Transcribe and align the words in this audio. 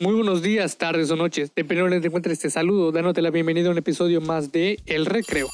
Muy 0.00 0.14
buenos 0.14 0.42
días, 0.42 0.78
tardes 0.78 1.10
o 1.10 1.16
noches, 1.16 1.50
dependiendo 1.56 1.86
de 1.86 1.96
donde 1.96 2.00
te 2.02 2.06
encuentres, 2.06 2.38
te 2.38 2.50
saludo, 2.50 2.92
dándote 2.92 3.20
la 3.20 3.30
bienvenida 3.30 3.66
a 3.66 3.72
un 3.72 3.78
episodio 3.78 4.20
más 4.20 4.52
de 4.52 4.78
El 4.86 5.06
Recreo. 5.06 5.48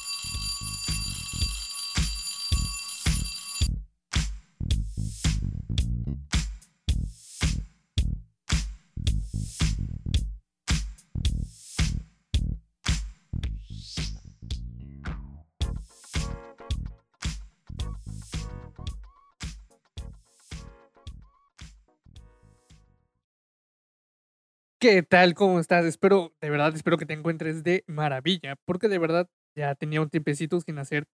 ¿Qué 24.87 25.01
tal? 25.01 25.33
¿Cómo 25.33 25.59
estás? 25.59 25.83
Espero, 25.83 26.35
de 26.39 26.51
verdad, 26.51 26.75
espero 26.75 26.99
que 26.99 27.07
te 27.07 27.13
encuentres 27.13 27.63
de 27.63 27.83
maravilla, 27.87 28.55
porque 28.65 28.87
de 28.87 28.99
verdad 28.99 29.27
ya 29.57 29.73
tenía 29.73 29.99
un 29.99 30.11
tiempecito 30.11 30.61
sin 30.61 30.77
hacer, 30.77 31.07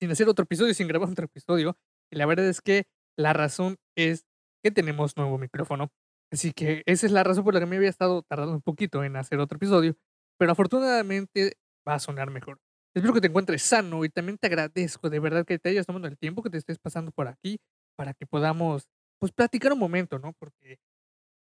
sin 0.00 0.10
hacer 0.10 0.28
otro 0.28 0.42
episodio, 0.42 0.74
sin 0.74 0.88
grabar 0.88 1.08
otro 1.16 1.26
episodio. 1.26 1.78
Y 2.10 2.16
la 2.16 2.26
verdad 2.26 2.48
es 2.48 2.60
que 2.60 2.88
la 3.16 3.32
razón 3.32 3.76
es 3.96 4.26
que 4.60 4.72
tenemos 4.72 5.16
nuevo 5.16 5.38
micrófono. 5.38 5.92
Así 6.32 6.52
que 6.52 6.82
esa 6.86 7.06
es 7.06 7.12
la 7.12 7.22
razón 7.22 7.44
por 7.44 7.54
la 7.54 7.60
que 7.60 7.66
me 7.66 7.76
había 7.76 7.88
estado 7.88 8.22
tardando 8.22 8.54
un 8.54 8.62
poquito 8.62 9.04
en 9.04 9.14
hacer 9.14 9.38
otro 9.38 9.54
episodio, 9.54 9.96
pero 10.36 10.50
afortunadamente 10.50 11.58
va 11.88 11.94
a 11.94 12.00
sonar 12.00 12.32
mejor. 12.32 12.58
Espero 12.92 13.14
que 13.14 13.20
te 13.20 13.28
encuentres 13.28 13.62
sano 13.62 14.04
y 14.04 14.08
también 14.08 14.36
te 14.36 14.48
agradezco 14.48 15.10
de 15.10 15.20
verdad 15.20 15.46
que 15.46 15.60
te 15.60 15.68
hayas 15.68 15.86
tomado 15.86 16.08
el 16.08 16.18
tiempo 16.18 16.42
que 16.42 16.50
te 16.50 16.58
estés 16.58 16.80
pasando 16.80 17.12
por 17.12 17.28
aquí 17.28 17.60
para 17.96 18.14
que 18.14 18.26
podamos, 18.26 18.88
pues, 19.20 19.30
platicar 19.30 19.72
un 19.72 19.78
momento, 19.78 20.18
¿no? 20.18 20.32
Porque 20.32 20.80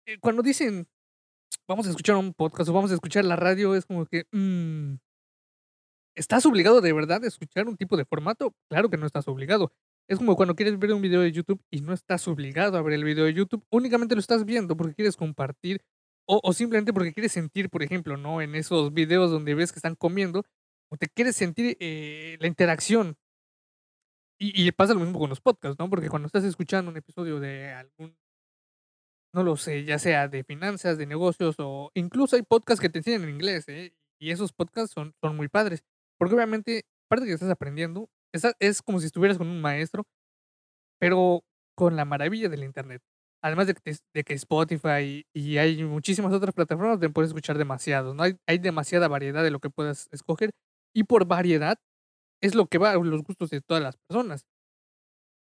eh, 0.05 0.19
cuando 0.19 0.43
dicen 0.43 0.85
vamos 1.67 1.87
a 1.87 1.89
escuchar 1.89 2.15
un 2.15 2.33
podcast 2.33 2.69
o 2.69 2.73
vamos 2.73 2.91
a 2.91 2.95
escuchar 2.95 3.25
la 3.25 3.35
radio, 3.35 3.75
es 3.75 3.85
como 3.85 4.05
que, 4.05 4.25
mm, 4.31 4.95
¿estás 6.15 6.45
obligado 6.45 6.81
de 6.81 6.93
verdad 6.93 7.23
a 7.23 7.27
escuchar 7.27 7.67
un 7.67 7.77
tipo 7.77 7.97
de 7.97 8.05
formato? 8.05 8.53
Claro 8.69 8.89
que 8.89 8.97
no 8.97 9.05
estás 9.05 9.27
obligado. 9.27 9.71
Es 10.07 10.17
como 10.17 10.35
cuando 10.35 10.55
quieres 10.55 10.77
ver 10.79 10.93
un 10.93 11.01
video 11.01 11.21
de 11.21 11.31
YouTube 11.31 11.61
y 11.71 11.81
no 11.81 11.93
estás 11.93 12.27
obligado 12.27 12.77
a 12.77 12.81
ver 12.81 12.93
el 12.93 13.03
video 13.03 13.25
de 13.25 13.33
YouTube, 13.33 13.65
únicamente 13.71 14.15
lo 14.15 14.19
estás 14.21 14.45
viendo 14.45 14.75
porque 14.75 14.95
quieres 14.95 15.15
compartir 15.15 15.81
o, 16.27 16.39
o 16.43 16.53
simplemente 16.53 16.93
porque 16.93 17.13
quieres 17.13 17.31
sentir, 17.31 17.69
por 17.69 17.83
ejemplo, 17.83 18.17
¿no? 18.17 18.41
En 18.41 18.55
esos 18.55 18.93
videos 18.93 19.31
donde 19.31 19.55
ves 19.55 19.71
que 19.71 19.79
están 19.79 19.95
comiendo, 19.95 20.45
o 20.89 20.97
te 20.97 21.07
quieres 21.07 21.35
sentir 21.35 21.77
eh, 21.79 22.37
la 22.39 22.47
interacción. 22.47 23.17
Y, 24.39 24.67
y 24.67 24.71
pasa 24.71 24.93
lo 24.93 24.99
mismo 24.99 25.19
con 25.19 25.29
los 25.29 25.41
podcasts, 25.41 25.77
¿no? 25.79 25.89
Porque 25.89 26.09
cuando 26.09 26.25
estás 26.25 26.43
escuchando 26.43 26.91
un 26.91 26.97
episodio 26.97 27.39
de 27.39 27.71
algún 27.71 28.15
no 29.33 29.43
lo 29.43 29.57
sé, 29.57 29.83
ya 29.85 29.99
sea 29.99 30.27
de 30.27 30.43
finanzas, 30.43 30.97
de 30.97 31.05
negocios 31.07 31.55
o 31.59 31.91
incluso 31.95 32.35
hay 32.35 32.43
podcasts 32.43 32.81
que 32.81 32.89
te 32.89 32.99
enseñan 32.99 33.23
en 33.23 33.29
inglés, 33.29 33.67
¿eh? 33.67 33.93
Y 34.19 34.31
esos 34.31 34.53
podcasts 34.53 34.93
son, 34.93 35.13
son 35.21 35.35
muy 35.35 35.47
padres. 35.49 35.83
Porque 36.19 36.35
obviamente, 36.35 36.85
aparte 37.07 37.25
que 37.25 37.33
estás 37.33 37.49
aprendiendo, 37.49 38.09
es, 38.33 38.43
es 38.59 38.81
como 38.81 38.99
si 38.99 39.07
estuvieras 39.07 39.37
con 39.37 39.47
un 39.47 39.61
maestro, 39.61 40.05
pero 40.99 41.43
con 41.75 41.95
la 41.95 42.05
maravilla 42.05 42.49
del 42.49 42.63
Internet. 42.63 43.01
Además 43.43 43.67
de 43.67 43.73
que, 43.75 43.95
de 44.13 44.23
que 44.23 44.33
Spotify 44.35 45.25
y 45.33 45.57
hay 45.57 45.83
muchísimas 45.83 46.31
otras 46.33 46.53
plataformas 46.53 46.93
donde 46.99 47.09
puedes 47.09 47.29
escuchar 47.29 47.57
demasiado, 47.57 48.13
¿no? 48.13 48.23
Hay, 48.23 48.37
hay 48.47 48.57
demasiada 48.59 49.07
variedad 49.09 49.43
de 49.43 49.51
lo 49.51 49.59
que 49.59 49.69
puedas 49.69 50.07
escoger. 50.11 50.51
Y 50.95 51.03
por 51.05 51.25
variedad 51.25 51.77
es 52.41 52.55
lo 52.55 52.67
que 52.67 52.77
va 52.77 52.91
a 52.91 52.95
los 52.95 53.23
gustos 53.23 53.49
de 53.49 53.61
todas 53.61 53.83
las 53.83 53.97
personas. 53.97 54.45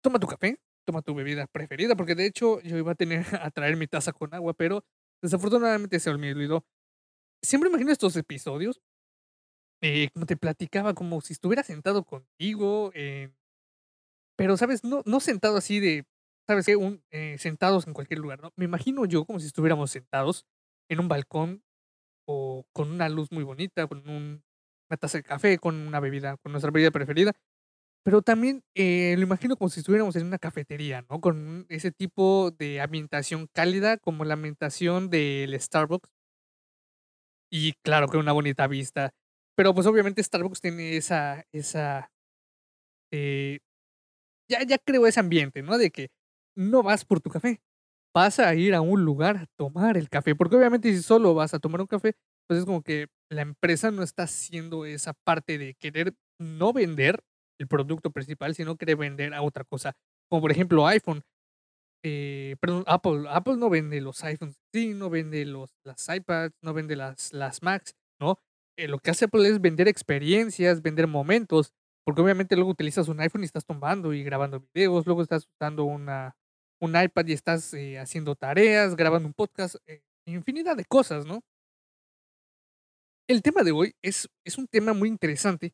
Toma 0.01 0.19
tu 0.19 0.27
café, 0.27 0.59
toma 0.89 1.03
tu 1.03 1.13
bebida 1.13 1.45
preferida, 1.45 1.95
porque 1.95 2.15
de 2.15 2.25
hecho 2.25 2.59
yo 2.61 2.77
iba 2.77 2.93
a 2.93 2.95
tener 2.95 3.23
a 3.43 3.51
traer 3.51 3.77
mi 3.77 3.85
taza 3.85 4.11
con 4.11 4.33
agua, 4.33 4.53
pero 4.55 4.83
desafortunadamente 5.21 5.99
se 5.99 6.11
me 6.17 6.31
olvidó. 6.31 6.65
Siempre 7.43 7.69
imagino 7.69 7.91
estos 7.91 8.15
episodios, 8.15 8.81
eh, 9.81 10.09
como 10.13 10.25
te 10.25 10.35
platicaba, 10.35 10.95
como 10.95 11.21
si 11.21 11.33
estuviera 11.33 11.63
sentado 11.63 12.03
contigo, 12.03 12.91
eh, 12.95 13.29
pero, 14.35 14.57
¿sabes? 14.57 14.83
No, 14.83 15.03
no 15.05 15.19
sentado 15.19 15.57
así 15.57 15.79
de, 15.79 16.05
¿sabes 16.47 16.65
qué? 16.65 16.75
Un, 16.75 17.03
eh, 17.11 17.37
sentados 17.37 17.85
en 17.85 17.93
cualquier 17.93 18.19
lugar, 18.19 18.41
¿no? 18.41 18.51
Me 18.55 18.65
imagino 18.65 19.05
yo 19.05 19.25
como 19.25 19.39
si 19.39 19.45
estuviéramos 19.45 19.91
sentados 19.91 20.45
en 20.89 20.99
un 20.99 21.07
balcón 21.07 21.63
o 22.27 22.65
con 22.73 22.91
una 22.91 23.09
luz 23.09 23.31
muy 23.31 23.43
bonita, 23.43 23.85
con 23.87 23.99
un, 24.09 24.43
una 24.89 24.97
taza 24.97 25.19
de 25.19 25.23
café, 25.23 25.59
con 25.59 25.75
una 25.75 25.99
bebida, 25.99 26.37
con 26.37 26.51
nuestra 26.51 26.71
bebida 26.71 26.91
preferida 26.91 27.33
pero 28.03 28.21
también, 28.21 28.63
eh, 28.75 29.15
lo 29.17 29.23
imagino 29.23 29.55
como 29.57 29.69
si 29.69 29.79
estuviéramos 29.81 30.15
en 30.15 30.27
una 30.27 30.39
cafetería, 30.39 31.05
¿no? 31.09 31.21
Con 31.21 31.65
ese 31.69 31.91
tipo 31.91 32.51
de 32.51 32.81
ambientación 32.81 33.47
cálida, 33.53 33.97
como 33.97 34.25
la 34.25 34.35
ambientación 34.35 35.09
del 35.09 35.59
Starbucks. 35.59 36.09
Y 37.51 37.73
claro, 37.83 38.07
con 38.07 38.19
una 38.19 38.31
bonita 38.31 38.67
vista. 38.67 39.11
Pero, 39.55 39.73
pues, 39.73 39.87
obviamente 39.87 40.23
Starbucks 40.23 40.61
tiene 40.61 40.95
esa 40.97 41.43
esa, 41.51 42.11
eh, 43.11 43.59
ya 44.49 44.63
ya 44.63 44.77
creo 44.79 45.07
ese 45.07 45.19
ambiente, 45.19 45.61
¿no? 45.63 45.77
De 45.77 45.91
que 45.91 46.09
no 46.57 46.83
vas 46.83 47.05
por 47.05 47.21
tu 47.21 47.29
café, 47.29 47.61
vas 48.15 48.39
a 48.39 48.55
ir 48.55 48.75
a 48.75 48.81
un 48.81 49.05
lugar 49.05 49.37
a 49.37 49.47
tomar 49.57 49.97
el 49.97 50.09
café, 50.09 50.35
porque 50.35 50.57
obviamente 50.57 50.93
si 50.93 51.01
solo 51.03 51.33
vas 51.35 51.53
a 51.55 51.59
tomar 51.59 51.81
un 51.81 51.87
café, 51.87 52.13
pues, 52.47 52.61
es 52.61 52.65
como 52.65 52.83
que 52.83 53.07
la 53.31 53.41
empresa 53.43 53.91
no 53.91 54.03
está 54.03 54.23
haciendo 54.25 54.85
esa 54.85 55.13
parte 55.25 55.57
de 55.59 55.75
querer 55.75 56.15
no 56.39 56.73
vender 56.73 57.21
el 57.59 57.67
producto 57.67 58.11
principal, 58.11 58.55
sino 58.55 58.77
quiere 58.77 58.95
vender 58.95 59.33
a 59.33 59.41
otra 59.41 59.63
cosa. 59.63 59.93
Como 60.29 60.41
por 60.41 60.51
ejemplo 60.51 60.87
iPhone. 60.87 61.23
Eh, 62.03 62.55
perdón, 62.61 62.83
Apple. 62.87 63.25
Apple 63.29 63.57
no 63.57 63.69
vende 63.69 63.99
los 64.01 64.23
iPhones, 64.23 64.55
sí, 64.73 64.93
no 64.93 65.09
vende 65.09 65.45
los, 65.45 65.71
las 65.83 66.07
iPads, 66.07 66.55
no 66.63 66.73
vende 66.73 66.95
las, 66.95 67.33
las 67.33 67.61
Macs, 67.61 67.93
¿no? 68.21 68.39
Eh, 68.77 68.87
lo 68.87 68.99
que 68.99 69.11
hace 69.11 69.25
Apple 69.25 69.47
es 69.49 69.59
vender 69.59 69.89
experiencias, 69.89 70.81
vender 70.81 71.07
momentos, 71.07 71.73
porque 72.05 72.21
obviamente 72.21 72.55
luego 72.55 72.71
utilizas 72.71 73.09
un 73.09 73.19
iPhone 73.19 73.41
y 73.43 73.45
estás 73.45 73.65
tomando 73.65 74.13
y 74.13 74.23
grabando 74.23 74.63
videos, 74.73 75.05
luego 75.05 75.21
estás 75.21 75.45
usando 75.47 75.83
una, 75.83 76.37
un 76.79 76.95
iPad 76.95 77.25
y 77.27 77.33
estás 77.33 77.73
eh, 77.73 77.99
haciendo 77.99 78.35
tareas, 78.35 78.95
grabando 78.95 79.27
un 79.27 79.33
podcast, 79.33 79.75
infinidad 80.25 80.77
de 80.77 80.85
cosas, 80.85 81.25
¿no? 81.25 81.41
El 83.27 83.41
tema 83.41 83.63
de 83.63 83.71
hoy 83.71 83.93
es, 84.01 84.29
es 84.45 84.57
un 84.57 84.67
tema 84.67 84.93
muy 84.93 85.09
interesante 85.09 85.73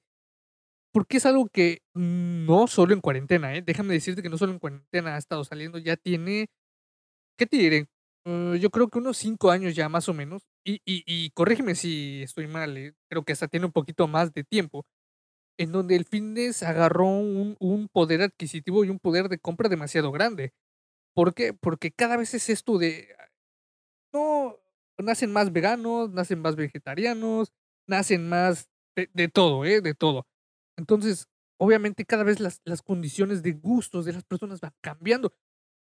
porque 0.96 1.18
es 1.18 1.26
algo 1.26 1.50
que 1.50 1.82
no 1.94 2.68
solo 2.68 2.94
en 2.94 3.02
cuarentena, 3.02 3.54
¿eh? 3.54 3.62
Déjame 3.62 3.94
decirte 3.94 4.24
que 4.24 4.30
no 4.30 4.38
solo 4.38 4.54
en 4.54 4.60
cuarentena 4.60 5.16
ha 5.16 5.18
estado 5.18 5.44
saliendo, 5.44 5.78
ya 5.78 5.98
tiene, 5.98 6.48
¿qué 7.38 7.46
te 7.46 7.58
diré? 7.58 7.88
Uh, 8.26 8.56
yo 8.56 8.70
creo 8.70 8.88
que 8.88 9.00
unos 9.00 9.18
cinco 9.18 9.52
años 9.52 9.76
ya 9.76 9.90
más 9.90 10.08
o 10.08 10.14
menos. 10.14 10.44
Y, 10.64 10.80
y, 10.86 11.32
corrígeme 11.32 11.76
si 11.76 12.24
estoy 12.24 12.48
mal, 12.48 12.78
¿eh? 12.78 12.94
creo 13.10 13.26
que 13.26 13.34
hasta 13.34 13.50
tiene 13.50 13.66
un 13.66 13.74
poquito 13.74 14.08
más 14.08 14.34
de 14.34 14.46
tiempo. 14.46 14.86
En 15.60 15.74
donde 15.74 15.98
el 15.98 16.06
fitness 16.06 16.64
agarró 16.64 17.08
un, 17.08 17.58
un 17.60 17.90
poder 17.90 18.22
adquisitivo 18.22 18.86
y 18.86 18.90
un 18.90 19.00
poder 19.00 19.28
de 19.28 19.40
compra 19.40 19.68
demasiado 19.68 20.14
grande. 20.14 20.54
¿Por 21.14 21.34
qué? 21.34 21.54
Porque 21.54 21.92
cada 21.92 22.18
vez 22.18 22.34
es 22.36 22.50
esto 22.50 22.78
de. 22.78 23.10
No, 24.14 24.58
nacen 24.98 25.34
más 25.34 25.52
veganos, 25.52 26.12
nacen 26.12 26.40
más 26.42 26.56
vegetarianos, 26.56 27.52
nacen 27.88 28.30
más 28.30 28.70
de, 28.96 29.10
de 29.14 29.28
todo, 29.28 29.66
¿eh? 29.66 29.82
De 29.82 29.94
todo. 29.94 30.26
Entonces, 30.78 31.28
obviamente 31.60 32.06
cada 32.06 32.24
vez 32.24 32.40
las, 32.40 32.62
las 32.66 32.82
condiciones 32.82 33.44
de 33.44 33.54
gustos 33.54 34.06
de 34.06 34.14
las 34.14 34.24
personas 34.24 34.62
van 34.62 34.74
cambiando. 34.82 35.34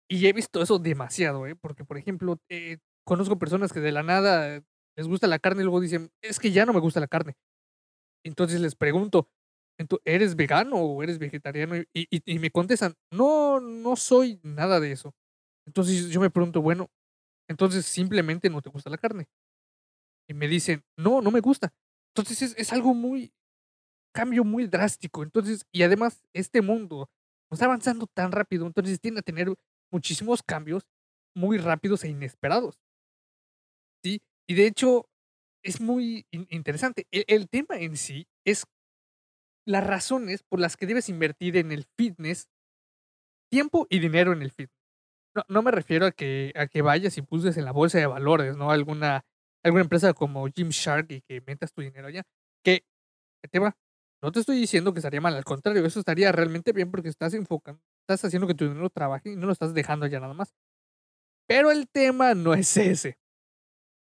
Y 0.08 0.26
he 0.26 0.32
visto 0.32 0.62
eso 0.62 0.78
demasiado, 0.78 1.46
¿eh? 1.46 1.56
Porque, 1.56 1.84
por 1.84 1.96
ejemplo, 1.98 2.38
eh, 2.48 2.78
conozco 3.04 3.38
personas 3.38 3.72
que 3.72 3.80
de 3.80 3.92
la 3.92 4.02
nada 4.02 4.62
les 4.96 5.08
gusta 5.08 5.26
la 5.26 5.38
carne 5.38 5.62
y 5.62 5.64
luego 5.64 5.80
dicen, 5.80 6.10
es 6.22 6.38
que 6.38 6.50
ya 6.52 6.66
no 6.66 6.72
me 6.72 6.80
gusta 6.80 7.00
la 7.00 7.08
carne. 7.08 7.34
Entonces 8.24 8.60
les 8.60 8.74
pregunto, 8.74 9.30
¿eres 10.04 10.36
vegano 10.36 10.76
o 10.76 11.02
eres 11.02 11.18
vegetariano? 11.18 11.76
Y, 11.76 11.86
y, 12.10 12.38
me 12.38 12.50
contestan, 12.50 12.94
no, 13.10 13.60
no 13.60 13.96
soy 13.96 14.40
nada 14.42 14.80
de 14.80 14.92
eso. 14.92 15.14
Entonces 15.66 16.10
yo 16.10 16.20
me 16.20 16.30
pregunto, 16.30 16.62
bueno, 16.62 16.90
entonces 17.48 17.86
simplemente 17.86 18.50
no 18.50 18.62
te 18.62 18.70
gusta 18.70 18.90
la 18.90 18.98
carne. 18.98 19.28
Y 20.28 20.34
me 20.34 20.48
dicen, 20.48 20.84
no, 20.96 21.20
no 21.20 21.30
me 21.30 21.40
gusta. 21.40 21.72
Entonces 22.14 22.42
es, 22.42 22.54
es 22.58 22.72
algo 22.72 22.94
muy, 22.94 23.32
cambio 24.12 24.44
muy 24.44 24.66
drástico. 24.66 25.22
Entonces, 25.22 25.66
y 25.72 25.82
además, 25.82 26.22
este 26.32 26.62
mundo 26.62 27.10
está 27.50 27.66
avanzando 27.66 28.06
tan 28.06 28.32
rápido, 28.32 28.66
entonces 28.66 29.00
tiende 29.00 29.20
a 29.20 29.22
tener 29.22 29.52
muchísimos 29.90 30.42
cambios 30.42 30.86
muy 31.34 31.58
rápidos 31.58 32.04
e 32.04 32.08
inesperados. 32.08 32.80
¿Sí? 34.02 34.20
Y 34.48 34.54
de 34.54 34.66
hecho, 34.66 35.06
es 35.62 35.80
muy 35.80 36.26
interesante. 36.30 37.06
El, 37.10 37.24
el, 37.28 37.48
tema 37.48 37.78
en 37.78 37.96
sí 37.96 38.26
es 38.44 38.64
las 39.66 39.86
razones 39.86 40.42
por 40.42 40.60
las 40.60 40.76
que 40.76 40.86
debes 40.86 41.08
invertir 41.08 41.56
en 41.56 41.70
el 41.72 41.84
fitness 41.96 42.48
tiempo 43.50 43.86
y 43.90 44.00
dinero 44.00 44.32
en 44.32 44.42
el 44.42 44.50
fitness. 44.50 44.82
No, 45.34 45.44
no 45.48 45.62
me 45.62 45.70
refiero 45.70 46.06
a 46.06 46.12
que, 46.12 46.52
a 46.56 46.66
que 46.66 46.82
vayas 46.82 47.16
y 47.16 47.22
pulses 47.22 47.56
en 47.56 47.64
la 47.64 47.72
bolsa 47.72 47.98
de 47.98 48.06
valores, 48.06 48.56
¿no? 48.56 48.70
Alguna, 48.70 49.24
alguna 49.62 49.82
empresa 49.82 50.12
como 50.14 50.46
Gymshark 50.48 51.10
y 51.10 51.20
que 51.22 51.40
metas 51.42 51.72
tu 51.72 51.82
dinero 51.82 52.08
allá. 52.08 52.22
Que, 52.64 52.84
¿qué 53.42 53.48
te 53.48 53.58
va? 53.58 53.76
No 54.22 54.30
te 54.30 54.38
estoy 54.40 54.56
diciendo 54.56 54.92
que 54.92 55.00
estaría 55.00 55.20
mal, 55.20 55.34
al 55.34 55.44
contrario, 55.44 55.84
eso 55.84 55.98
estaría 55.98 56.30
realmente 56.30 56.72
bien 56.72 56.90
porque 56.92 57.08
estás 57.08 57.34
enfocando, 57.34 57.82
estás 58.02 58.24
haciendo 58.24 58.46
que 58.46 58.54
tu 58.54 58.66
dinero 58.68 58.88
trabaje 58.88 59.32
y 59.32 59.36
no 59.36 59.46
lo 59.46 59.52
estás 59.52 59.74
dejando 59.74 60.06
allá 60.06 60.20
nada 60.20 60.34
más. 60.34 60.54
Pero 61.48 61.70
el 61.70 61.88
tema 61.88 62.34
no 62.34 62.54
es 62.54 62.76
ese. 62.76 63.18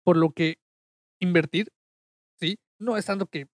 Por 0.07 0.17
lo 0.17 0.31
que 0.33 0.59
invertir, 1.21 1.73
¿sí? 2.41 2.59
No 2.81 2.97
es 2.97 3.07
tanto 3.07 3.27
que 3.29 3.49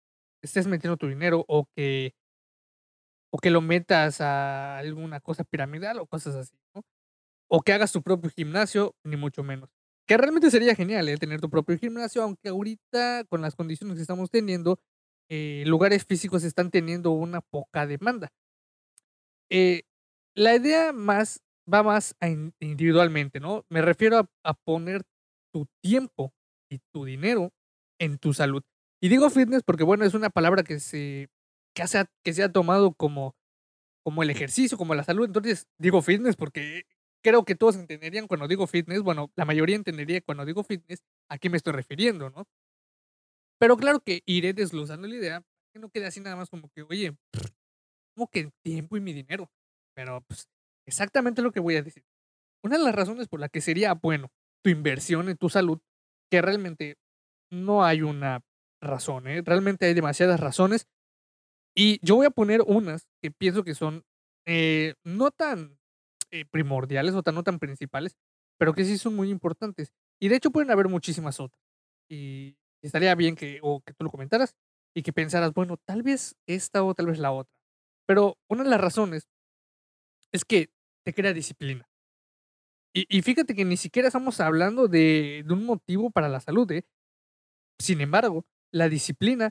estés 0.42 0.66
metiendo 0.68 0.96
tu 0.98 1.08
dinero 1.08 1.44
o 1.48 1.66
que 1.76 2.14
o 3.32 3.38
que 3.38 3.50
lo 3.50 3.60
metas 3.60 4.20
a 4.20 4.78
alguna 4.78 5.20
cosa 5.20 5.44
piramidal 5.44 5.98
o 6.00 6.06
cosas 6.06 6.34
así, 6.36 6.56
¿no? 6.74 6.82
O 7.48 7.62
que 7.62 7.72
hagas 7.72 7.92
tu 7.92 8.02
propio 8.02 8.30
gimnasio, 8.30 8.94
ni 9.04 9.16
mucho 9.16 9.42
menos. 9.44 9.70
Que 10.08 10.16
realmente 10.18 10.50
sería 10.50 10.74
genial, 10.74 11.08
¿eh? 11.08 11.16
Tener 11.18 11.40
tu 11.40 11.50
propio 11.50 11.78
gimnasio, 11.78 12.22
aunque 12.22 12.50
ahorita 12.50 13.24
con 13.28 13.42
las 13.42 13.56
condiciones 13.56 13.96
que 13.96 14.02
estamos 14.02 14.30
teniendo, 14.30 14.80
eh, 15.30 15.64
lugares 15.66 16.04
físicos 16.06 16.44
están 16.44 16.70
teniendo 16.70 17.12
una 17.12 17.40
poca 17.42 17.86
demanda. 17.86 18.30
Eh, 19.50 19.82
la 20.34 20.54
idea 20.54 20.92
más 20.92 21.42
va 21.72 21.82
más 21.82 22.16
a 22.20 22.28
individualmente, 22.60 23.40
¿no? 23.40 23.64
Me 23.68 23.82
refiero 23.82 24.18
a, 24.18 24.30
a 24.44 24.54
poner 24.54 25.02
tu 25.52 25.66
tiempo 25.82 26.32
y 26.70 26.78
tu 26.92 27.04
dinero 27.04 27.52
en 28.00 28.18
tu 28.18 28.32
salud. 28.34 28.62
Y 29.02 29.08
digo 29.08 29.30
fitness 29.30 29.62
porque, 29.64 29.84
bueno, 29.84 30.04
es 30.04 30.14
una 30.14 30.30
palabra 30.30 30.62
que 30.62 30.78
se, 30.80 31.28
que 31.74 31.86
se 31.86 31.98
ha, 31.98 32.06
que 32.24 32.32
se 32.32 32.42
ha 32.42 32.52
tomado 32.52 32.92
como, 32.94 33.34
como 34.04 34.22
el 34.22 34.30
ejercicio, 34.30 34.78
como 34.78 34.94
la 34.94 35.04
salud. 35.04 35.26
Entonces, 35.26 35.66
digo 35.78 36.02
fitness 36.02 36.36
porque 36.36 36.84
creo 37.24 37.44
que 37.44 37.54
todos 37.56 37.76
entenderían 37.76 38.28
cuando 38.28 38.48
digo 38.48 38.66
fitness, 38.66 39.02
bueno, 39.02 39.32
la 39.36 39.44
mayoría 39.44 39.76
entendería 39.76 40.20
cuando 40.22 40.44
digo 40.46 40.64
fitness 40.64 41.02
a 41.30 41.38
qué 41.38 41.50
me 41.50 41.56
estoy 41.58 41.74
refiriendo, 41.74 42.30
¿no? 42.30 42.46
Pero 43.60 43.76
claro 43.76 44.00
que 44.00 44.22
iré 44.26 44.52
desglosando 44.54 45.06
la 45.06 45.14
idea, 45.16 45.44
que 45.74 45.80
no 45.80 45.90
quede 45.90 46.06
así 46.06 46.20
nada 46.20 46.36
más 46.36 46.48
como 46.48 46.70
que, 46.70 46.82
oye, 46.82 47.16
como 48.16 48.28
que 48.28 48.50
tiempo 48.62 48.96
y 48.96 49.00
mi 49.00 49.12
dinero. 49.12 49.50
Pero, 49.94 50.22
pues, 50.26 50.48
exactamente 50.86 51.42
lo 51.42 51.52
que 51.52 51.60
voy 51.60 51.76
a 51.76 51.82
decir. 51.82 52.04
Una 52.64 52.78
de 52.78 52.84
las 52.84 52.94
razones 52.94 53.28
por 53.28 53.40
la 53.40 53.48
que 53.48 53.60
sería 53.60 53.94
bueno 53.94 54.30
tu 54.62 54.70
inversión 54.70 55.28
en 55.28 55.36
tu 55.36 55.48
salud, 55.48 55.80
que 56.30 56.42
realmente 56.42 56.96
no 57.50 57.84
hay 57.84 58.02
una 58.02 58.42
razón, 58.82 59.28
¿eh? 59.28 59.42
realmente 59.44 59.86
hay 59.86 59.94
demasiadas 59.94 60.40
razones. 60.40 60.86
Y 61.76 62.04
yo 62.06 62.16
voy 62.16 62.26
a 62.26 62.30
poner 62.30 62.62
unas 62.66 63.06
que 63.22 63.30
pienso 63.30 63.64
que 63.64 63.74
son 63.74 64.04
eh, 64.46 64.94
no 65.04 65.30
tan 65.30 65.78
eh, 66.30 66.44
primordiales 66.46 67.14
o 67.14 67.22
tan, 67.22 67.34
no 67.34 67.42
tan 67.42 67.58
principales, 67.58 68.16
pero 68.58 68.74
que 68.74 68.84
sí 68.84 68.98
son 68.98 69.16
muy 69.16 69.30
importantes. 69.30 69.92
Y 70.20 70.28
de 70.28 70.36
hecho 70.36 70.50
pueden 70.50 70.70
haber 70.70 70.88
muchísimas 70.88 71.40
otras. 71.40 71.60
Y 72.10 72.56
estaría 72.82 73.14
bien 73.14 73.36
que, 73.36 73.58
o 73.62 73.80
que 73.80 73.94
tú 73.94 74.04
lo 74.04 74.10
comentaras 74.10 74.54
y 74.94 75.02
que 75.02 75.12
pensaras, 75.12 75.52
bueno, 75.54 75.76
tal 75.76 76.02
vez 76.02 76.36
esta 76.46 76.82
o 76.82 76.94
tal 76.94 77.06
vez 77.06 77.18
la 77.18 77.32
otra. 77.32 77.52
Pero 78.06 78.36
una 78.48 78.64
de 78.64 78.70
las 78.70 78.80
razones 78.80 79.28
es 80.32 80.44
que 80.44 80.70
te 81.04 81.14
crea 81.14 81.32
disciplina. 81.32 81.88
Y, 82.94 83.06
y 83.08 83.22
fíjate 83.22 83.54
que 83.54 83.64
ni 83.64 83.76
siquiera 83.76 84.08
estamos 84.08 84.40
hablando 84.40 84.88
de, 84.88 85.44
un 85.48 85.64
motivo 85.64 86.10
para 86.10 86.28
la 86.28 86.40
salud, 86.40 86.70
¿eh? 86.72 86.84
Sin 87.78 88.00
embargo, 88.00 88.44
la 88.72 88.88
disciplina 88.88 89.50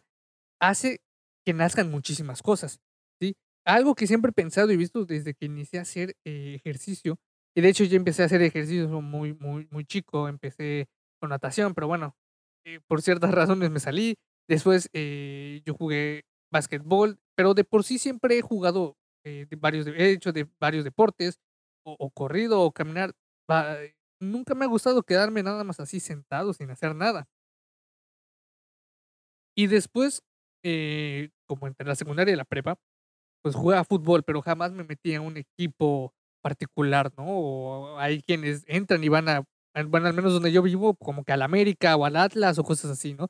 hace 0.62 1.02
que 1.46 1.54
nazcan 1.54 1.90
muchísimas 1.90 2.42
cosas, 2.42 2.80
¿sí? 3.22 3.36
Algo 3.66 3.96
que 3.96 4.08
siempre 4.08 4.32
he 4.32 4.34
pensado 4.34 4.72
y 4.72 4.78
visto 4.78 5.06
desde 5.06 5.34
que 5.34 5.46
inicié 5.46 5.80
a 5.80 5.84
hacer 5.84 6.16
eh, 6.26 6.56
ejercicio, 6.56 7.18
y 7.56 7.62
de 7.62 7.70
hecho 7.70 7.84
yo 7.86 7.98
empecé 7.98 8.24
a 8.24 8.26
hacer 8.26 8.42
ejercicio 8.42 9.02
muy, 9.02 9.34
muy, 9.34 9.68
muy 9.72 9.86
chico, 9.86 10.28
empecé 10.28 10.88
con 11.20 11.30
natación, 11.30 11.74
pero 11.74 11.88
bueno, 11.88 12.16
eh, 12.66 12.80
por 12.88 13.02
ciertas 13.02 13.32
razones 13.32 13.70
me 13.72 13.80
salí, 13.80 14.16
después 14.48 14.90
eh, 14.94 15.62
yo 15.66 15.74
jugué 15.74 16.24
básquetbol, 16.52 17.20
pero 17.36 17.54
de 17.54 17.64
por 17.64 17.84
sí 17.84 17.98
siempre 18.00 18.38
he 18.38 18.42
jugado 18.42 18.96
de 19.24 19.48
varios, 19.60 19.86
he 19.86 20.10
hecho 20.12 20.32
de 20.32 20.48
varios 20.60 20.84
deportes, 20.84 21.40
o, 21.84 22.10
corrido, 22.10 22.62
o 22.62 22.72
caminar, 22.72 23.14
nunca 24.20 24.56
me 24.56 24.66
ha 24.66 24.68
gustado 24.68 25.04
quedarme 25.04 25.44
nada 25.44 25.64
más 25.64 25.80
así 25.80 26.00
sentado 26.00 26.54
sin 26.54 26.70
hacer 26.72 26.96
nada. 26.96 27.28
Y 29.56 29.68
después, 29.68 30.24
eh, 30.64 31.30
como 31.48 31.68
entre 31.68 31.88
la 31.88 31.96
secundaria 31.96 32.34
y 32.34 32.38
la 32.38 32.46
prepa, 32.46 32.78
pues 33.44 33.56
jugaba 33.56 33.84
fútbol, 33.86 34.24
pero 34.24 34.42
jamás 34.42 34.74
me 34.74 34.84
metí 34.84 35.14
en 35.14 35.24
un 35.24 35.38
equipo 35.38 36.14
particular, 36.44 37.12
¿no? 37.18 37.26
O 37.28 38.00
hay 38.00 38.22
quienes 38.24 38.64
entran 38.68 39.04
y 39.04 39.10
van 39.10 39.30
a, 39.30 39.44
bueno, 39.88 40.08
al 40.08 40.14
menos 40.14 40.34
donde 40.34 40.52
yo 40.52 40.62
vivo, 40.62 40.96
como 40.96 41.24
que 41.24 41.32
al 41.34 41.42
América 41.42 41.96
o 41.96 42.06
al 42.06 42.16
Atlas 42.16 42.58
o 42.60 42.64
cosas 42.64 42.92
así, 42.92 43.14
¿no? 43.14 43.28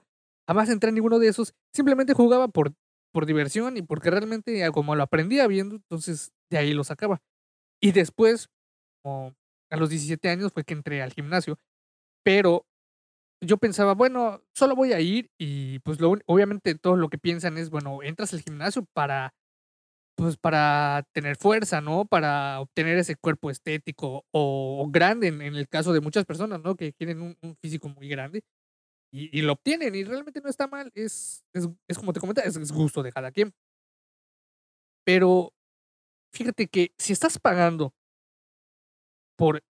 Jamás 0.47 0.69
entré 0.69 0.89
en 0.89 0.95
ninguno 0.95 1.19
de 1.19 1.27
esos, 1.27 1.53
simplemente 1.73 2.13
jugaba 2.13 2.47
por, 2.47 2.73
por 3.13 3.25
diversión 3.25 3.77
y 3.77 3.81
porque 3.81 4.09
realmente 4.09 4.63
ah, 4.63 4.71
como 4.71 4.95
lo 4.95 5.03
aprendía 5.03 5.47
viendo, 5.47 5.75
entonces 5.75 6.31
de 6.49 6.57
ahí 6.57 6.73
lo 6.73 6.83
sacaba. 6.83 7.21
Y 7.81 7.91
después, 7.91 8.49
como 9.03 9.35
a 9.71 9.77
los 9.77 9.89
17 9.89 10.29
años 10.29 10.53
fue 10.53 10.63
que 10.63 10.73
entré 10.73 11.01
al 11.01 11.13
gimnasio, 11.13 11.59
pero 12.23 12.65
yo 13.41 13.57
pensaba, 13.57 13.93
bueno, 13.93 14.41
solo 14.53 14.75
voy 14.75 14.93
a 14.93 14.99
ir 14.99 15.29
y 15.39 15.79
pues 15.79 16.01
lo, 16.01 16.13
obviamente 16.25 16.75
todo 16.75 16.95
lo 16.95 17.09
que 17.09 17.17
piensan 17.17 17.57
es, 17.57 17.69
bueno, 17.69 18.03
entras 18.03 18.33
al 18.33 18.41
gimnasio 18.41 18.85
para, 18.93 19.33
pues 20.19 20.35
para 20.35 21.07
tener 21.13 21.37
fuerza, 21.37 21.79
¿no? 21.79 22.05
Para 22.05 22.59
obtener 22.59 22.97
ese 22.97 23.15
cuerpo 23.15 23.49
estético 23.49 24.25
o, 24.31 24.85
grande 24.91 25.27
en, 25.27 25.41
el 25.41 25.69
caso 25.69 25.93
de 25.93 26.01
muchas 26.01 26.25
personas, 26.25 26.61
¿no? 26.61 26.75
Que 26.75 26.91
quieren 26.91 27.21
un, 27.21 27.55
físico 27.61 27.87
muy 27.87 28.09
grande 28.09 28.43
y, 29.11 29.41
lo 29.41 29.53
obtienen 29.53 29.95
y 29.95 30.03
realmente 30.03 30.41
no 30.41 30.49
está 30.49 30.67
mal, 30.67 30.91
es, 30.93 31.45
es, 31.53 31.97
como 31.97 32.11
te 32.11 32.19
comentaba, 32.19 32.45
es, 32.45 32.71
gusto 32.71 33.01
de 33.01 33.13
cada 33.13 33.31
quien. 33.31 33.53
Pero 35.05 35.53
fíjate 36.33 36.67
que 36.67 36.93
si 36.97 37.13
estás 37.13 37.39
pagando 37.39 37.93
por 39.37 39.63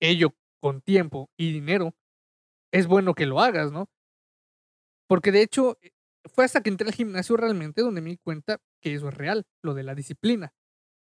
ello 0.00 0.34
con 0.60 0.82
tiempo 0.82 1.30
y 1.38 1.50
dinero, 1.50 1.94
es 2.72 2.86
bueno 2.86 3.14
que 3.14 3.24
lo 3.24 3.40
hagas, 3.40 3.72
¿no? 3.72 3.88
Porque 5.08 5.32
de 5.32 5.40
hecho, 5.40 5.78
eh, 5.80 5.92
fue 6.26 6.44
hasta 6.44 6.62
que 6.62 6.68
entré 6.68 6.88
al 6.88 6.94
gimnasio 6.94 7.38
realmente 7.38 7.80
donde 7.80 8.02
me 8.02 8.10
di 8.10 8.18
cuenta 8.18 8.60
que 8.84 8.94
eso 8.94 9.08
es 9.08 9.14
real, 9.14 9.46
lo 9.62 9.72
de 9.72 9.82
la 9.82 9.94
disciplina. 9.94 10.52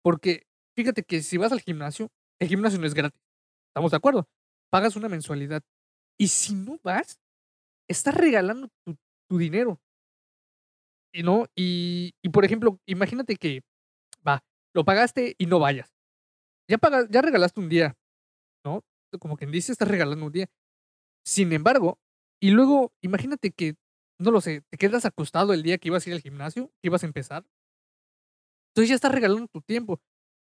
Porque 0.03 0.47
fíjate 0.77 1.03
que 1.03 1.23
si 1.23 1.39
vas 1.39 1.51
al 1.51 1.61
gimnasio, 1.61 2.11
el 2.39 2.49
gimnasio 2.49 2.79
no 2.79 2.87
es 2.87 2.95
gratis. 2.95 3.21
¿Estamos 3.71 3.91
de 3.91 3.97
acuerdo? 3.97 4.29
Pagas 4.71 4.97
una 4.97 5.09
mensualidad. 5.09 5.63
Y 6.19 6.29
si 6.29 6.55
no 6.55 6.79
vas, 6.83 7.19
estás 7.89 8.15
regalando 8.15 8.69
tu, 8.85 9.39
dinero. 9.39 9.81
Y 11.13 11.23
no, 11.23 11.47
y, 11.57 12.13
y, 12.23 12.29
por 12.29 12.45
ejemplo, 12.45 12.79
imagínate 12.87 13.37
que 13.37 13.63
va, 14.27 14.45
lo 14.75 14.85
pagaste 14.85 15.35
y 15.39 15.47
no 15.47 15.59
vayas. 15.59 15.91
Ya 16.69 16.79
pagas, 16.79 17.07
ya 17.11 17.23
regalaste 17.23 17.61
un 17.61 17.69
día, 17.69 17.97
¿no? 18.65 18.85
Como 19.19 19.37
quien 19.37 19.51
dice, 19.51 19.73
estás 19.73 19.89
regalando 19.89 20.27
un 20.27 20.33
día. 20.33 20.49
Sin 21.25 21.53
embargo, 21.53 21.99
y 22.41 22.51
luego 22.51 22.93
imagínate 23.01 23.51
que, 23.53 23.77
no 24.19 24.31
lo 24.31 24.41
sé, 24.41 24.63
te 24.69 24.77
quedas 24.77 25.05
acostado 25.05 25.55
el 25.55 25.63
día 25.63 25.79
que 25.79 25.89
ibas 25.89 26.07
a 26.07 26.11
ir 26.11 26.15
al 26.15 26.23
gimnasio, 26.23 26.69
que 26.83 26.89
ibas 26.89 27.03
a 27.03 27.07
empezar. 27.07 27.47
Entonces 28.71 28.89
ya 28.91 28.95
estás 28.97 29.13
regalando 29.13 29.47
tu 29.49 29.61
tiempo. 29.63 30.01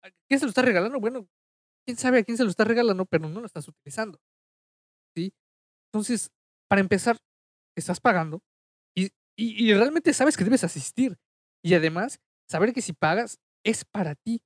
¿A 0.03 0.09
quién 0.29 0.39
se 0.39 0.45
lo 0.45 0.49
está 0.49 0.61
regalando? 0.63 0.99
Bueno, 0.99 1.27
quién 1.85 1.97
sabe 1.97 2.19
a 2.19 2.23
quién 2.25 2.37
se 2.37 2.43
lo 2.45 2.49
está 2.51 2.65
regalando, 2.65 3.05
pero 3.05 3.29
no 3.29 3.41
lo 3.41 3.47
estás 3.47 3.67
utilizando. 3.67 4.19
¿Sí? 5.15 5.33
Entonces, 5.93 6.31
para 6.69 6.81
empezar, 6.81 7.17
estás 7.77 8.01
pagando 8.01 8.41
y, 8.95 9.05
y, 9.37 9.69
y 9.71 9.73
realmente 9.75 10.13
sabes 10.13 10.37
que 10.37 10.45
debes 10.45 10.63
asistir. 10.63 11.17
Y 11.63 11.75
además, 11.75 12.19
saber 12.49 12.73
que 12.73 12.81
si 12.83 12.93
pagas 12.93 13.39
es 13.65 13.85
para 13.85 14.15
ti. 14.15 14.41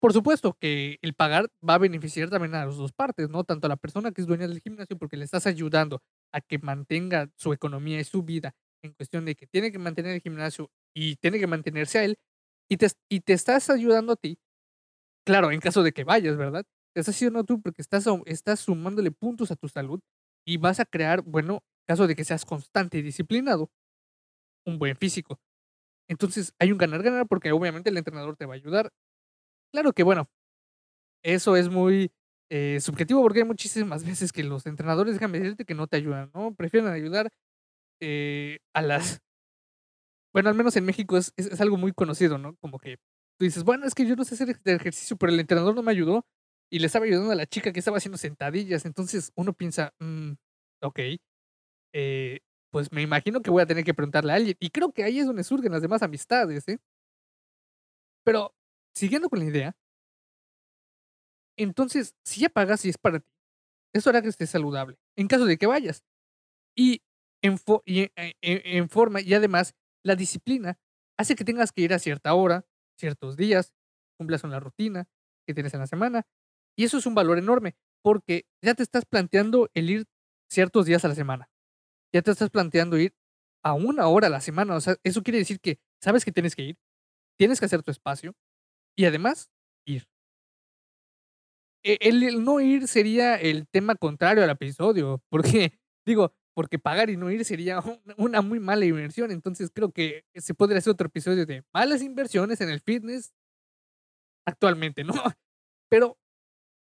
Por 0.00 0.12
supuesto 0.12 0.56
que 0.60 0.98
el 1.02 1.14
pagar 1.14 1.48
va 1.68 1.74
a 1.74 1.78
beneficiar 1.78 2.30
también 2.30 2.54
a 2.54 2.64
las 2.66 2.76
dos 2.76 2.92
partes, 2.92 3.28
¿no? 3.30 3.42
Tanto 3.44 3.66
a 3.66 3.68
la 3.70 3.76
persona 3.76 4.12
que 4.12 4.20
es 4.20 4.26
dueña 4.28 4.46
del 4.46 4.60
gimnasio 4.60 4.96
porque 4.96 5.16
le 5.16 5.24
estás 5.24 5.46
ayudando 5.46 6.00
a 6.32 6.40
que 6.40 6.58
mantenga 6.58 7.28
su 7.36 7.52
economía 7.52 7.98
y 8.00 8.04
su 8.04 8.22
vida 8.22 8.54
en 8.82 8.92
cuestión 8.92 9.24
de 9.24 9.34
que 9.34 9.46
tiene 9.48 9.72
que 9.72 9.78
mantener 9.80 10.14
el 10.14 10.20
gimnasio 10.20 10.70
y 10.94 11.16
tiene 11.16 11.40
que 11.40 11.48
mantenerse 11.48 11.98
a 11.98 12.04
él 12.04 12.16
y 12.68 12.76
te, 12.78 12.88
y 13.10 13.20
te 13.20 13.32
estás 13.34 13.70
ayudando 13.70 14.12
a 14.14 14.16
ti. 14.16 14.38
Claro, 15.26 15.50
en 15.52 15.60
caso 15.60 15.82
de 15.82 15.92
que 15.92 16.04
vayas, 16.04 16.36
¿verdad? 16.36 16.64
Te 16.94 17.00
estás 17.00 17.16
ayudando 17.22 17.44
tú 17.44 17.60
porque 17.62 17.82
estás, 17.82 18.06
estás 18.26 18.60
sumándole 18.60 19.10
puntos 19.12 19.50
a 19.50 19.56
tu 19.56 19.68
salud 19.68 20.00
y 20.46 20.58
vas 20.58 20.80
a 20.80 20.86
crear, 20.86 21.22
bueno, 21.22 21.54
en 21.54 21.86
caso 21.94 22.06
de 22.06 22.16
que 22.16 22.24
seas 22.24 22.44
constante 22.44 22.98
y 22.98 23.02
disciplinado, 23.02 23.70
un 24.66 24.78
buen 24.78 24.96
físico. 24.96 25.40
Entonces 26.08 26.54
hay 26.58 26.72
un 26.72 26.78
ganar-ganar 26.78 27.26
porque 27.28 27.52
obviamente 27.52 27.90
el 27.90 27.98
entrenador 27.98 28.36
te 28.36 28.46
va 28.46 28.54
a 28.54 28.56
ayudar 28.56 28.90
Claro 29.72 29.92
que 29.92 30.02
bueno, 30.02 30.30
eso 31.22 31.56
es 31.56 31.68
muy 31.68 32.12
eh, 32.50 32.80
subjetivo 32.80 33.22
porque 33.22 33.40
hay 33.40 33.46
muchísimas 33.46 34.04
veces 34.06 34.32
que 34.32 34.44
los 34.44 34.66
entrenadores, 34.66 35.14
déjame 35.14 35.40
decirte 35.40 35.64
que 35.64 35.74
no 35.74 35.86
te 35.88 35.96
ayudan, 35.98 36.30
¿no? 36.34 36.54
Prefieren 36.54 36.90
ayudar 36.90 37.30
eh, 38.00 38.58
a 38.74 38.82
las... 38.82 39.20
Bueno, 40.38 40.50
al 40.50 40.54
menos 40.54 40.76
en 40.76 40.84
México 40.84 41.16
es, 41.16 41.32
es, 41.36 41.60
algo 41.60 41.76
muy 41.76 41.90
conocido, 41.92 42.38
¿no? 42.38 42.54
Como 42.60 42.78
que 42.78 42.98
tú 43.40 43.44
dices, 43.44 43.64
bueno, 43.64 43.86
es 43.86 43.92
que 43.96 44.06
yo 44.06 44.14
no 44.14 44.24
sé 44.24 44.34
hacer 44.36 44.56
ejercicio, 44.66 45.16
pero 45.16 45.32
el 45.32 45.40
entrenador 45.40 45.74
no 45.74 45.82
me 45.82 45.90
ayudó 45.90 46.24
y 46.70 46.78
le 46.78 46.86
estaba 46.86 47.06
ayudando 47.06 47.32
a 47.32 47.34
la 47.34 47.46
chica 47.46 47.72
que 47.72 47.80
estaba 47.80 47.96
haciendo 47.96 48.18
sentadillas. 48.18 48.84
Entonces 48.84 49.32
uno 49.34 49.52
piensa, 49.52 49.92
mm, 49.98 50.34
ok, 50.82 51.00
eh, 51.92 52.40
pues 52.70 52.92
me 52.92 53.02
imagino 53.02 53.42
que 53.42 53.50
voy 53.50 53.62
a 53.62 53.66
tener 53.66 53.84
que 53.84 53.94
preguntarle 53.94 54.32
a 54.32 54.36
alguien. 54.36 54.56
Y 54.60 54.70
creo 54.70 54.92
que 54.92 55.04
ahí 55.04 55.18
es 55.18 55.26
donde 55.26 55.42
surgen 55.44 55.72
las 55.72 55.82
demás 55.82 56.02
amistades, 56.04 56.68
¿eh? 56.68 56.78
Pero 58.24 58.54
siguiendo 58.94 59.28
con 59.28 59.38
la 59.40 59.46
idea, 59.46 59.76
entonces, 61.56 62.14
si 62.24 62.40
ya 62.42 62.48
pagas 62.48 62.84
y 62.84 62.88
es 62.90 62.98
para 62.98 63.20
ti, 63.20 63.30
eso 63.94 64.10
hará 64.10 64.22
que 64.22 64.28
estés 64.28 64.50
saludable, 64.50 64.98
en 65.16 65.28
caso 65.28 65.46
de 65.46 65.58
que 65.58 65.66
vayas. 65.66 66.04
Y 66.76 67.02
en, 67.42 67.58
fo- 67.58 67.82
y 67.86 68.02
en- 68.02 68.12
en- 68.16 68.62
en 68.64 68.88
forma, 68.90 69.20
y 69.20 69.34
además, 69.34 69.74
la 70.04 70.16
disciplina 70.16 70.78
hace 71.18 71.34
que 71.36 71.44
tengas 71.44 71.72
que 71.72 71.82
ir 71.82 71.92
a 71.94 71.98
cierta 71.98 72.34
hora, 72.34 72.66
ciertos 72.98 73.36
días, 73.36 73.74
cumplas 74.18 74.44
la 74.44 74.60
rutina 74.60 75.06
que 75.46 75.54
tienes 75.54 75.74
en 75.74 75.80
la 75.80 75.86
semana. 75.86 76.26
Y 76.76 76.84
eso 76.84 76.98
es 76.98 77.06
un 77.06 77.14
valor 77.14 77.38
enorme, 77.38 77.76
porque 78.02 78.46
ya 78.62 78.74
te 78.74 78.82
estás 78.82 79.04
planteando 79.04 79.68
el 79.74 79.90
ir 79.90 80.06
ciertos 80.50 80.86
días 80.86 81.04
a 81.04 81.08
la 81.08 81.14
semana. 81.14 81.50
Ya 82.12 82.22
te 82.22 82.30
estás 82.30 82.50
planteando 82.50 82.98
ir 82.98 83.14
a 83.64 83.74
una 83.74 84.08
hora 84.08 84.28
a 84.28 84.30
la 84.30 84.40
semana. 84.40 84.76
O 84.76 84.80
sea, 84.80 84.96
eso 85.04 85.22
quiere 85.22 85.38
decir 85.38 85.60
que 85.60 85.80
sabes 86.02 86.24
que 86.24 86.32
tienes 86.32 86.56
que 86.56 86.62
ir, 86.62 86.78
tienes 87.38 87.60
que 87.60 87.66
hacer 87.66 87.82
tu 87.82 87.90
espacio 87.92 88.34
y 88.96 89.06
además 89.06 89.50
ir. 89.86 90.08
E- 91.84 91.98
El, 92.00 92.22
el 92.22 92.44
no 92.44 92.60
ir 92.60 92.88
sería 92.88 93.36
el 93.36 93.66
tema 93.68 93.94
contrario 93.94 94.42
al 94.44 94.50
episodio, 94.50 95.22
porque 95.30 95.78
digo, 96.06 96.34
porque 96.58 96.80
pagar 96.80 97.08
y 97.10 97.16
no 97.16 97.30
ir 97.30 97.44
sería 97.44 97.78
un- 97.80 98.02
una 98.18 98.42
muy 98.42 98.58
mala 98.60 98.84
inversión. 98.84 99.30
Entonces 99.30 99.70
creo 99.72 99.92
que 99.92 100.24
se 100.34 100.54
podría 100.54 100.80
hacer 100.80 100.92
otro 100.92 101.06
episodio 101.06 101.46
de 101.46 101.62
malas 101.72 102.02
inversiones 102.02 102.60
en 102.60 102.70
el 102.70 102.80
fitness 102.80 103.32
actualmente, 104.46 105.04
¿no? 105.04 105.12
Pero 105.90 106.18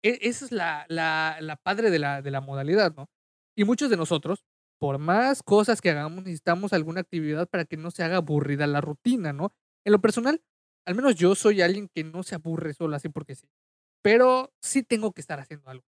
e- 0.05 0.21
esa 0.23 0.47
es 0.47 0.53
la, 0.53 0.87
la, 0.89 1.39
la 1.41 1.57
padre 1.57 1.91
de 1.91 2.01
la, 2.01 2.23
de 2.23 2.31
la 2.31 2.41
modalidad, 2.41 2.95
¿no? 2.97 3.09
Y 3.57 3.65
muchos 3.65 3.91
de 3.91 3.99
nosotros, 3.99 4.45
por 4.81 4.99
más 4.99 5.43
cosas 5.43 5.83
que 5.83 5.91
hagamos, 5.91 6.25
necesitamos 6.25 6.73
alguna 6.73 7.03
actividad 7.03 7.49
para 7.49 7.65
que 7.65 7.77
no 7.77 7.91
se 7.91 8.05
haga 8.05 8.19
aburrida 8.19 8.67
la 8.69 8.81
rutina, 8.81 9.35
¿no? 9.35 9.55
En 9.87 9.93
lo 9.93 10.01
personal, 10.01 10.43
al 10.87 10.97
menos 10.97 11.17
yo 11.17 11.35
soy 11.35 11.63
alguien 11.63 11.89
que 11.95 12.05
no 12.05 12.23
se 12.25 12.37
aburre 12.37 12.75
solo 12.75 12.97
así 12.97 13.09
porque 13.09 13.35
sí. 13.37 13.49
Pero 14.03 14.53
sí 14.63 14.83
tengo 14.83 15.13
que 15.13 15.23
estar 15.23 15.41
haciendo 15.41 15.71
algo. 15.71 15.85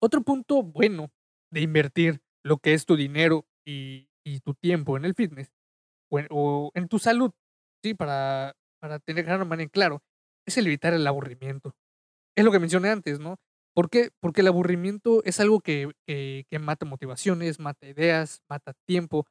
Otro 0.00 0.22
punto 0.22 0.62
bueno 0.62 1.12
de 1.50 1.60
invertir 1.60 2.20
lo 2.44 2.58
que 2.58 2.74
es 2.74 2.86
tu 2.86 2.96
dinero 2.96 3.46
y, 3.66 4.08
tu 4.44 4.54
tiempo 4.54 4.96
en 4.96 5.04
el 5.04 5.14
fitness 5.14 5.52
o 6.10 6.70
en, 6.74 6.88
tu 6.88 6.98
salud, 6.98 7.32
sí, 7.82 7.94
para, 7.94 8.54
para 8.80 8.98
tener 8.98 9.26
claro, 9.70 10.02
es 10.46 10.56
el 10.58 10.66
evitar 10.66 10.94
el 10.94 11.06
aburrimiento. 11.06 11.74
Es 12.36 12.44
lo 12.44 12.52
que 12.52 12.58
mencioné 12.58 12.90
antes, 12.90 13.18
¿no? 13.18 13.36
¿Por 13.74 13.88
qué? 13.88 14.10
Porque 14.20 14.42
el 14.42 14.48
aburrimiento 14.48 15.22
es 15.24 15.40
algo 15.40 15.60
que, 15.60 15.90
que 16.06 16.58
mata 16.58 16.84
motivaciones, 16.86 17.58
mata 17.58 17.86
ideas, 17.86 18.42
mata 18.48 18.74
tiempo 18.86 19.26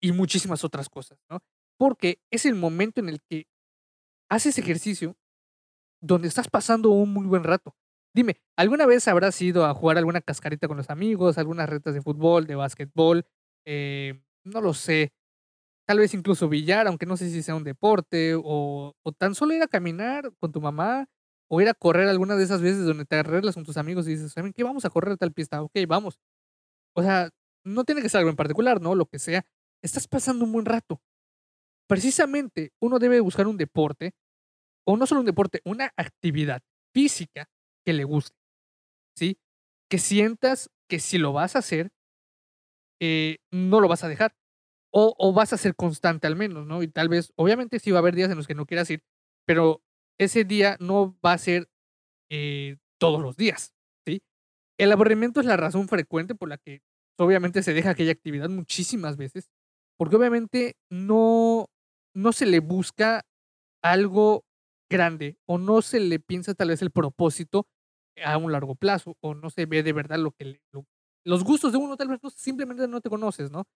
y 0.00 0.12
muchísimas 0.12 0.64
otras 0.64 0.88
cosas, 0.88 1.18
¿no? 1.30 1.40
Porque 1.78 2.18
es 2.30 2.46
el 2.46 2.54
momento 2.54 3.00
en 3.00 3.08
el 3.08 3.20
que 3.22 3.46
haces 4.30 4.58
ejercicio 4.58 5.16
donde 6.00 6.28
estás 6.28 6.48
pasando 6.48 6.90
un 6.90 7.12
muy 7.12 7.26
buen 7.26 7.44
rato. 7.44 7.74
Dime, 8.16 8.40
¿alguna 8.56 8.86
vez 8.86 9.06
habrás 9.08 9.38
ido 9.42 9.66
a 9.66 9.74
jugar 9.74 9.98
alguna 9.98 10.22
cascarita 10.22 10.68
con 10.68 10.78
los 10.78 10.88
amigos, 10.88 11.36
algunas 11.36 11.68
retas 11.68 11.92
de 11.92 12.00
fútbol, 12.00 12.46
de 12.46 12.54
básquetbol? 12.54 13.26
Eh, 13.66 14.18
no 14.42 14.62
lo 14.62 14.72
sé. 14.72 15.12
Tal 15.86 15.98
vez 15.98 16.14
incluso 16.14 16.48
billar, 16.48 16.86
aunque 16.86 17.06
no 17.06 17.18
sé 17.18 17.30
si 17.30 17.42
sea 17.42 17.54
un 17.54 17.64
deporte, 17.64 18.34
o, 18.34 18.94
o 19.02 19.12
tan 19.12 19.34
solo 19.34 19.52
ir 19.54 19.62
a 19.62 19.68
caminar 19.68 20.32
con 20.40 20.50
tu 20.50 20.62
mamá, 20.62 21.06
o 21.50 21.60
ir 21.60 21.68
a 21.68 21.74
correr 21.74 22.08
alguna 22.08 22.36
de 22.36 22.44
esas 22.44 22.62
veces 22.62 22.86
donde 22.86 23.04
te 23.04 23.16
arreglas 23.16 23.54
con 23.54 23.64
tus 23.64 23.76
amigos 23.76 24.06
y 24.08 24.12
dices, 24.12 24.32
¿saben 24.32 24.54
qué? 24.54 24.64
Vamos 24.64 24.86
a 24.86 24.90
correr 24.90 25.12
a 25.12 25.16
tal 25.18 25.32
pista. 25.34 25.62
Ok, 25.62 25.74
vamos. 25.86 26.18
O 26.94 27.02
sea, 27.02 27.30
no 27.64 27.84
tiene 27.84 28.02
que 28.02 28.08
ser 28.08 28.20
algo 28.20 28.30
en 28.30 28.36
particular, 28.36 28.80
¿no? 28.80 28.94
Lo 28.94 29.06
que 29.06 29.18
sea. 29.18 29.44
Estás 29.82 30.08
pasando 30.08 30.46
un 30.46 30.52
buen 30.52 30.64
rato. 30.64 31.02
Precisamente, 31.88 32.72
uno 32.80 32.98
debe 32.98 33.20
buscar 33.20 33.46
un 33.46 33.58
deporte, 33.58 34.14
o 34.86 34.96
no 34.96 35.06
solo 35.06 35.20
un 35.20 35.26
deporte, 35.26 35.60
una 35.64 35.92
actividad 35.96 36.62
física 36.94 37.48
que 37.86 37.92
le 37.92 38.04
guste, 38.04 38.36
¿sí? 39.16 39.38
Que 39.88 39.98
sientas 39.98 40.70
que 40.90 40.98
si 40.98 41.18
lo 41.18 41.32
vas 41.32 41.54
a 41.54 41.60
hacer, 41.60 41.92
eh, 43.00 43.38
no 43.52 43.80
lo 43.80 43.88
vas 43.88 44.02
a 44.02 44.08
dejar. 44.08 44.34
O, 44.98 45.34
vas 45.34 45.52
a 45.52 45.58
ser 45.58 45.76
constante 45.76 46.26
al 46.26 46.36
menos, 46.36 46.66
¿no? 46.66 46.82
Y 46.82 46.88
tal 46.88 47.10
vez, 47.10 47.30
obviamente 47.36 47.78
sí 47.78 47.90
va 47.90 47.98
a 47.98 48.00
haber 48.00 48.14
días 48.14 48.30
en 48.30 48.38
los 48.38 48.46
que 48.46 48.54
no 48.54 48.64
quieras 48.64 48.88
ir, 48.90 49.02
pero 49.46 49.82
ese 50.18 50.44
día 50.44 50.78
no 50.80 51.18
va 51.24 51.34
a 51.34 51.38
ser 51.38 51.68
eh, 52.30 52.78
todos 52.98 53.20
los 53.20 53.36
días, 53.36 53.74
¿sí? 54.06 54.22
El 54.78 54.92
aburrimiento 54.92 55.40
es 55.40 55.46
la 55.46 55.58
razón 55.58 55.86
frecuente 55.86 56.34
por 56.34 56.48
la 56.48 56.56
que 56.56 56.80
obviamente 57.18 57.62
se 57.62 57.74
deja 57.74 57.90
aquella 57.90 58.12
actividad 58.12 58.48
muchísimas 58.48 59.18
veces, 59.18 59.50
porque 59.98 60.16
obviamente 60.16 60.76
no, 60.90 61.68
no 62.14 62.32
se 62.32 62.46
le 62.46 62.60
busca 62.60 63.26
algo 63.82 64.46
grande 64.90 65.36
o 65.46 65.58
no 65.58 65.82
se 65.82 66.00
le 66.00 66.20
piensa 66.20 66.54
tal 66.54 66.68
vez 66.68 66.80
el 66.80 66.90
propósito 66.90 67.66
a 68.24 68.36
un 68.38 68.52
largo 68.52 68.74
plazo 68.74 69.16
o 69.20 69.34
no 69.34 69.50
se 69.50 69.66
ve 69.66 69.82
de 69.82 69.92
verdad 69.92 70.18
lo 70.18 70.32
que 70.32 70.60
los 71.24 71.44
gustos 71.44 71.72
de 71.72 71.78
uno 71.78 71.96
tal 71.96 72.08
vez 72.08 72.20
no, 72.22 72.30
simplemente 72.30 72.86
no 72.88 73.00
te 73.00 73.10
conoces, 73.10 73.50
¿no? 73.50 73.66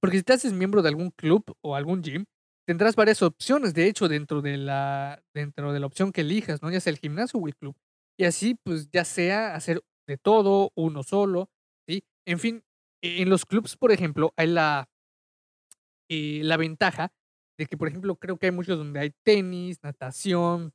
Porque 0.00 0.18
si 0.18 0.22
te 0.24 0.32
haces 0.32 0.52
miembro 0.52 0.82
de 0.82 0.88
algún 0.88 1.10
club 1.10 1.44
o 1.62 1.76
algún 1.76 2.02
gym, 2.02 2.24
tendrás 2.66 2.96
varias 2.96 3.22
opciones, 3.22 3.74
de 3.74 3.86
hecho, 3.86 4.08
dentro 4.08 4.42
de 4.42 4.56
la, 4.56 5.22
dentro 5.34 5.72
de 5.72 5.80
la 5.80 5.86
opción 5.86 6.12
que 6.12 6.22
elijas, 6.22 6.62
¿no? 6.62 6.70
Ya 6.70 6.80
sea 6.80 6.92
el 6.92 6.98
gimnasio 6.98 7.38
o 7.40 7.46
el 7.46 7.56
club. 7.56 7.76
Y 8.18 8.24
así, 8.24 8.54
pues, 8.62 8.88
ya 8.90 9.04
sea 9.04 9.54
hacer 9.54 9.82
de 10.06 10.16
todo, 10.18 10.72
uno 10.74 11.02
solo, 11.02 11.50
¿sí? 11.88 12.04
En 12.26 12.38
fin, 12.38 12.64
e- 13.02 13.22
en 13.22 13.30
los 13.30 13.46
clubs, 13.46 13.76
por 13.76 13.92
ejemplo, 13.92 14.32
hay 14.36 14.48
la, 14.48 14.88
eh, 16.08 16.40
la 16.44 16.56
ventaja 16.56 17.12
de 17.58 17.66
que, 17.66 17.76
por 17.76 17.88
ejemplo, 17.88 18.16
creo 18.16 18.38
que 18.38 18.46
hay 18.46 18.52
muchos 18.52 18.78
donde 18.78 19.00
hay 19.00 19.12
tenis, 19.24 19.78
natación, 19.82 20.72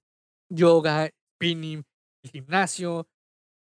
yoga, 0.50 1.10
spinning, 1.36 1.84
gimnasio, 2.28 3.08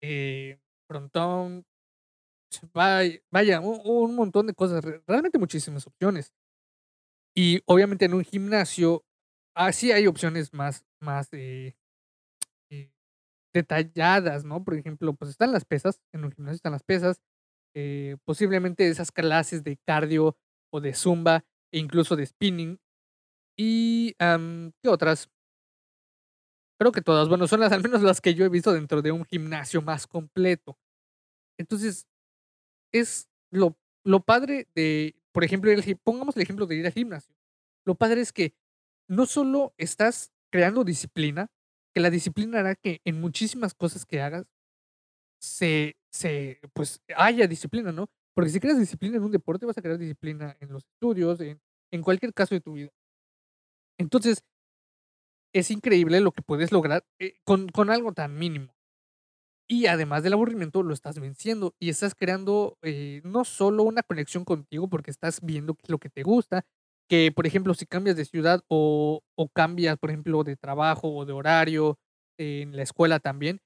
eh, 0.02 0.58
frontón, 0.88 1.64
vaya, 2.72 3.60
un, 3.60 4.14
montón 4.14 4.46
de 4.46 4.54
cosas, 4.54 4.84
re- 4.84 5.02
realmente 5.06 5.38
muchísimas 5.38 5.86
opciones. 5.86 6.32
Y 7.34 7.60
obviamente 7.66 8.06
en 8.06 8.14
un 8.14 8.24
gimnasio, 8.24 9.04
así 9.54 9.92
hay 9.92 10.06
opciones 10.06 10.54
más, 10.54 10.86
más 11.00 11.28
eh, 11.32 11.76
eh, 12.70 12.90
detalladas, 13.54 14.44
¿no? 14.44 14.64
Por 14.64 14.74
ejemplo, 14.74 15.14
pues 15.14 15.30
están 15.32 15.52
las 15.52 15.64
pesas, 15.64 16.00
en 16.14 16.24
un 16.24 16.32
gimnasio 16.32 16.56
están 16.56 16.72
las 16.72 16.84
pesas, 16.84 17.20
eh, 17.74 18.16
posiblemente 18.24 18.88
esas 18.88 19.12
clases 19.12 19.64
de 19.64 19.78
cardio 19.86 20.38
o 20.72 20.80
de 20.80 20.94
zumba 20.94 21.44
e 21.72 21.78
incluso 21.78 22.16
de 22.16 22.26
spinning. 22.26 22.78
Y, 23.58 24.14
¿qué 24.18 24.88
otras? 24.88 25.30
Creo 26.78 26.92
que 26.92 27.00
todas, 27.02 27.28
bueno, 27.28 27.46
son 27.46 27.60
las 27.60 27.72
al 27.72 27.82
menos 27.82 28.02
las 28.02 28.20
que 28.20 28.34
yo 28.34 28.44
he 28.44 28.48
visto 28.50 28.72
dentro 28.72 29.00
de 29.02 29.12
un 29.12 29.24
gimnasio 29.24 29.80
más 29.82 30.06
completo. 30.06 30.78
Entonces, 31.58 32.06
es 32.92 33.28
lo, 33.52 33.78
lo 34.04 34.20
padre 34.24 34.68
de, 34.74 35.16
por 35.32 35.44
ejemplo, 35.44 35.70
el, 35.72 35.98
pongamos 36.04 36.36
el 36.36 36.42
ejemplo 36.42 36.66
de 36.66 36.76
ir 36.76 36.86
al 36.86 36.92
gimnasio. 36.92 37.34
Lo 37.86 37.96
padre 37.96 38.22
es 38.22 38.32
que 38.32 38.54
no 39.08 39.26
solo 39.26 39.74
estás 39.78 40.32
creando 40.52 40.84
disciplina, 40.84 41.48
que 41.94 42.00
la 42.00 42.10
disciplina 42.10 42.60
hará 42.60 42.74
que 42.76 43.00
en 43.04 43.20
muchísimas 43.20 43.74
cosas 43.74 44.06
que 44.06 44.20
hagas 44.22 44.46
se, 45.40 45.96
se, 46.12 46.60
pues 46.74 47.00
haya 47.16 47.46
disciplina, 47.46 47.92
¿no? 47.92 48.08
Porque 48.34 48.50
si 48.50 48.60
creas 48.60 48.78
disciplina 48.78 49.16
en 49.16 49.24
un 49.24 49.32
deporte, 49.32 49.66
vas 49.66 49.78
a 49.78 49.82
crear 49.82 49.98
disciplina 49.98 50.56
en 50.60 50.72
los 50.72 50.84
estudios, 50.84 51.40
en, 51.40 51.60
en 51.92 52.02
cualquier 52.02 52.34
caso 52.34 52.54
de 52.54 52.60
tu 52.60 52.74
vida. 52.74 52.90
Entonces, 53.98 54.42
es 55.52 55.70
increíble 55.70 56.20
lo 56.20 56.32
que 56.32 56.42
puedes 56.42 56.72
lograr 56.72 57.04
eh, 57.20 57.34
con, 57.44 57.68
con 57.68 57.90
algo 57.90 58.12
tan 58.12 58.36
mínimo. 58.36 58.74
Y 59.68 59.86
además 59.86 60.22
del 60.22 60.34
aburrimiento, 60.34 60.82
lo 60.82 60.94
estás 60.94 61.18
venciendo 61.18 61.74
y 61.80 61.90
estás 61.90 62.14
creando 62.14 62.78
eh, 62.82 63.20
no 63.24 63.44
solo 63.44 63.82
una 63.82 64.02
conexión 64.02 64.44
contigo, 64.44 64.88
porque 64.88 65.10
estás 65.10 65.40
viendo 65.42 65.76
lo 65.88 65.98
que 65.98 66.08
te 66.08 66.22
gusta, 66.22 66.64
que 67.08 67.32
por 67.32 67.46
ejemplo, 67.46 67.74
si 67.74 67.86
cambias 67.86 68.16
de 68.16 68.24
ciudad 68.24 68.62
o, 68.68 69.22
o 69.36 69.48
cambias, 69.48 69.98
por 69.98 70.10
ejemplo, 70.10 70.44
de 70.44 70.56
trabajo 70.56 71.08
o 71.14 71.24
de 71.26 71.32
horario, 71.32 71.98
en 72.38 72.76
la 72.76 72.82
escuela 72.82 73.18
también, 73.18 73.60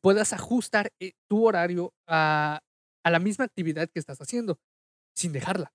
puedas 0.00 0.32
ajustar 0.32 0.92
eh, 1.00 1.12
tu 1.28 1.46
horario 1.46 1.94
a, 2.08 2.60
a 3.04 3.10
la 3.10 3.18
misma 3.20 3.44
actividad 3.46 3.88
que 3.90 4.00
estás 4.00 4.20
haciendo, 4.20 4.58
sin 5.14 5.32
dejarla. 5.32 5.72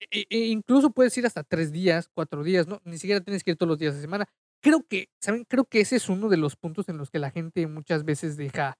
E- 0.00 0.26
e- 0.30 0.46
incluso 0.48 0.90
puedes 0.90 1.16
ir 1.18 1.26
hasta 1.26 1.42
tres 1.44 1.72
días, 1.72 2.08
cuatro 2.14 2.42
días, 2.44 2.66
¿no? 2.68 2.80
Ni 2.84 2.98
siquiera 2.98 3.20
tienes 3.20 3.42
que 3.44 3.52
ir 3.52 3.56
todos 3.56 3.68
los 3.70 3.78
días 3.78 3.94
de 3.94 4.00
semana. 4.00 4.26
Creo 4.62 4.86
que, 4.88 5.10
¿saben? 5.20 5.44
Creo 5.44 5.64
que 5.64 5.80
ese 5.80 5.96
es 5.96 6.08
uno 6.08 6.28
de 6.28 6.36
los 6.36 6.56
puntos 6.56 6.88
en 6.88 6.98
los 6.98 7.10
que 7.10 7.18
la 7.18 7.30
gente 7.30 7.66
muchas 7.66 8.04
veces 8.04 8.36
deja, 8.36 8.78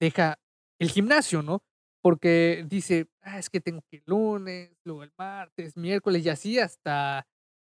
deja 0.00 0.38
el 0.80 0.90
gimnasio, 0.90 1.42
¿no? 1.42 1.64
Porque 2.02 2.64
dice, 2.68 3.08
ah, 3.22 3.38
es 3.38 3.50
que 3.50 3.60
tengo 3.60 3.82
que 3.90 3.98
ir 3.98 4.02
lunes, 4.06 4.72
luego 4.84 5.04
el 5.04 5.12
martes, 5.18 5.76
miércoles 5.76 6.24
y 6.26 6.30
así 6.30 6.58
hasta 6.58 7.26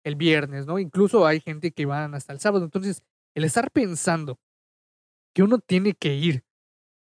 el 0.06 0.16
viernes, 0.16 0.66
¿no? 0.68 0.80
Incluso 0.80 1.26
hay 1.28 1.42
gente 1.42 1.72
que 1.72 1.86
van 1.86 2.16
hasta 2.16 2.34
el 2.34 2.40
sábado. 2.40 2.66
Entonces, 2.66 3.04
el 3.36 3.46
estar 3.46 3.72
pensando 3.72 4.40
que 5.34 5.44
uno 5.44 5.60
tiene 5.60 5.94
que 5.94 6.16
ir 6.16 6.44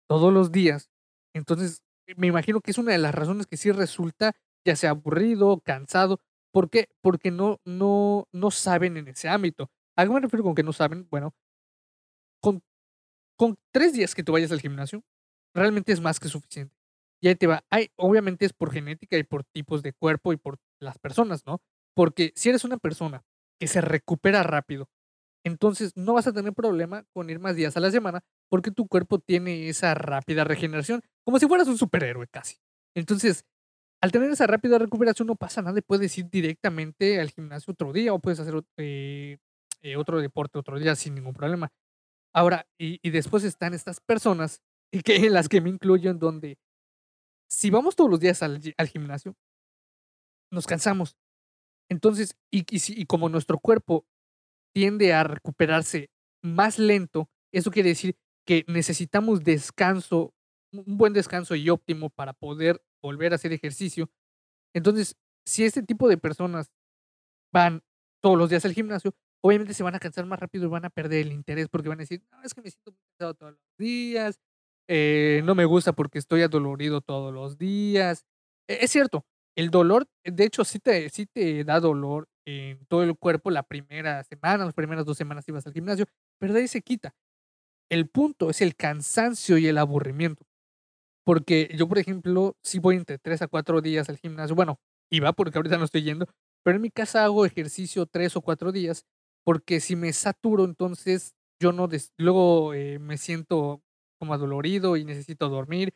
todos 0.09 0.33
los 0.33 0.53
días, 0.53 0.91
entonces 1.35 1.83
me 2.17 2.29
imagino 2.29 2.61
que 2.61 2.71
es 2.73 2.79
una 2.79 2.93
de 2.93 2.99
las 2.99 3.15
razones 3.15 3.47
que 3.47 3.57
sí 3.57 3.73
resulta 3.73 4.35
ya 4.69 4.77
sea 4.77 4.91
aburrido, 4.91 5.61
cansado. 5.61 6.21
¿Por 6.53 6.71
qué? 6.71 6.89
Porque 7.01 7.31
no, 7.31 7.61
no, 7.65 8.29
no 8.33 8.51
saben 8.51 8.97
en 8.97 9.09
ese 9.09 9.29
ámbito. 9.29 9.71
¿A 9.97 10.05
qué 10.05 10.11
me 10.11 10.21
refiero 10.21 10.45
con 10.45 10.55
que 10.55 10.63
no 10.63 10.73
saben? 10.73 11.09
Bueno, 11.11 11.35
con, 12.41 12.63
con 13.37 13.57
tres 13.73 13.93
días 13.93 14.15
que 14.15 14.23
tú 14.23 14.33
vayas 14.33 14.53
al 14.53 14.61
gimnasio, 14.61 15.03
realmente 15.55 15.93
es 15.93 16.01
más 16.01 16.21
que 16.21 16.29
suficiente. 16.29 16.75
Y 17.21 17.29
ahí 17.29 17.35
te 17.35 17.47
va. 17.47 17.65
Obviamente 17.97 18.47
es 18.47 18.53
por 18.53 18.73
genética 18.73 19.17
y 19.17 19.25
por 19.25 19.45
tipos 19.45 19.83
de 19.83 19.93
cuerpo 19.93 20.33
y 20.33 20.37
por 20.37 20.59
las 20.81 20.99
personas, 20.99 21.45
¿no? 21.47 21.61
Porque 21.95 22.33
si 22.37 22.49
eres 22.49 22.65
una 22.65 22.77
persona 22.79 23.25
que 23.59 23.67
se 23.67 23.81
recupera 23.81 24.43
rápido, 24.45 24.89
entonces 25.45 25.97
no 25.97 26.15
vas 26.15 26.27
a 26.27 26.33
tener 26.33 26.53
problema 26.53 27.05
con 27.13 27.31
ir 27.31 27.41
más 27.41 27.57
días 27.57 27.77
a 27.77 27.81
la 27.81 27.91
semana 27.91 28.21
porque 28.49 28.71
tu 28.71 28.87
cuerpo 28.87 29.19
tiene 29.19 29.69
esa 29.69 29.95
rápida 29.95 30.45
regeneración, 30.45 31.03
como 31.25 31.39
si 31.39 31.47
fueras 31.47 31.69
un 31.69 31.79
superhéroe 31.79 32.29
casi. 32.29 32.57
Entonces, 32.95 33.45
al 34.03 34.13
tener 34.13 34.31
esa 34.31 34.47
rápida 34.47 34.79
recuperación 34.79 35.27
no 35.27 35.37
pasa 35.37 35.63
nada 35.63 35.79
y 35.79 35.83
puedes 35.83 36.17
ir 36.19 36.29
directamente 36.31 37.21
al 37.21 37.31
gimnasio 37.31 37.73
otro 37.73 37.93
día 37.93 38.13
o 38.15 38.21
puedes 38.21 38.41
hacer 38.41 38.63
eh, 38.77 39.39
eh, 39.83 39.97
otro 39.97 40.21
deporte 40.21 40.59
otro 40.59 40.79
día 40.79 40.95
sin 40.97 41.15
ningún 41.15 41.35
problema. 41.35 41.71
Ahora, 42.35 42.67
y, 42.79 43.01
y 43.03 43.11
después 43.11 43.45
están 43.45 43.75
estas 43.75 44.01
personas, 44.01 44.61
y 44.93 45.03
que, 45.03 45.17
en 45.17 45.33
las 45.35 45.49
que 45.49 45.61
me 45.61 45.71
incluyo, 45.71 46.11
en 46.11 46.19
donde 46.19 46.59
si 47.51 47.71
vamos 47.71 47.97
todos 47.97 48.11
los 48.11 48.21
días 48.21 48.43
al, 48.43 48.61
al 48.77 48.89
gimnasio, 48.89 49.35
nos 50.51 50.67
cansamos. 50.67 51.17
Entonces, 51.91 52.37
y, 52.53 52.61
y, 52.61 53.03
y 53.03 53.07
como 53.07 53.29
nuestro 53.29 53.59
cuerpo 53.59 54.07
tiende 54.75 55.15
a 55.15 55.25
recuperarse 55.25 56.11
más 56.43 56.79
lento, 56.79 57.29
eso 57.53 57.71
quiere 57.71 57.91
decir 57.91 58.17
que 58.47 58.65
necesitamos 58.69 59.45
descanso, 59.45 60.35
un 60.73 60.99
buen 60.99 61.13
descanso 61.13 61.55
y 61.55 61.71
óptimo 61.71 62.11
para 62.11 62.33
poder 62.35 62.83
volver 63.03 63.33
a 63.33 63.37
hacer 63.37 63.53
ejercicio. 63.53 64.11
Entonces, 64.75 65.17
si 65.47 65.65
este 65.65 65.83
tipo 65.83 66.09
de 66.09 66.19
personas 66.19 66.71
van 67.53 67.83
todos 68.23 68.39
los 68.39 68.51
días 68.51 68.65
al 68.65 68.73
gimnasio, 68.75 69.15
obviamente 69.43 69.75
se 69.75 69.83
van 69.83 69.95
a 69.95 70.01
cansar 70.01 70.27
más 70.27 70.41
rápido 70.41 70.67
y 70.67 70.69
van 70.69 70.85
a 70.85 70.91
perder 70.91 71.27
el 71.27 71.33
interés 71.33 71.69
porque 71.69 71.89
van 71.89 71.99
a 72.01 72.03
decir, 72.03 72.23
no, 72.31 72.43
es 72.43 72.55
que 72.55 72.63
me 72.63 72.71
siento 72.71 72.93
cansado 72.93 73.35
todos 73.35 73.53
los 73.53 73.77
días, 73.79 74.39
eh, 74.89 75.43
no 75.45 75.55
me 75.55 75.65
gusta 75.65 75.93
porque 75.93 76.19
estoy 76.19 76.43
adolorido 76.43 77.01
todos 77.01 77.33
los 77.33 77.59
días. 77.59 78.25
E, 78.69 78.79
es 78.85 78.91
cierto, 78.91 79.27
el 79.57 79.71
dolor, 79.71 80.07
de 80.25 80.45
hecho, 80.45 80.65
sí 80.65 80.79
te, 80.81 81.09
sí 81.11 81.27
te 81.27 81.65
da 81.65 81.81
dolor 81.81 82.29
en 82.47 82.85
todo 82.87 83.03
el 83.03 83.17
cuerpo 83.17 83.51
la 83.51 83.63
primera 83.63 84.25
semana, 84.25 84.65
las 84.65 84.75
primeras 84.75 85.05
dos 85.05 85.17
semanas 85.19 85.47
ibas 85.49 85.67
al 85.67 85.73
gimnasio, 85.75 86.07
pero 86.39 86.55
de 86.55 86.61
ahí 86.61 86.69
se 86.69 86.83
quita. 86.83 87.15
El 87.91 88.09
punto 88.09 88.51
es 88.51 88.63
el 88.63 88.77
cansancio 88.77 89.59
y 89.59 89.67
el 89.67 89.79
aburrimiento. 89.79 90.47
Porque 91.29 91.69
yo, 91.77 91.87
por 91.87 91.99
ejemplo, 91.99 92.57
sí 92.63 92.79
voy 92.79 92.97
entre 92.97 93.19
tres 93.19 93.43
a 93.43 93.49
cuatro 93.49 93.83
días 93.83 94.09
al 94.09 94.17
gimnasio. 94.17 94.57
Bueno, 94.57 94.81
iba 95.13 95.31
porque 95.35 95.59
ahorita 95.59 95.77
no 95.77 95.85
estoy 95.85 96.03
yendo, 96.03 96.27
pero 96.65 96.77
en 96.77 96.83
mi 96.83 96.91
casa 96.91 97.23
hago 97.23 97.45
ejercicio 97.45 98.07
tres 98.07 98.35
o 98.35 98.41
cuatro 98.41 98.73
días 98.73 99.05
porque 99.45 99.81
si 99.81 99.95
me 99.95 100.11
saturo, 100.15 100.65
entonces 100.65 101.35
yo 101.61 101.73
no, 101.73 101.87
luego 102.17 102.73
eh, 102.73 102.99
me 102.99 103.19
siento 103.19 103.83
como 104.19 104.33
adolorido 104.33 104.97
y 104.97 105.05
necesito 105.05 105.51
dormir. 105.51 105.93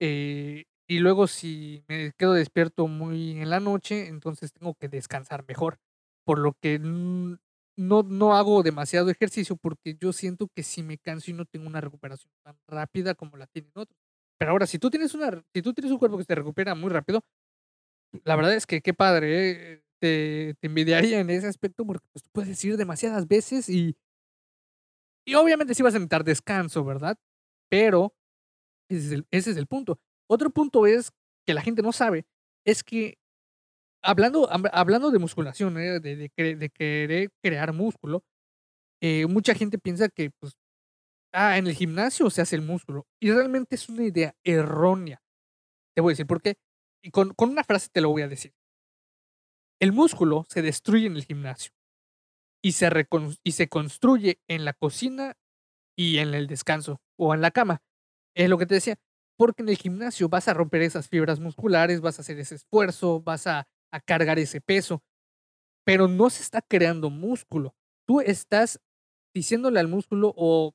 Eh, 0.00 0.64
y 0.88 1.00
luego 1.00 1.26
si 1.26 1.84
me 1.88 2.12
quedo 2.18 2.32
despierto 2.34 2.88
muy 2.88 3.32
en 3.40 3.50
la 3.50 3.60
noche, 3.60 4.08
entonces 4.08 4.52
tengo 4.52 4.74
que 4.74 4.88
descansar 4.88 5.44
mejor. 5.46 5.78
Por 6.24 6.38
lo 6.38 6.54
que 6.62 6.78
no, 6.80 8.02
no 8.02 8.34
hago 8.34 8.62
demasiado 8.62 9.10
ejercicio 9.10 9.56
porque 9.56 9.96
yo 10.00 10.12
siento 10.12 10.48
que 10.54 10.62
si 10.62 10.82
me 10.82 10.98
canso 10.98 11.30
y 11.30 11.34
no 11.34 11.44
tengo 11.46 11.66
una 11.66 11.80
recuperación 11.82 12.32
tan 12.44 12.56
rápida 12.68 13.14
como 13.14 13.36
la 13.36 13.46
tienen 13.46 13.72
otros. 13.76 14.01
Pero 14.42 14.50
ahora, 14.50 14.66
si 14.66 14.80
tú 14.80 14.90
tienes 14.90 15.14
una, 15.14 15.40
si 15.54 15.62
tú 15.62 15.72
tienes 15.72 15.92
un 15.92 15.98
cuerpo 15.98 16.18
que 16.18 16.24
se 16.24 16.34
recupera 16.34 16.74
muy 16.74 16.90
rápido, 16.90 17.24
la 18.24 18.34
verdad 18.34 18.54
es 18.54 18.66
que 18.66 18.80
qué 18.80 18.92
padre, 18.92 19.50
¿eh? 19.50 19.82
te, 20.00 20.56
te, 20.58 20.66
envidiaría 20.66 21.20
en 21.20 21.30
ese 21.30 21.46
aspecto 21.46 21.86
porque 21.86 22.04
pues, 22.12 22.24
tú 22.24 22.30
puedes 22.32 22.64
ir 22.64 22.76
demasiadas 22.76 23.28
veces 23.28 23.68
y, 23.68 23.96
y 25.24 25.34
obviamente 25.36 25.76
sí 25.76 25.84
vas 25.84 25.94
a 25.94 25.98
necesitar 25.98 26.24
descanso, 26.24 26.84
¿verdad? 26.84 27.16
Pero 27.70 28.16
ese 28.90 29.06
es, 29.06 29.12
el, 29.12 29.26
ese 29.30 29.52
es 29.52 29.56
el 29.56 29.68
punto. 29.68 30.00
Otro 30.28 30.50
punto 30.50 30.88
es 30.88 31.12
que 31.46 31.54
la 31.54 31.62
gente 31.62 31.82
no 31.82 31.92
sabe, 31.92 32.26
es 32.66 32.82
que 32.82 33.18
hablando, 34.02 34.48
hablando 34.72 35.12
de 35.12 35.20
musculación, 35.20 35.78
¿eh? 35.78 36.00
de, 36.00 36.16
de, 36.16 36.70
querer 36.70 37.30
crear 37.40 37.72
músculo, 37.72 38.24
eh, 39.00 39.24
mucha 39.26 39.54
gente 39.54 39.78
piensa 39.78 40.08
que 40.08 40.32
pues, 40.40 40.54
ah, 41.32 41.58
en 41.58 41.66
el 41.66 41.74
gimnasio 41.74 42.30
se 42.30 42.42
hace 42.42 42.56
el 42.56 42.62
músculo. 42.62 43.06
Y 43.20 43.32
realmente 43.32 43.74
es 43.74 43.88
una 43.88 44.04
idea 44.04 44.34
errónea. 44.44 45.22
Te 45.94 46.02
voy 46.02 46.12
a 46.12 46.14
decir 46.14 46.26
por 46.26 46.42
qué. 46.42 46.56
Y 47.02 47.10
con, 47.10 47.34
con 47.34 47.50
una 47.50 47.64
frase 47.64 47.88
te 47.92 48.00
lo 48.00 48.10
voy 48.10 48.22
a 48.22 48.28
decir. 48.28 48.52
El 49.80 49.92
músculo 49.92 50.44
se 50.48 50.62
destruye 50.62 51.06
en 51.06 51.16
el 51.16 51.24
gimnasio 51.24 51.72
y 52.62 52.72
se, 52.72 52.88
y 53.42 53.52
se 53.52 53.68
construye 53.68 54.40
en 54.48 54.64
la 54.64 54.72
cocina 54.72 55.36
y 55.96 56.18
en 56.18 56.34
el 56.34 56.46
descanso 56.46 57.00
o 57.18 57.34
en 57.34 57.40
la 57.40 57.50
cama. 57.50 57.82
Es 58.34 58.48
lo 58.48 58.58
que 58.58 58.66
te 58.66 58.76
decía, 58.76 58.96
porque 59.36 59.62
en 59.62 59.68
el 59.68 59.76
gimnasio 59.76 60.28
vas 60.28 60.46
a 60.48 60.54
romper 60.54 60.82
esas 60.82 61.08
fibras 61.08 61.40
musculares, 61.40 62.00
vas 62.00 62.18
a 62.18 62.22
hacer 62.22 62.38
ese 62.38 62.54
esfuerzo, 62.54 63.20
vas 63.20 63.46
a, 63.46 63.66
a 63.92 64.00
cargar 64.00 64.38
ese 64.38 64.60
peso, 64.60 65.02
pero 65.84 66.08
no 66.08 66.30
se 66.30 66.42
está 66.42 66.62
creando 66.62 67.10
músculo. 67.10 67.74
Tú 68.06 68.20
estás 68.20 68.80
diciéndole 69.34 69.80
al 69.80 69.88
músculo 69.88 70.32
o, 70.36 70.74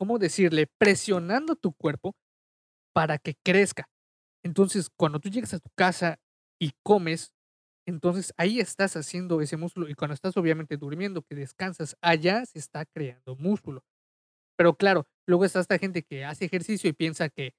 ¿cómo 0.00 0.18
decirle? 0.18 0.66
Presionando 0.78 1.56
tu 1.56 1.72
cuerpo 1.74 2.14
para 2.94 3.18
que 3.18 3.34
crezca. 3.44 3.84
Entonces, 4.42 4.88
cuando 4.88 5.20
tú 5.20 5.28
llegas 5.28 5.52
a 5.52 5.58
tu 5.58 5.68
casa 5.76 6.16
y 6.58 6.72
comes, 6.82 7.34
entonces 7.86 8.32
ahí 8.38 8.60
estás 8.60 8.96
haciendo 8.96 9.42
ese 9.42 9.58
músculo 9.58 9.90
y 9.90 9.94
cuando 9.94 10.14
estás 10.14 10.38
obviamente 10.38 10.78
durmiendo, 10.78 11.22
que 11.22 11.34
descansas, 11.34 11.96
allá 12.00 12.46
se 12.46 12.58
está 12.58 12.86
creando 12.86 13.36
músculo. 13.36 13.82
Pero 14.56 14.74
claro, 14.74 15.06
luego 15.28 15.44
está 15.44 15.60
esta 15.60 15.78
gente 15.78 16.02
que 16.02 16.24
hace 16.24 16.46
ejercicio 16.46 16.88
y 16.88 16.94
piensa 16.94 17.28
que 17.28 17.52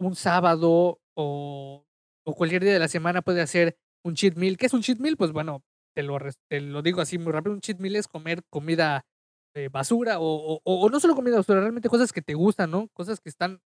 un 0.00 0.16
sábado 0.16 0.98
o, 1.16 1.86
cualquier 2.24 2.64
día 2.64 2.72
de 2.72 2.80
la 2.80 2.88
semana 2.88 3.22
puede 3.22 3.40
hacer 3.40 3.76
un 4.04 4.14
cheat 4.14 4.34
meal. 4.34 4.56
¿Qué 4.56 4.66
es 4.66 4.74
un 4.74 4.82
cheat 4.82 4.98
meal? 4.98 5.16
Pues 5.16 5.30
bueno, 5.30 5.62
te 5.94 6.02
lo, 6.02 6.18
te 6.50 6.60
lo 6.60 6.82
digo 6.82 7.00
así 7.00 7.18
muy 7.18 7.32
rápido. 7.32 7.54
Un 7.54 7.60
cheat 7.60 7.78
meal 7.78 7.94
es 7.94 8.08
comer 8.08 8.42
comida 8.50 9.06
eh, 9.54 9.68
basura 9.68 10.18
o, 10.18 10.60
o, 10.64 10.90
no 10.90 11.00
solo 11.00 11.14
comida 11.14 11.36
basura, 11.36 11.60
realmente 11.60 11.88
cosas 11.88 12.12
que 12.12 12.22
te 12.22 12.34
gustan, 12.34 12.70
¿no? 12.70 12.88
Cosas 12.88 13.20
que 13.20 13.28
están 13.28 13.60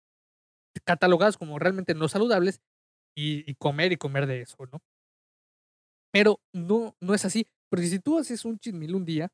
catalogadas 0.86 1.38
como 1.38 1.60
realmente 1.60 1.96
no 1.96 2.08
saludables 2.08 2.62
y, 3.16 3.56
comer 3.56 3.92
y 3.92 3.98
comer 3.98 4.28
de 4.28 4.42
eso, 4.42 4.58
¿no? 4.72 4.80
Pero 6.12 6.40
no, 6.54 6.96
no 7.02 7.14
es 7.14 7.26
así. 7.26 7.48
Porque 7.70 7.88
si 7.88 8.00
tú 8.00 8.20
haces 8.20 8.46
un 8.46 8.60
meal 8.74 8.96
un 8.96 9.06
día, 9.06 9.30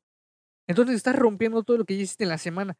entonces 0.68 0.96
estás 0.96 1.16
rompiendo 1.16 1.62
todo 1.62 1.78
lo 1.78 1.84
que 1.84 1.96
ya 1.96 2.02
hiciste 2.02 2.24
en 2.24 2.30
la 2.30 2.38
semana. 2.38 2.76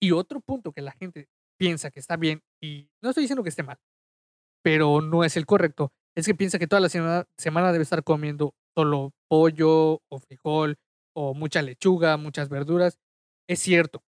Y 0.00 0.12
otro 0.12 0.40
punto 0.40 0.72
que 0.72 0.82
la 0.82 0.92
gente 0.92 1.28
piensa 1.58 1.90
que 1.90 2.00
está 2.00 2.16
bien, 2.16 2.42
y 2.60 2.90
no 3.02 3.10
estoy 3.10 3.22
diciendo 3.22 3.44
que 3.44 3.50
esté 3.50 3.62
mal, 3.62 3.78
pero 4.64 5.00
no 5.00 5.22
es 5.22 5.36
el 5.36 5.46
correcto, 5.46 5.92
es 6.16 6.26
que 6.26 6.34
piensa 6.34 6.58
que 6.58 6.66
toda 6.66 6.80
la 6.80 6.88
semana, 6.88 7.26
semana 7.38 7.70
debe 7.72 7.84
estar 7.84 8.02
comiendo 8.02 8.54
solo 8.76 9.12
pollo 9.28 10.02
o 10.08 10.18
frijol 10.18 10.76
o 11.14 11.34
mucha 11.34 11.62
lechuga, 11.62 12.16
muchas 12.16 12.48
verduras. 12.48 12.98
Es 13.48 13.60
cierto, 13.60 14.02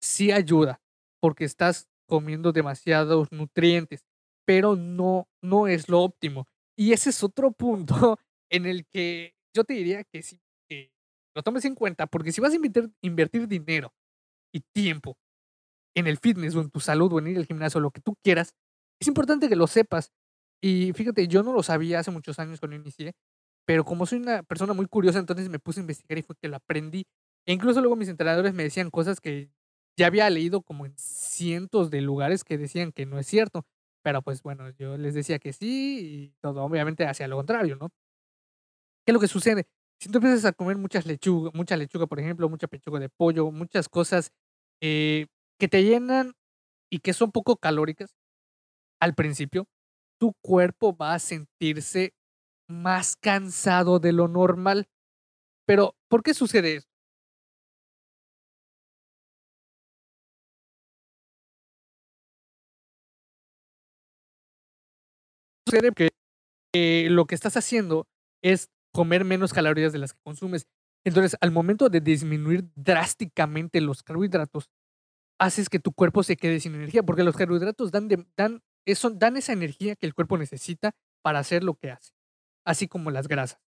sí 0.00 0.32
ayuda, 0.32 0.80
porque 1.20 1.44
estás 1.44 1.88
comiendo 2.08 2.52
demasiados 2.52 3.32
nutrientes, 3.32 4.04
pero 4.46 4.76
no, 4.76 5.28
no 5.42 5.68
es 5.68 5.88
lo 5.88 6.02
óptimo. 6.02 6.46
Y 6.76 6.92
ese 6.92 7.10
es 7.10 7.22
otro 7.24 7.52
punto 7.52 8.18
en 8.50 8.66
el 8.66 8.86
que 8.86 9.34
yo 9.54 9.64
te 9.64 9.74
diría 9.74 10.04
que 10.04 10.22
sí, 10.22 10.40
que 10.68 10.92
lo 11.36 11.42
tomes 11.42 11.64
en 11.66 11.74
cuenta, 11.74 12.06
porque 12.06 12.32
si 12.32 12.40
vas 12.40 12.52
a 12.52 12.56
invertir, 12.56 12.90
invertir 13.02 13.48
dinero 13.48 13.94
y 14.52 14.60
tiempo 14.74 15.18
en 15.94 16.06
el 16.06 16.18
fitness 16.18 16.54
o 16.54 16.60
en 16.60 16.70
tu 16.70 16.80
salud 16.80 17.12
o 17.12 17.18
en 17.18 17.28
ir 17.28 17.38
al 17.38 17.46
gimnasio, 17.46 17.80
lo 17.80 17.90
que 17.90 18.00
tú 18.00 18.16
quieras, 18.22 18.54
es 19.00 19.08
importante 19.08 19.48
que 19.48 19.56
lo 19.56 19.66
sepas. 19.66 20.12
Y 20.62 20.92
fíjate, 20.92 21.28
yo 21.28 21.42
no 21.42 21.52
lo 21.52 21.62
sabía 21.62 22.00
hace 22.00 22.10
muchos 22.10 22.38
años 22.38 22.60
cuando 22.60 22.76
inicié, 22.76 23.12
pero 23.66 23.84
como 23.84 24.06
soy 24.06 24.18
una 24.20 24.42
persona 24.42 24.72
muy 24.74 24.86
curiosa, 24.86 25.18
entonces 25.18 25.48
me 25.48 25.58
puse 25.58 25.80
a 25.80 25.82
investigar 25.82 26.18
y 26.18 26.22
fue 26.22 26.36
que 26.40 26.48
lo 26.48 26.56
aprendí. 26.56 27.06
E 27.48 27.52
incluso 27.52 27.80
luego 27.80 27.94
mis 27.96 28.08
entrenadores 28.08 28.54
me 28.54 28.64
decían 28.64 28.90
cosas 28.90 29.20
que 29.20 29.48
ya 29.96 30.08
había 30.08 30.28
leído 30.30 30.62
como 30.62 30.84
en 30.84 30.94
cientos 30.98 31.90
de 31.90 32.00
lugares 32.00 32.42
que 32.44 32.58
decían 32.58 32.92
que 32.92 33.06
no 33.06 33.18
es 33.20 33.26
cierto. 33.26 33.64
Pero 34.02 34.20
pues 34.22 34.42
bueno, 34.42 34.70
yo 34.70 34.96
les 34.96 35.14
decía 35.14 35.38
que 35.38 35.52
sí 35.52 35.98
y 36.32 36.34
todo 36.40 36.62
obviamente 36.64 37.06
hacia 37.06 37.28
lo 37.28 37.36
contrario, 37.36 37.76
¿no? 37.76 37.90
¿Qué 39.06 39.12
es 39.12 39.14
lo 39.14 39.20
que 39.20 39.28
sucede? 39.28 39.66
Si 40.00 40.08
tú 40.08 40.18
empiezas 40.18 40.44
a 40.44 40.52
comer 40.52 40.76
muchas 40.76 41.06
lechuga, 41.06 41.50
mucha 41.54 41.76
lechuga, 41.76 42.06
por 42.06 42.18
ejemplo, 42.20 42.48
mucha 42.48 42.66
pechuga 42.66 42.98
de 42.98 43.08
pollo, 43.08 43.50
muchas 43.52 43.88
cosas 43.88 44.32
eh, 44.82 45.26
que 45.60 45.68
te 45.68 45.84
llenan 45.84 46.32
y 46.90 47.00
que 47.00 47.12
son 47.12 47.32
poco 47.32 47.56
calóricas 47.56 48.16
al 49.00 49.14
principio, 49.14 49.68
tu 50.20 50.34
cuerpo 50.42 50.96
va 50.96 51.14
a 51.14 51.20
sentirse 51.20 52.14
más 52.68 53.16
cansado 53.16 54.00
de 54.00 54.12
lo 54.12 54.28
normal. 54.28 54.88
Pero, 55.66 55.96
¿por 56.08 56.22
qué 56.24 56.34
sucede 56.34 56.76
esto? 56.76 56.95
Sucede 65.66 65.92
que 65.92 66.10
eh, 66.74 67.08
lo 67.10 67.26
que 67.26 67.34
estás 67.34 67.56
haciendo 67.56 68.06
es 68.42 68.70
comer 68.92 69.24
menos 69.24 69.52
calorías 69.52 69.92
de 69.92 69.98
las 69.98 70.12
que 70.12 70.20
consumes. 70.22 70.66
Entonces, 71.04 71.36
al 71.40 71.50
momento 71.50 71.88
de 71.88 72.00
disminuir 72.00 72.70
drásticamente 72.74 73.80
los 73.80 74.02
carbohidratos, 74.02 74.70
haces 75.40 75.68
que 75.68 75.78
tu 75.78 75.92
cuerpo 75.92 76.22
se 76.22 76.36
quede 76.36 76.60
sin 76.60 76.74
energía, 76.74 77.02
porque 77.02 77.24
los 77.24 77.36
carbohidratos 77.36 77.90
dan, 77.90 78.08
dan 78.36 78.62
eso 78.86 79.10
dan 79.10 79.36
esa 79.36 79.52
energía 79.52 79.96
que 79.96 80.06
el 80.06 80.14
cuerpo 80.14 80.38
necesita 80.38 80.92
para 81.22 81.40
hacer 81.40 81.64
lo 81.64 81.74
que 81.74 81.90
hace, 81.90 82.12
así 82.64 82.88
como 82.88 83.10
las 83.10 83.28
grasas. 83.28 83.60